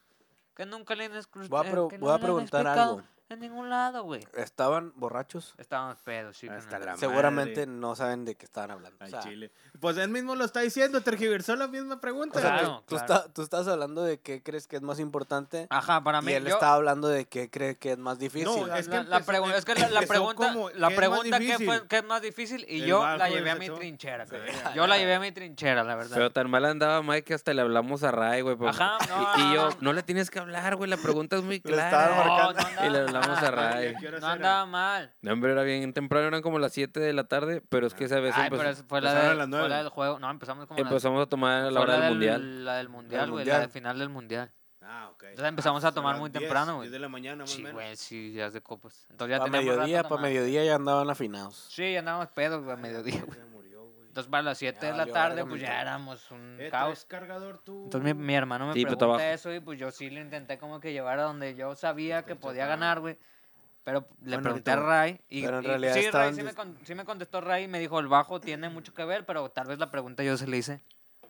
que 0.57 0.67
nunca 0.67 0.95
le 0.95 1.05
han 1.07 1.13
escru- 1.13 1.49
Voy 1.49 1.65
a 1.67 1.69
eh, 1.69 1.73
pre- 1.73 1.89
que 1.91 1.99
voy 1.99 1.99
no 1.99 2.09
a 2.09 2.11
le 2.11 2.15
han 2.15 2.21
preguntar 2.21 2.67
algo. 2.67 3.03
En 3.31 3.39
ningún 3.39 3.71
lado, 3.71 4.03
güey. 4.03 4.27
Estaban 4.37 4.93
borrachos. 4.97 5.55
Estábamos 5.57 5.99
pedos, 5.99 6.37
sí. 6.37 6.49
Hasta 6.49 6.69
carnal. 6.69 6.89
la 6.89 6.97
Seguramente 6.97 7.65
madre. 7.65 7.79
no 7.81 7.95
saben 7.95 8.25
de 8.25 8.35
qué 8.35 8.45
estaban 8.45 8.73
hablando. 8.73 9.05
O 9.05 9.09
sea, 9.09 9.21
chile. 9.21 9.53
Pues 9.79 9.97
él 9.99 10.09
mismo 10.11 10.35
lo 10.35 10.45
está 10.45 10.61
diciendo, 10.63 11.01
tergiversó 11.01 11.55
la 11.55 11.69
misma 11.69 12.01
pregunta. 12.01 12.41
o 12.41 12.43
sea, 12.43 12.51
güey. 12.51 12.61
Claro, 12.65 12.81
tú, 12.89 12.97
claro. 12.97 13.15
está- 13.15 13.33
tú 13.33 13.43
estás 13.43 13.69
hablando 13.69 14.03
de 14.03 14.19
qué 14.19 14.43
crees 14.43 14.67
que 14.67 14.75
es 14.75 14.83
más 14.83 14.99
importante. 14.99 15.69
Ajá, 15.71 16.03
para 16.03 16.21
mí. 16.23 16.33
y 16.33 16.35
él 16.35 16.45
yo- 16.45 16.55
estaba 16.55 16.75
hablando 16.75 17.07
de 17.07 17.25
qué 17.27 17.49
cree 17.49 17.77
que 17.77 17.93
es 17.93 17.99
más 17.99 18.19
difícil. 18.19 18.47
No, 18.49 18.75
es 18.75 18.89
que 18.89 18.97
la- 18.97 19.03
la 19.05 19.21
pregu- 19.25 19.55
es 19.55 19.65
que 19.65 19.75
la, 19.77 20.03
pregunta, 20.03 20.35
como, 20.53 20.71
la 20.71 20.89
¿qué 20.89 20.95
es 20.95 20.99
más 21.01 21.09
pregunta 21.09 21.39
que, 21.39 21.45
difícil? 21.45 21.67
fue, 21.67 21.87
¿qué 21.87 21.97
es 21.99 22.05
más 22.05 22.23
difícil? 22.23 22.67
Y 22.69 22.81
El 22.83 22.87
yo 22.89 23.17
la 23.17 23.29
llevé 23.31 23.51
a 23.53 23.55
mi 23.55 23.71
trinchera. 23.71 24.27
Sí. 24.27 24.35
Yo 24.75 24.89
la 24.89 24.99
llevé 24.99 25.15
a 25.15 25.21
mi 25.21 25.31
trinchera, 25.31 25.85
la 25.85 25.95
verdad. 25.95 26.17
Pero 26.17 26.33
tan 26.33 26.51
mal 26.51 26.65
andaba 26.65 27.01
Mike 27.05 27.23
que 27.23 27.35
hasta 27.35 27.55
le 27.55 27.63
hablamos 27.63 28.03
a 28.03 28.11
Ray, 28.11 28.41
güey. 28.43 28.57
Ajá, 28.67 28.99
no, 29.09 29.23
y, 29.37 29.41
y 29.41 29.45
no, 29.45 29.55
yo, 29.55 29.69
no. 29.71 29.77
no 29.81 29.93
le 29.93 30.03
tienes 30.03 30.31
que 30.33 30.41
hablar, 30.41 30.75
güey. 30.75 30.91
La 30.91 30.97
pregunta 30.97 31.37
es 31.37 31.45
muy 31.45 31.61
Le 31.65 31.77
estaba 31.77 32.09
clara. 32.09 32.53
marcando. 32.55 32.91
no, 33.13 33.20
no 33.20 33.20
a 33.29 33.51
Ray. 33.51 33.95
¿Qué 34.01 34.09
horas 34.09 34.21
No 34.21 34.27
andaba 34.29 34.67
mal. 34.67 35.13
No, 35.23 35.33
hombre, 35.33 35.53
era 35.53 35.63
bien 35.63 35.93
temprano, 35.93 36.29
eran 36.29 36.43
como 36.43 36.59
las 36.59 36.73
7 36.73 36.99
de 37.01 37.13
la 37.13 37.25
tarde, 37.25 37.63
pero 37.69 37.87
es 37.87 37.95
que 37.95 38.05
esa 38.05 38.21
vez 38.21 38.35
Ay, 38.37 38.45
empezó- 38.49 38.63
pero 38.63 38.77
fue 38.89 39.01
la, 39.01 39.11
a 39.11 39.15
de- 39.15 39.35
las 39.35 39.49
fue 39.49 39.69
la 39.69 39.79
del 39.79 39.89
juego. 39.89 40.19
No, 40.19 40.31
empezamos 40.31 40.67
como 40.67 40.79
empezamos 40.81 41.23
a 41.23 41.27
tomar 41.27 41.65
a 41.65 41.71
la 41.71 41.81
hora 41.81 41.93
del 41.95 42.03
del- 42.03 42.11
mundial. 42.13 42.65
La 42.65 42.75
del 42.77 42.89
mundial, 42.89 43.31
güey. 43.31 43.45
La 43.45 43.53
mundial. 43.53 43.61
de 43.69 43.73
final 43.73 43.99
del 43.99 44.09
mundial. 44.09 44.53
Ah, 44.83 45.09
ok. 45.13 45.23
Entonces 45.25 45.49
empezamos 45.49 45.85
a 45.85 45.89
son 45.89 45.95
tomar 45.95 46.17
muy 46.19 46.31
10, 46.31 46.41
temprano, 46.43 46.77
güey. 46.77 46.89
10 46.89 46.93
de 46.93 46.99
la 46.99 47.09
mañana, 47.09 47.43
más 47.45 47.53
o 47.53 47.55
Sí, 47.57 47.63
menos. 47.63 47.75
güey, 47.75 47.97
sí, 47.97 48.33
ya 48.33 48.47
es 48.47 48.55
de 48.55 48.61
copas. 48.63 49.07
Entonces 49.11 49.37
ya 49.37 49.39
Para 49.39 49.51
mediodía, 49.53 50.03
para 50.03 50.21
mediodía 50.23 50.65
ya 50.65 50.75
andaban 50.77 51.09
afinados. 51.11 51.67
Sí, 51.69 51.93
ya 51.93 51.99
andábamos 52.01 52.29
pedos, 52.29 52.65
güey, 52.65 52.73
a 52.75 52.77
mediodía, 52.77 53.23
güey. 53.27 53.39
Entonces 54.11 54.29
para 54.29 54.43
las 54.43 54.59
7 54.59 54.79
Ya 54.83 54.91
de 54.91 54.99
la 54.99 55.07
tarde, 55.07 55.45
pues 55.45 55.61
ya 55.63 55.81
éramos 55.81 56.29
un 56.33 56.57
Eh, 56.59 56.69
caos. 56.69 56.89
¿traes 56.89 57.05
cargador 57.05 57.59
tú? 57.63 57.85
Entonces 57.85 58.13
mi, 58.17 58.21
mi 58.25 58.35
hermano 58.35 58.67
me 58.67 58.73
Sí, 58.73 58.85
pregunta 58.85 59.33
eso 59.33 59.55
y 59.55 59.61
pues 59.61 59.79
yo 59.79 59.93
sí 59.93 60.11
le 60.11 60.21
intenté 60.21 60.59
como 60.59 60.81
que 60.81 60.93
llevar 60.93 61.21
a 61.21 61.23
donde 61.23 61.55
yo 61.55 61.77
sabía 61.77 62.25
que 62.25 62.35
podía 62.35 62.67
ganar, 62.67 62.99
güey. 62.99 63.17
Pero 63.85 64.09
le 64.23 64.31
Bueno, 64.37 64.43
pregunté 64.43 64.73
a 64.73 64.77
Ray 64.77 65.21
y, 65.29 65.43
pero 65.45 65.59
en 65.59 65.65
y- 65.65 65.67
realidad 65.69 65.93
sí, 65.95 65.99
Ray 66.01 66.07
estaban 66.07 66.35
sí 66.35 66.43
me, 66.43 66.55
con- 66.55 66.79
sí 66.85 66.95
me 66.97 67.05
contestó 67.05 67.41
Ray 67.41 67.65
y 67.65 67.69
me 67.69 67.79
dijo, 67.79 68.01
el 68.01 68.09
bajo 68.09 68.41
tiene 68.41 68.69
mucho 68.69 68.93
que 68.95 69.05
ver, 69.05 69.25
pero 69.27 69.49
tal 69.51 69.69
vez 69.69 69.79
la 69.79 69.93
pregunta 69.93 70.25
yo 70.25 70.37
se 70.37 70.49
le 70.49 70.57
hice 70.57 70.83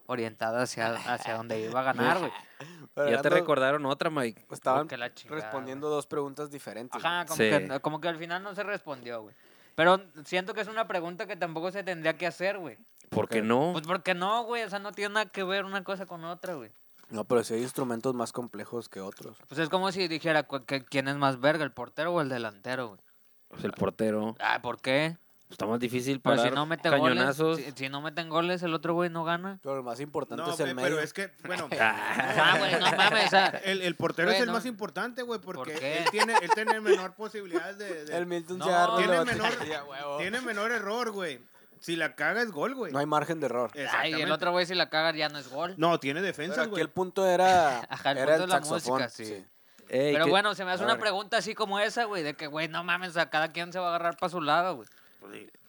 orientada 0.06 0.62
hacia, 0.62 0.94
hacia 0.94 1.34
donde 1.36 1.60
iba 1.60 1.80
a 1.80 1.82
ganar, 1.82 2.18
güey. 2.18 2.32
Ya 2.96 3.20
te 3.22 3.28
recordaron 3.30 3.84
otra, 3.86 4.08
Mike. 4.10 4.46
Estaban 4.50 4.88
la 4.98 5.14
chingada, 5.14 5.40
respondiendo 5.42 5.88
dos 5.90 6.06
preguntas 6.06 6.50
diferentes. 6.50 7.02
Ajá, 7.04 7.24
como, 7.26 7.36
Sí. 7.36 7.50
que, 7.50 7.80
como 7.80 8.00
que 8.00 8.08
al 8.08 8.16
final 8.16 8.42
no 8.42 8.54
se 8.54 8.62
respondió, 8.62 9.22
güey. 9.22 9.34
Pero 9.80 9.98
siento 10.26 10.52
que 10.52 10.60
es 10.60 10.68
una 10.68 10.86
pregunta 10.86 11.24
que 11.26 11.36
tampoco 11.36 11.70
se 11.70 11.82
tendría 11.82 12.18
que 12.18 12.26
hacer, 12.26 12.58
güey. 12.58 12.76
¿Por 13.08 13.30
qué 13.30 13.40
no? 13.40 13.70
Pues 13.72 13.86
porque 13.86 14.12
no, 14.12 14.44
güey. 14.44 14.62
O 14.62 14.68
sea, 14.68 14.78
no 14.78 14.92
tiene 14.92 15.14
nada 15.14 15.24
que 15.30 15.42
ver 15.42 15.64
una 15.64 15.82
cosa 15.84 16.04
con 16.04 16.22
otra, 16.22 16.52
güey. 16.52 16.70
No, 17.08 17.24
pero 17.24 17.42
sí 17.42 17.54
hay 17.54 17.62
instrumentos 17.62 18.14
más 18.14 18.30
complejos 18.30 18.90
que 18.90 19.00
otros. 19.00 19.38
Pues 19.48 19.58
es 19.58 19.70
como 19.70 19.90
si 19.90 20.06
dijera 20.06 20.42
cu- 20.42 20.66
que, 20.66 20.84
quién 20.84 21.08
es 21.08 21.16
más 21.16 21.40
verga, 21.40 21.64
el 21.64 21.72
portero 21.72 22.12
o 22.12 22.20
el 22.20 22.28
delantero, 22.28 22.88
güey. 22.88 23.00
Pues 23.48 23.64
el 23.64 23.72
portero. 23.72 24.36
Ah, 24.38 24.60
¿por 24.60 24.82
qué? 24.82 25.16
Está 25.50 25.66
más 25.66 25.80
difícil 25.80 26.20
Pero 26.20 26.36
para 26.36 26.48
si 26.48 26.54
no 26.54 26.64
meten 26.64 26.92
cañonazos. 26.92 27.56
goles, 27.58 27.64
si, 27.76 27.84
si 27.84 27.88
no 27.88 28.00
meten 28.00 28.28
goles, 28.28 28.62
el 28.62 28.72
otro 28.72 28.94
güey 28.94 29.10
no 29.10 29.24
gana. 29.24 29.58
Pero 29.62 29.76
lo 29.76 29.82
más 29.82 29.98
importante 30.00 30.44
No, 30.44 30.52
es 30.54 30.60
el 30.60 30.74
medio. 30.76 30.88
pero 30.90 31.00
es 31.00 31.12
que, 31.12 31.32
bueno, 31.44 31.68
Ah, 31.80 32.54
güey, 32.58 32.72
no 32.78 32.92
mames, 32.96 33.26
o 33.26 33.30
sea, 33.30 33.46
el, 33.64 33.82
el 33.82 33.96
portero 33.96 34.30
es 34.30 34.40
el 34.40 34.50
más 34.50 34.64
importante, 34.64 35.22
güey, 35.22 35.40
porque 35.40 35.98
él 35.98 36.04
tiene, 36.10 36.34
él 36.40 36.50
tiene 36.54 36.80
menor 36.80 37.14
posibilidad 37.14 37.74
de... 37.74 38.04
de- 38.04 38.16
El 38.16 38.26
Milton 38.26 38.58
No, 38.58 38.64
se 38.66 38.70
agarra 38.72 38.96
tiene 38.96 39.18
menor- 39.24 40.18
tiene 40.18 40.40
error, 40.72 41.10
güey. 41.10 41.40
Si 41.80 41.96
la 41.96 42.14
caga 42.14 42.42
es 42.42 42.52
gol, 42.52 42.74
güey. 42.74 42.92
No 42.92 42.98
hay 42.98 43.06
margen 43.06 43.40
de 43.40 43.46
error. 43.46 43.70
ay, 43.92 44.12
el 44.20 44.30
otro 44.30 44.52
güey 44.52 44.66
si 44.66 44.74
la 44.74 44.88
caga 44.90 45.12
ya 45.16 45.28
no 45.30 45.38
es 45.38 45.48
gol. 45.48 45.74
No, 45.78 45.98
tiene 45.98 46.20
aquí 46.62 46.70
güey. 46.70 46.82
el 46.82 46.90
punto 46.90 47.26
era, 47.26 47.80
Ajá, 47.88 48.12
el 48.12 48.18
era 48.18 48.26
punto 48.26 48.34
el 48.34 48.40
de 48.42 48.46
la 48.46 48.54
saxofón. 48.64 48.92
música, 49.02 49.08
sí. 49.08 49.44
Ey, 49.88 50.12
Pero 50.12 50.26
¿qué- 50.26 50.30
bueno, 50.30 50.54
se 50.54 50.64
me 50.64 50.70
hace 50.70 50.84
una 50.84 50.98
pregunta 50.98 51.38
así 51.38 51.54
como 51.54 51.80
esa, 51.80 52.04
güey, 52.04 52.22
de 52.22 52.34
que, 52.34 52.46
güey, 52.46 52.68
no 52.68 52.84
mames, 52.84 53.16
a 53.16 53.28
cada 53.30 53.48
quien 53.48 53.72
se 53.72 53.78
va 53.80 53.86
a 53.86 53.88
agarrar 53.88 54.16
para 54.16 54.30
su 54.30 54.40
lado, 54.40 54.76
güey. 54.76 54.88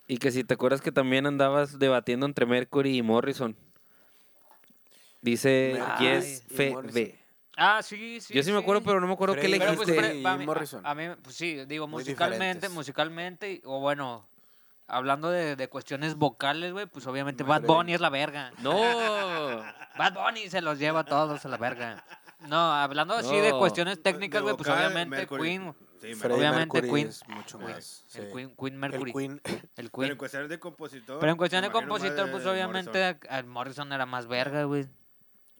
Y 0.08 0.18
que 0.18 0.32
si 0.32 0.43
te 0.43 0.54
acuerdas 0.54 0.82
que 0.82 0.91
también 0.91 1.26
andabas 1.26 1.80
debatiendo 1.80 2.26
entre 2.26 2.45
Mercury 2.45 2.97
y 2.97 3.02
Morrison. 3.02 3.56
Dice 5.22 5.80
Yes 5.99 6.43
FB. 6.49 7.16
Ah, 7.58 7.82
sí, 7.84 8.20
sí. 8.22 8.34
Yo 8.34 8.41
sí 8.43 8.52
me 8.52 8.58
acuerdo, 8.60 8.82
pero 8.82 8.99
no 8.99 9.08
me 9.08 9.14
acuerdo 9.14 9.36
qué 9.36 9.47
le 9.47 9.60
pues, 9.60 9.88
dijiste. 9.88 10.16
Y 10.16 10.24
mí- 10.26 10.45
Morrison. 10.45 10.86
A, 10.86 10.91
a 10.91 10.95
mí, 10.95 11.04
pues 11.22 11.36
sí, 11.36 11.64
digo, 11.66 11.88
Muy 11.88 11.99
musicalmente, 11.99 12.38
diferentes. 12.45 12.72
musicalmente, 12.72 13.62
o 13.66 13.80
bueno, 13.80 14.26
hablando 14.88 15.30
de, 15.30 15.56
de 15.56 15.68
cuestiones 15.68 16.16
vocales, 16.16 16.74
güey, 16.74 16.88
pues 16.88 17.06
obviamente 17.08 17.43
Bad. 17.43 17.64
Bunny 17.64 17.93
es 17.93 18.02
la 18.02 18.10
verga. 18.10 18.52
No. 18.60 18.74
Bad 19.97 20.14
Bunny 20.14 20.49
se 20.49 20.62
los 20.62 20.80
lleva 20.80 21.02
a 21.02 21.04
todos 21.06 21.45
a 21.45 21.49
la 21.49 21.58
verga. 21.58 22.04
No, 22.47 22.58
hablando 22.74 23.14
así 23.14 23.38
de 23.38 23.52
cuestiones 23.52 24.02
técnicas, 24.02 24.41
güey, 24.41 24.56
pues 24.56 24.68
obviamente 24.70 25.18
Mercury. 25.18 25.41
Queen. 25.43 25.76
Sí, 26.02 26.16
Freddie 26.16 26.38
Obviamente 26.38 26.82
Mercury 26.82 26.91
Queen. 26.93 27.08
es 27.10 27.28
mucho 27.28 27.60
Queen. 27.60 27.72
más. 27.72 28.06
El 28.16 28.24
sí. 28.28 28.34
Queen, 28.34 28.56
Queen 28.60 28.78
Mercury. 28.78 29.12
El 29.16 29.16
Queen. 29.16 29.41
El 29.45 29.62
Pero 29.74 29.82
en 29.84 29.89
Queen. 29.91 30.18
cuestiones 30.18 30.49
de 30.49 30.60
compositor. 30.60 31.20
Pero 31.20 31.32
en 31.32 31.38
cuestión 31.38 31.62
de 31.62 31.72
compositor, 31.72 32.32
pues 32.32 32.43
de 32.43 32.49
obviamente 32.49 33.20
Morrison. 33.45 33.91
era 33.93 34.06
más 34.06 34.28
verga, 34.28 34.64
güey. 34.64 34.88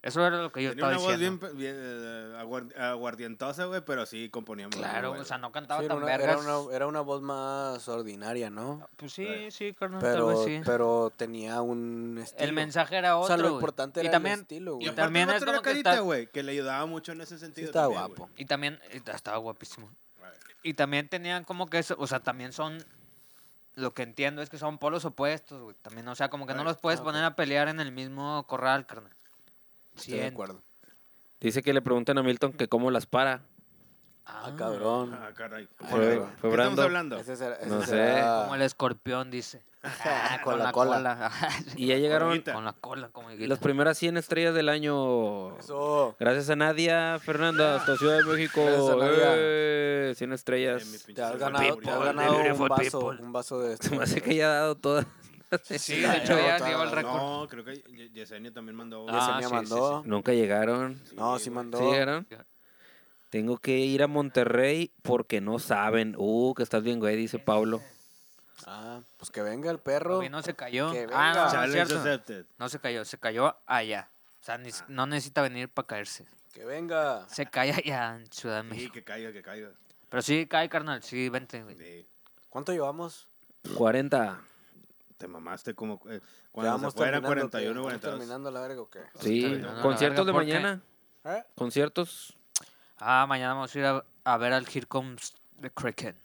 Eso 0.02 0.26
era 0.26 0.42
lo 0.42 0.50
que 0.50 0.64
yo 0.64 0.70
Tenía 0.70 0.86
estaba 0.96 0.98
una 1.00 1.12
voz 1.12 1.18
bien, 1.20 1.56
bien 1.56 1.76
eh, 1.78 2.34
aguar- 2.36 2.76
aguardientosa, 2.76 3.66
güey, 3.66 3.82
pero 3.84 4.04
sí 4.04 4.30
componía 4.30 4.66
muy 4.66 4.76
Claro, 4.76 5.10
bueno. 5.10 5.22
o 5.22 5.24
sea, 5.24 5.38
no 5.38 5.52
cantaba 5.52 5.80
Sí, 5.80 5.86
tan 5.86 5.98
una, 5.98 6.12
era, 6.12 6.38
una, 6.38 6.74
era 6.74 6.88
una 6.88 7.02
voz 7.02 7.22
más 7.22 7.86
ordinaria, 7.88 8.50
¿no? 8.50 8.84
Pues 8.96 9.12
sí, 9.12 9.52
sí, 9.52 9.72
carnal, 9.74 10.00
tal 10.00 10.10
Pero, 10.12 10.26
vez 10.26 10.38
sí. 10.44 10.60
pero 10.64 11.12
tenía 11.16 11.62
un 11.62 12.18
estilo. 12.20 12.44
El 12.48 12.52
mensaje 12.52 12.96
era 12.96 13.16
O 13.16 13.20
otro. 13.20 13.28
sea, 13.28 13.36
lo 13.36 13.42
güey. 13.44 13.54
importante 13.54 14.00
y 14.02 14.06
era 14.06 14.12
también, 14.14 14.34
el 14.34 14.40
estilo, 14.40 14.72
Y 14.72 14.74
güey. 14.74 14.86
aparte 14.88 15.02
también 15.02 15.30
el 15.30 15.36
es 15.36 15.44
como 15.44 15.58
que 15.58 15.70
carita, 15.70 15.90
está- 15.92 16.02
güey, 16.02 16.26
que 16.26 16.42
le 16.42 16.50
ayudaba 16.50 16.84
mucho 16.86 17.12
en 17.12 17.20
ese 17.20 17.36
Sí, 17.38 17.44
sentido. 17.44 17.66
estaba 17.68 17.86
también, 17.94 18.16
guapo. 18.16 18.30
Y 18.36 18.44
también, 18.46 18.80
estaba 18.90 19.36
guapísimo. 19.36 19.88
Y 20.62 20.74
también 20.74 21.08
tenían 21.08 21.44
como 21.44 21.66
que 21.66 21.78
eso, 21.78 21.96
o 21.98 22.06
sea, 22.06 22.20
también 22.20 22.52
son, 22.52 22.78
lo 23.74 23.94
que 23.94 24.02
entiendo 24.02 24.42
es 24.42 24.50
que 24.50 24.58
son 24.58 24.78
polos 24.78 25.04
opuestos, 25.04 25.60
güey. 25.62 25.76
También, 25.82 26.06
o 26.08 26.14
sea, 26.14 26.28
como 26.28 26.46
que 26.46 26.54
no 26.54 26.62
los 26.64 26.76
puedes 26.76 27.00
ah, 27.00 27.04
poner 27.04 27.24
a 27.24 27.34
pelear 27.36 27.68
en 27.68 27.80
el 27.80 27.90
mismo 27.92 28.46
corral, 28.46 28.86
carnal. 28.86 29.12
Estoy 29.96 30.18
de 30.18 30.26
acuerdo. 30.28 30.62
Dice 31.40 31.62
que 31.62 31.72
le 31.72 31.82
preguntan 31.82 32.16
a 32.18 32.22
Milton 32.22 32.52
que 32.52 32.68
cómo 32.68 32.90
las 32.90 33.06
para. 33.06 33.40
Ah, 34.24 34.52
cabrón. 34.56 35.10
güey. 35.10 35.20
Ah, 35.20 35.32
caray. 35.34 35.68
Fue- 35.76 35.88
¿Por 35.88 36.00
qué? 36.00 36.06
fue 36.16 36.16
¿Qué 36.16 36.26
estamos 36.28 36.52
Brando. 36.56 36.82
hablando? 36.82 37.16
Ese 37.18 37.36
será, 37.36 37.56
ese 37.56 37.66
No 37.68 37.80
sé. 37.80 37.86
será- 37.88 38.42
Como 38.42 38.54
el 38.54 38.62
escorpión, 38.62 39.30
dice. 39.32 39.62
Con 40.44 40.58
la 40.58 40.72
cola. 40.72 41.30
Y 41.76 41.86
ya 41.86 41.96
llegaron. 41.96 42.40
Con 42.42 42.64
la 42.64 42.72
cola, 42.72 43.08
como 43.10 43.30
las 43.30 43.58
primeras 43.58 43.98
100 43.98 44.16
estrellas 44.16 44.54
del 44.54 44.68
año. 44.68 45.56
Eso. 45.58 46.16
Gracias 46.18 46.50
a 46.50 46.56
Nadia 46.56 47.18
Fernanda, 47.18 47.76
hasta 47.76 47.96
Ciudad 47.96 48.18
de 48.18 48.24
México. 48.24 48.60
Eh, 48.64 50.12
100 50.16 50.26
Eh, 50.26 50.28
mi 50.28 50.34
estrellas. 50.34 50.82
pinche 51.06 51.14
Te 51.14 51.22
has 51.22 51.38
ganado, 51.38 51.76
te 51.76 51.90
has 51.90 52.00
ganado 52.04 52.36
un 52.54 52.68
vaso, 52.68 53.00
people. 53.08 53.22
un 53.24 53.32
vaso 53.32 53.60
de 53.60 53.76
Se 53.76 53.90
me 53.90 53.96
esto. 53.96 54.02
hace 54.02 54.20
que 54.22 54.34
ya 54.36 54.46
ha 54.50 54.54
dado 54.54 54.74
todas. 54.76 55.06
Sí, 55.64 56.00
de 56.00 56.16
hecho, 56.16 56.34
ya, 56.34 56.58
lleva 56.66 56.84
el 56.84 56.90
récord. 56.92 57.14
No, 57.14 57.46
creo 57.48 57.62
que 57.62 57.74
Ye- 57.74 58.10
Yesenia 58.10 58.52
también 58.54 58.74
mandó. 58.74 59.04
Ah, 59.10 59.38
Yesenia 59.40 59.40
sí, 59.40 59.66
sí, 59.66 59.72
mandó. 59.72 60.02
Nunca 60.06 60.32
llegaron. 60.32 60.98
No, 61.14 61.38
sí 61.38 61.50
mandó. 61.50 61.78
¿Sí 61.78 61.84
llegaron? 61.84 62.26
Tengo 63.28 63.58
que 63.58 63.78
ir 63.78 64.02
a 64.02 64.06
Monterrey 64.06 64.92
porque 65.02 65.40
no 65.42 65.58
saben. 65.58 66.14
Uh, 66.16 66.54
que 66.54 66.62
estás 66.62 66.82
bien, 66.82 67.00
güey, 67.00 67.16
dice 67.16 67.38
Pablo. 67.38 67.82
Ah, 68.66 69.00
pues 69.16 69.30
que 69.30 69.42
venga 69.42 69.70
el 69.70 69.78
perro. 69.78 70.22
No 70.28 70.42
se 70.42 70.54
cayó. 70.54 70.90
Que 70.92 71.06
Ah, 71.12 71.32
no, 71.34 71.34
venga. 71.34 71.34
no 71.34 71.46
es 71.46 71.52
Challenge 71.52 71.72
cierto. 71.86 71.96
accepted. 71.98 72.46
No 72.58 72.68
se 72.68 72.78
cayó, 72.78 73.04
se 73.04 73.18
cayó 73.18 73.56
allá. 73.66 74.08
O 74.40 74.44
sea, 74.44 74.58
ni- 74.58 74.70
no 74.88 75.06
necesita 75.06 75.42
venir 75.42 75.68
para 75.68 75.86
caerse. 75.86 76.26
Que 76.52 76.64
venga. 76.64 77.26
Se 77.28 77.46
cae 77.46 77.72
allá 77.72 78.16
en 78.16 78.26
Ciudad 78.32 78.56
de 78.62 78.68
Sí, 78.70 78.74
México. 78.76 78.92
que 78.94 79.04
caiga, 79.04 79.32
que 79.32 79.42
caiga. 79.42 79.70
Pero 80.08 80.22
sí, 80.22 80.46
cae, 80.46 80.68
carnal. 80.68 81.02
Sí, 81.02 81.28
vente. 81.28 81.64
Sí. 81.78 82.06
¿Cuánto 82.50 82.72
llevamos? 82.72 83.28
40. 83.76 84.40
Te 85.16 85.28
mamaste 85.28 85.74
como 85.74 86.00
eh, 86.10 86.20
cuando 86.50 86.90
se 86.90 86.96
fueran 86.96 87.22
terminando, 87.22 87.50
41, 87.50 87.72
¿qué? 87.74 87.86
¿Vamos 87.86 88.00
42. 88.00 88.18
terminando 88.18 88.50
la 88.50 88.60
verga 88.60 88.80
o 88.82 88.90
qué? 88.90 89.00
Sí, 89.20 89.42
terminando 89.42 89.80
conciertos 89.82 90.26
de 90.26 90.32
mañana. 90.32 90.80
¿Eh? 91.24 91.44
Conciertos. 91.54 92.36
Ah, 92.98 93.24
mañana 93.28 93.54
vamos 93.54 93.74
a 93.74 93.78
ir 93.78 93.84
a, 93.86 94.04
a 94.24 94.36
ver 94.36 94.52
al 94.52 94.66
Here 94.68 94.86
Comes 94.86 95.34
the 95.60 95.70
Kraken. 95.70 96.16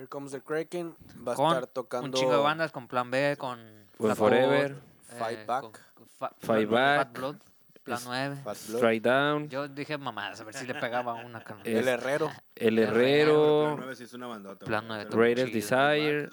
Here 0.00 0.08
Comes 0.08 0.32
the 0.32 0.40
Kraken. 0.40 0.94
Va 1.26 1.32
a 1.32 1.36
Con 1.36 1.48
estar 1.48 1.66
tocando 1.66 2.06
un 2.06 2.12
chingo 2.14 2.32
de 2.32 2.42
bandas, 2.42 2.72
con 2.72 2.88
Plan 2.88 3.10
B, 3.10 3.36
con... 3.38 3.58
Con 3.98 4.08
Fat 4.08 4.16
Forever. 4.16 4.72
Blood, 4.72 5.18
Fight 5.18 5.38
eh, 5.40 5.44
Back. 5.44 5.60
con- 5.62 5.72
con 5.94 6.06
Fa- 6.18 6.32
Fight 6.38 6.70
Back. 6.70 6.98
Fat 7.08 7.18
Blood, 7.18 7.36
Plan 7.84 7.98
Es- 7.98 8.06
9. 8.06 8.36
Fat 8.36 8.56
Blood. 8.68 8.78
Strike 8.78 9.02
Down. 9.02 9.48
Yo 9.50 9.68
dije 9.68 9.98
mamadas, 9.98 10.40
a 10.40 10.44
ver 10.44 10.54
si 10.54 10.66
le 10.66 10.74
pegaba 10.74 11.14
una. 11.14 11.40
Eh, 11.64 11.78
El 11.80 11.88
Herrero. 11.88 12.30
El 12.56 12.78
Herrero. 12.78 12.94
Plan 12.94 13.72
Herrero. 13.74 13.76
9 13.76 13.96
sí 13.96 14.04
es 14.04 14.14
una 14.14 14.26
bandota. 14.26 14.64
Plan 14.64 14.86
güey. 14.86 14.98
9 15.00 15.06
Pero- 15.10 15.20
Greatest. 15.22 15.52
Desire. 15.52 16.30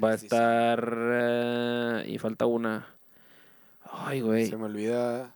Va 0.00 0.10
a 0.10 0.14
estar. 0.14 0.96
eh, 0.96 2.04
y 2.06 2.18
falta 2.18 2.46
una. 2.46 2.86
Ay, 3.90 4.20
güey. 4.20 4.46
Se 4.46 4.56
me 4.56 4.66
olvida. 4.66 5.34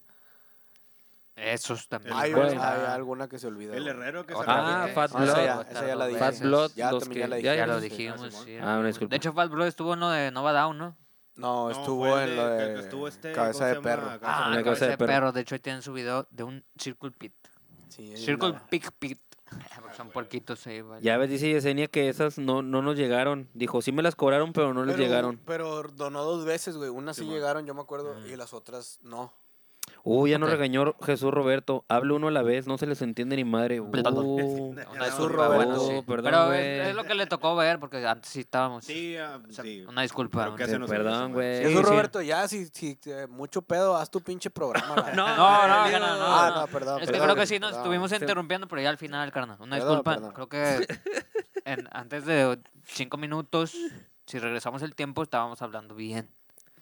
Esos 1.37 1.87
también. 1.89 2.17
Hay, 2.17 2.33
Bueno. 2.33 2.63
hay 2.63 2.85
alguna 2.87 3.29
que 3.29 3.39
se 3.39 3.47
olvida. 3.47 3.77
El. 3.77 3.87
Herrero 3.87 4.25
que 4.25 4.35
Otra 4.35 4.85
Ah, 4.85 4.89
Fat 4.95 5.11
Ah, 5.15 5.23
esa 5.25 5.35
Blood. 5.35 5.45
ya, 5.45 5.61
esa 5.71 5.87
ya 5.87 5.95
la 5.97 6.07
dije. 6.07 6.19
Fat 6.19 6.39
Blood. 6.41 6.71
Ya 6.75 6.91
los 6.93 7.03
también 7.05 7.31
que- 7.31 7.43
ya 7.43 7.55
la 7.57 7.67
lo 7.67 7.81
dijimos, 7.81 8.35
sí. 8.45 8.57
Ah, 8.59 8.79
una 8.79 8.87
disculpa. 8.89 9.11
De 9.11 9.17
hecho, 9.19 9.33
Fat 9.35 9.51
Blood 9.51 9.67
estuvo 9.67 9.93
en 9.95 10.01
lo 10.01 10.09
de 10.09 10.31
Nova 10.31 10.53
Down, 10.53 10.79
¿no? 10.79 10.97
No, 11.37 11.71
estuvo 11.71 12.19
en 12.19 12.35
lo 12.37 12.49
de- 12.49 12.67
de 12.69 12.75
que 12.75 12.81
estuvo 12.81 13.07
este, 13.07 13.33
Cabeza 13.33 13.59
¿cómo 13.59 13.69
de 13.69 13.75
se 13.75 13.81
Perro. 13.83 14.11
Ah, 14.23 14.51
cabeza 14.65 14.85
de 14.87 14.91
de 14.93 14.99
perro. 14.99 15.33
De 15.33 15.43
hecho, 15.43 15.55
ahí 15.55 15.59
tienen 15.59 15.83
su 15.83 15.93
video 15.93 16.27
de 16.31 16.43
un 16.45 16.65
Circle 16.81 17.11
Pit. 17.11 17.35
Sí, 17.91 18.17
Circle 18.17 18.55
Pig 18.71 18.91
Pit. 18.99 19.21
Son 19.97 20.09
puerquitos 20.11 20.67
ahí, 20.67 20.81
vale. 20.81 21.03
Ya 21.03 21.19
ves, 21.19 21.29
dice 21.31 21.49
Yesenia 21.51 21.87
que 21.87 22.09
esas 22.09 22.39
no, 22.39 22.63
no 22.63 22.81
nos 22.83 22.97
llegaron. 22.97 23.49
Dijo, 23.55 23.81
sí 23.83 23.93
me 23.93 24.03
las 24.03 24.17
cobraron, 24.17 24.53
pero 24.55 24.73
no 24.75 24.85
les 24.85 24.97
Pero- 24.97 25.07
llegaron. 25.07 25.41
Pero 25.47 25.83
donó 25.95 26.25
dos 26.25 26.45
veces, 26.47 26.77
güey. 26.79 26.89
Una 26.89 27.13
sí, 27.15 27.25
llegaron, 27.27 27.65
yo 27.67 27.75
me 27.75 27.83
acuerdo, 27.83 28.17
y 28.27 28.35
las 28.37 28.55
otras 28.55 28.99
no. 29.03 29.33
Uh, 30.09 30.29
ya 30.29 30.39
nos 30.39 30.49
regañó 30.49 30.95
Jesús 31.05 31.33
Roberto. 31.35 31.85
Hable 31.89 32.15
uno 32.15 32.29
a 32.29 32.31
la 32.31 32.43
vez, 32.43 32.69
no 32.69 32.79
se 32.79 32.87
les 32.87 33.03
entiende 33.03 33.35
ni 33.35 33.43
madre. 33.45 33.81
Uh, 33.81 33.91
Jesús 35.01 35.33
Roberto. 35.33 35.81
Sí. 35.81 35.95
Oh, 35.97 36.03
perdón, 36.05 36.33
Pero 36.33 36.53
es, 36.53 36.89
es 36.91 36.95
lo 36.95 37.03
que 37.03 37.15
le 37.17 37.27
tocó 37.27 37.57
ver, 37.57 37.81
porque 37.81 38.07
antes 38.07 38.31
sí 38.31 38.39
estábamos. 38.41 38.85
Sí, 38.85 39.17
ah, 39.17 39.41
O 39.49 39.53
sea, 39.53 39.65
sí. 39.65 39.85
Una 39.89 40.03
disculpa. 40.03 40.47
Nos 40.47 40.89
Perdón, 40.89 41.33
güey. 41.33 41.57
Sí, 41.57 41.63
Jesús 41.65 41.81
sí. 41.81 41.91
Roberto, 41.91 42.23
ya, 42.23 42.47
si, 42.47 42.67
si 42.67 42.97
eh, 43.07 43.27
mucho 43.29 43.63
pedo, 43.63 43.97
haz 43.97 44.09
tu 44.09 44.21
pinche 44.21 44.49
programa. 44.49 44.95
No, 45.17 45.27
No, 45.27 45.37
no, 45.37 46.07
Ah, 46.17 46.53
no. 46.55 46.67
perdón. 46.69 47.01
Es 47.03 47.07
que 47.07 47.13
perdón, 47.13 47.27
creo 47.27 47.35
que 47.35 47.47
sí 47.49 47.59
nos 47.59 47.71
perdón. 47.71 47.83
estuvimos 47.83 48.11
Sí. 48.11 48.17
interrumpiendo, 48.21 48.69
pero 48.69 48.83
ya 48.83 48.91
al 48.91 48.99
final, 48.99 49.33
carnal. 49.33 49.57
Una 49.61 49.77
Perdón, 49.77 49.89
disculpa. 50.05 50.15
perdón. 50.15 50.33
Creo 50.35 50.49
que 50.49 50.87
en- 51.65 51.89
antes 51.91 52.25
de 52.27 52.59
cinco 52.85 53.17
minutos, 53.17 53.75
si 54.25 54.39
regresamos 54.39 54.83
el 54.83 54.95
tiempo, 54.95 55.25
estábamos 55.25 55.63
hablando 55.63 55.97
bien. 55.97 56.29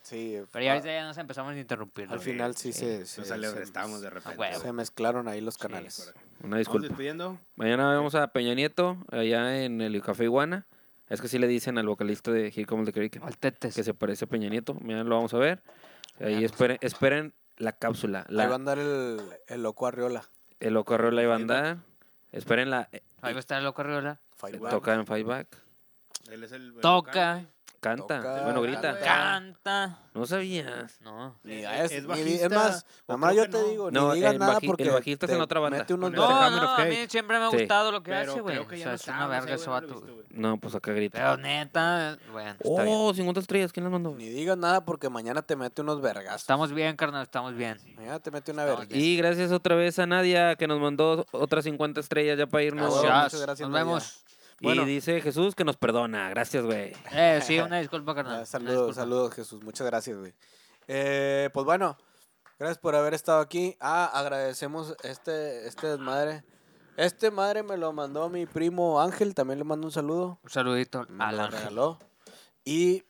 Sí, 0.05 0.39
Pero 0.53 0.65
ya, 0.65 0.73
ahorita 0.75 0.93
ya 0.93 1.05
nos 1.07 1.17
empezamos 1.17 1.55
a 1.55 1.59
interrumpir. 1.59 2.09
al 2.11 2.21
final 2.21 2.55
sí, 2.55 2.73
se, 2.75 3.07
se, 3.07 3.23
Nos 3.23 4.01
de 4.03 4.11
repente. 4.11 4.39
huevo. 4.39 4.61
se 4.61 4.73
mezclaron 4.73 5.29
ahí 5.29 5.41
los 5.41 5.57
canales. 5.57 6.13
Una 6.41 6.43
Vamos 6.43 6.59
disculpa. 6.59 6.89
despidiendo. 6.89 7.39
Mañana 7.57 7.87
vamos 7.95 8.15
a 8.15 8.27
Peña 8.29 8.55
Nieto, 8.55 8.99
allá 9.11 9.65
en 9.65 9.81
el 9.81 10.01
Café 10.03 10.25
Iguana. 10.25 10.67
Es 11.09 11.23
que 11.23 11.29
sí 11.29 11.39
le 11.39 11.47
dicen 11.47 11.79
al 11.79 11.87
vocalista 11.87 12.31
de 12.31 12.49
Here 12.49 12.67
Comes 12.67 12.85
the 12.87 12.93
Kraken, 12.93 13.23
Al 13.23 13.39
tetes. 13.39 13.75
que 13.75 13.83
se 13.83 13.95
parece 13.95 14.27
a 14.27 14.29
Peña 14.29 14.51
Nieto. 14.51 14.75
Mañana 14.75 15.05
lo 15.05 15.17
vamos 15.17 15.33
a 15.33 15.39
ver. 15.39 15.63
Ahí 16.21 16.45
esperen, 16.45 16.77
esperen 16.83 17.33
la 17.57 17.73
cápsula. 17.73 18.27
Ahí 18.29 18.37
va 18.37 18.45
a 18.45 18.49
La, 18.49 18.55
andar 18.57 18.79
el, 18.79 19.21
el 19.49 19.63
loco 19.63 19.87
Arriola. 19.87 20.23
el 20.61 20.75
Loco 20.75 20.95
Arreola 20.95 21.23
iba 21.23 21.33
a 21.33 21.37
andar. 21.37 21.79
Espérenla. 22.31 22.89
eh, 22.93 23.03
Ahí 23.23 23.33
va 23.33 23.39
a 23.39 23.41
estar 23.41 23.57
el 23.59 23.65
loco 23.65 23.81
Arriola. 23.81 24.19
Fight 24.37 24.59
back. 24.59 24.71
Toca 24.71 24.95
en 24.95 25.07
Fight 25.07 25.27
Back. 25.27 25.49
Él 26.31 26.43
es 26.45 26.53
el. 26.53 26.75
el 26.75 26.81
Toca, 26.81 27.45
Canta. 27.85 28.17
Toca, 28.19 28.43
bueno, 28.45 28.63
grita. 28.63 28.81
canta. 28.99 29.05
canta. 29.05 29.99
No 30.15 30.27
sabías. 30.27 31.01
No. 31.01 31.35
Ni 31.43 31.65
es, 31.65 31.91
es 31.93 32.03
ni- 32.03 32.09
bajista, 32.09 32.47
es 32.47 32.53
más, 32.53 32.87
mamá, 33.09 33.33
yo 33.33 33.43
te 33.45 33.51
no. 33.59 33.65
digo, 33.65 33.91
No, 33.91 34.09
ni 34.11 34.15
digas 34.17 34.33
el 34.33 34.39
nada 34.39 34.55
baji- 34.55 34.63
el 34.63 34.67
porque 34.69 34.91
bajista 34.91 35.27
es 35.27 35.33
en 35.33 35.41
otra 35.41 35.61
banda. 35.61 35.85
No, 35.89 36.09
no, 36.09 36.25
a 36.25 36.85
mí 36.85 36.97
siempre 37.09 37.39
me 37.39 37.45
ha 37.47 37.51
Sí. 37.51 37.57
gustado 37.59 37.91
lo 37.93 38.03
que 38.03 38.11
Pero 38.13 38.33
hace, 38.33 38.41
güey. 38.41 38.59
O 38.59 38.69
sea, 38.69 38.87
no 38.87 38.93
es 38.95 39.09
una 39.09 39.27
verga 39.27 39.55
ese 39.55 39.69
vato. 39.71 40.03
No, 40.31 40.57
pues 40.59 40.75
acá 40.75 40.93
grita. 40.93 41.19
Pero 41.19 41.37
neta, 41.37 42.17
bueno. 42.33 42.57
Oh, 42.65 43.13
50 43.13 43.41
estrellas. 43.41 43.73
¿Quién 43.73 43.85
las 43.85 43.93
mandó? 43.93 44.15
Ni 44.15 44.29
digas 44.29 44.57
nada 44.57 44.85
porque 44.85 45.09
mañana 45.11 45.43
te 45.43 45.57
mete 45.57 45.83
unos 45.83 46.01
vergas. 46.01 46.37
Estamos 46.41 46.73
bien, 46.73 46.97
carnal, 46.97 47.23
estamos 47.25 47.55
bien. 47.55 47.79
Mañana 47.97 48.19
te 48.21 48.31
mete 48.31 48.53
una 48.53 48.65
verga. 48.65 48.87
Y 48.91 49.17
gracias 49.17 49.53
otra 49.53 49.75
vez 49.75 49.99
a 49.99 50.07
Nadia 50.07 50.55
que 50.57 50.67
nos 50.69 50.81
mandó 50.81 51.27
otras 51.33 51.65
50 51.65 52.01
estrellas 52.01 52.39
ya 52.39 52.47
para 52.47 52.63
irnos. 52.65 53.03
Gracias. 53.03 53.25
muchas 53.25 53.41
gracias, 53.43 53.69
Nos 53.69 53.73
Nadia. 53.79 53.85
vemos. 53.85 54.24
Bueno. 54.61 54.83
Y 54.83 54.87
dice 54.87 55.21
Jesús 55.21 55.55
que 55.55 55.65
nos 55.65 55.77
perdona. 55.77 56.29
Gracias, 56.31 56.65
güey. 56.65 56.93
Eh, 57.13 57.41
sí, 57.43 57.59
una 57.59 57.79
disculpa, 57.81 58.15
carnal. 58.15 58.43
Ah, 58.43 58.47
saludos, 58.47 58.97
saludos, 58.97 59.35
Jesús. 59.35 59.63
Muchas 59.63 59.87
gracias, 59.87 60.17
güey. 60.19 60.33
Eh, 60.89 61.51
pues 61.53 61.65
bueno, 61.67 61.97
gracias 62.59 62.79
por 62.79 62.95
haber 62.95 63.15
estado 63.15 63.41
aquí. 63.41 63.77
Ah, 63.81 64.11
agradecemos 64.15 64.97
este, 65.03 65.67
este 65.67 65.87
desmadre. 65.89 66.45
Este 66.97 67.31
madre 67.31 67.63
me 67.65 67.77
lo 67.77 67.93
mandó 67.93 68.29
mi 68.29 68.47
primo 68.47 69.01
Ángel, 69.01 69.35
también 69.35 69.59
le 69.59 69.65
mando 69.65 69.87
un 69.89 69.93
saludo. 69.93 70.39
Un 70.45 70.51
saludito 70.51 71.05
Me 71.09 71.25
al 71.25 71.37
lo 71.37 71.43
ángel. 71.43 71.59
regaló. 71.59 71.99
Y 72.65 73.03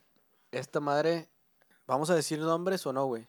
esta 0.51 0.79
madre, 0.79 1.29
¿vamos 1.85 2.09
a 2.09 2.15
decir 2.15 2.39
nombres 2.39 2.85
o 2.87 2.93
no, 2.93 3.05
güey? 3.05 3.27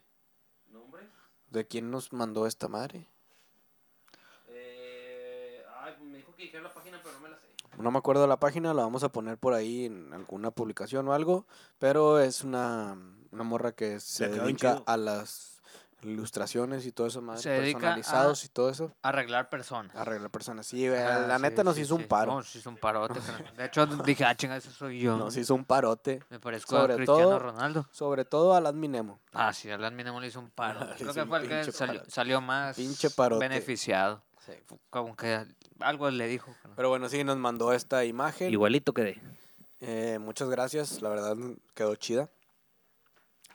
¿De 1.51 1.65
quién 1.67 1.91
nos 1.91 2.11
mandó 2.11 2.45
esta 2.47 2.67
madre? 2.67 3.07
Eh, 4.49 5.63
ay, 5.81 5.93
me 6.01 6.17
dijo 6.17 6.35
que 6.35 6.43
dijera 6.43 6.63
la 6.63 6.73
página, 6.73 6.99
pero 7.03 7.06
no 7.77 7.91
me 7.91 7.97
acuerdo 7.99 8.21
de 8.23 8.27
la 8.27 8.39
página, 8.39 8.73
la 8.73 8.83
vamos 8.83 9.03
a 9.03 9.09
poner 9.09 9.37
por 9.37 9.53
ahí 9.53 9.85
en 9.85 10.13
alguna 10.13 10.51
publicación 10.51 11.07
o 11.07 11.13
algo, 11.13 11.45
pero 11.79 12.19
es 12.19 12.43
una, 12.43 12.97
una 13.31 13.43
morra 13.43 13.71
que 13.73 13.99
se 13.99 14.27
dedica 14.27 14.81
a 14.85 14.97
las 14.97 15.53
ilustraciones 16.03 16.85
y 16.85 16.91
todo 16.91 17.07
eso, 17.07 17.21
más 17.21 17.41
Se 17.41 17.49
dedica 17.49 17.79
personalizados 17.79 18.45
y 18.45 18.49
todo 18.49 18.69
eso, 18.69 18.91
Arreglar 19.01 19.49
personas. 19.49 19.95
arreglar 19.95 20.29
personas. 20.29 20.67
Sí, 20.67 20.87
Ah, 20.87 21.25
la 21.27 21.37
sí, 21.37 21.41
neta 21.41 21.63
nos 21.63 21.75
sí, 21.75 21.81
hizo 21.81 21.95
sí. 21.97 22.01
un 22.03 22.07
paro. 22.07 22.31
No, 22.33 22.37
nos 22.37 22.55
hizo 22.55 22.69
un 22.69 22.77
parote. 22.77 23.19
De 23.57 23.65
hecho, 23.65 23.85
dije, 23.87 24.23
ah, 24.23 24.35
chinga, 24.35 24.57
eso 24.57 24.69
soy 24.71 24.99
yo. 24.99 25.17
Nos 25.17 25.35
hizo 25.37 25.55
un 25.55 25.65
parote, 25.65 26.21
Me 26.29 26.39
parezco 26.39 26.77
sobre 26.77 26.93
a 26.93 26.95
Cristiano 26.97 27.21
todo- 27.23 27.39
Ronaldo. 27.39 27.87
sobre 27.91 28.25
todo 28.25 28.53
a 28.53 28.57
Alan 28.57 28.79
Minemo. 28.79 29.19
Ah, 29.33 29.51
sí, 29.53 29.71
Alan 29.71 29.95
Minemo 29.95 30.19
le 30.21 30.27
hizo 30.27 30.39
un 30.39 30.51
paro. 30.51 30.79
Creo 30.97 31.13
que 31.13 31.25
fue 31.25 31.39
el 31.39 31.49
que 31.49 31.71
salió, 31.71 32.03
salió 32.07 32.41
más 32.41 32.75
Pinche 32.75 33.09
parote. 33.09 33.47
beneficiado. 33.47 34.21
Como 34.91 35.15
que 35.17 35.45
algo 35.79 36.09
le 36.09 36.27
dijo. 36.27 36.53
Pero 36.75 36.89
bueno, 36.89 37.09
sí, 37.09 37.23
nos 37.23 37.37
mandó 37.37 37.73
esta 37.73 38.05
imagen. 38.05 38.51
Igualito 38.51 38.93
quedé. 38.93 39.21
Eh, 39.79 40.17
muchas 40.19 40.49
gracias, 40.49 41.01
la 41.01 41.09
verdad 41.09 41.35
quedó 41.73 41.95
chida. 41.95 42.29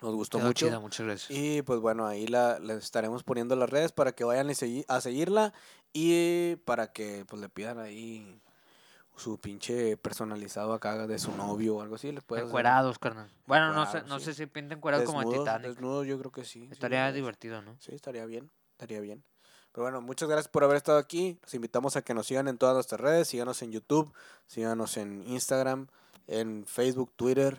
Nos 0.01 0.15
gustó 0.15 0.39
Quedó 0.39 0.49
mucho. 0.49 0.67
chida, 0.67 0.81
muchas 0.81 1.07
gracias. 1.07 1.31
Y 1.39 1.63
pues 1.63 1.79
bueno, 1.79 2.07
ahí 2.07 2.27
la, 2.27 2.59
la 2.59 2.75
estaremos 2.75 3.23
poniendo 3.23 3.55
en 3.55 3.61
las 3.61 3.71
redes 3.71 3.93
para 3.93 4.13
que 4.13 4.25
vayan 4.25 4.51
a 4.89 5.01
seguirla 5.01 5.53
y 5.93 6.57
para 6.65 6.93
que 6.93 7.25
pues 7.29 7.41
le 7.41 7.49
pidan 7.49 7.79
ahí 7.79 8.41
su 9.17 9.39
pinche 9.39 9.97
personalizado 9.97 10.73
acá 10.73 11.07
de 11.07 11.19
su 11.19 11.37
novio 11.37 11.77
o 11.77 11.83
algo 11.83 11.95
así. 11.95 12.09
Encuerados, 12.09 12.99
carnal. 12.99 13.31
Bueno, 13.47 13.73
no 13.73 13.91
sé, 13.91 14.03
no 14.09 14.19
sí. 14.19 14.27
sé 14.27 14.35
si 14.35 14.47
pinta 14.47 14.75
encuerado 14.75 15.05
como 15.05 15.23
en 15.23 15.31
Titanic. 15.31 15.69
desnudos, 15.69 16.07
yo 16.07 16.19
creo 16.19 16.33
que 16.33 16.45
sí, 16.45 16.69
Estaría 16.73 17.09
sí, 17.11 17.15
divertido, 17.17 17.63
¿no? 17.63 17.77
Sí, 17.79 17.95
estaría 17.95 18.25
bien, 18.27 18.51
estaría 18.73 19.01
bien. 19.01 19.23
Pero 19.73 19.85
bueno, 19.85 20.01
muchas 20.01 20.29
gracias 20.29 20.49
por 20.49 20.65
haber 20.65 20.77
estado 20.77 20.99
aquí. 20.99 21.39
Los 21.43 21.55
invitamos 21.55 21.97
a 21.97 22.03
que 22.03 22.15
nos 22.15 22.27
sigan 22.27 22.47
en 22.49 22.59
todas 22.59 22.75
nuestras 22.75 23.01
redes. 23.01 23.29
Síganos 23.29 23.63
en 23.63 23.73
YouTube, 23.73 24.13
síganos 24.47 24.97
en 24.99 25.27
Instagram, 25.27 25.89
en 26.27 26.67
Facebook, 26.67 27.13
Twitter, 27.17 27.59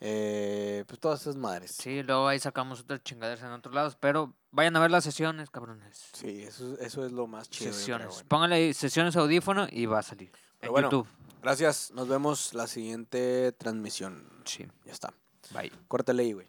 eh, 0.00 0.84
pues 0.86 1.00
todas 1.00 1.22
esas 1.22 1.36
madres. 1.36 1.70
Sí, 1.72 2.02
luego 2.02 2.28
ahí 2.28 2.38
sacamos 2.38 2.80
otras 2.80 3.02
chingaderas 3.02 3.42
en 3.42 3.52
otros 3.52 3.74
lados, 3.74 3.96
pero 3.98 4.34
vayan 4.50 4.76
a 4.76 4.80
ver 4.80 4.90
las 4.90 5.04
sesiones, 5.04 5.48
cabrones. 5.48 6.10
Sí, 6.12 6.42
eso, 6.42 6.78
eso 6.78 7.06
es 7.06 7.12
lo 7.12 7.26
más 7.26 7.48
chido. 7.48 7.72
sesiones. 7.72 8.08
güey. 8.08 8.24
Pónganle 8.24 8.56
ahí 8.56 8.74
sesiones 8.74 9.16
audífono 9.16 9.66
y 9.70 9.86
va 9.86 10.00
a 10.00 10.02
salir. 10.02 10.30
Pero 10.60 10.70
en 10.70 10.72
bueno. 10.72 10.90
YouTube. 10.90 11.08
Gracias, 11.42 11.90
nos 11.92 12.08
vemos 12.08 12.52
la 12.54 12.66
siguiente 12.66 13.52
transmisión. 13.52 14.28
Sí. 14.44 14.66
Ya 14.84 14.92
está. 14.92 15.14
Bye. 15.52 15.72
Córtale 15.88 16.22
ahí, 16.22 16.32
güey. 16.32 16.48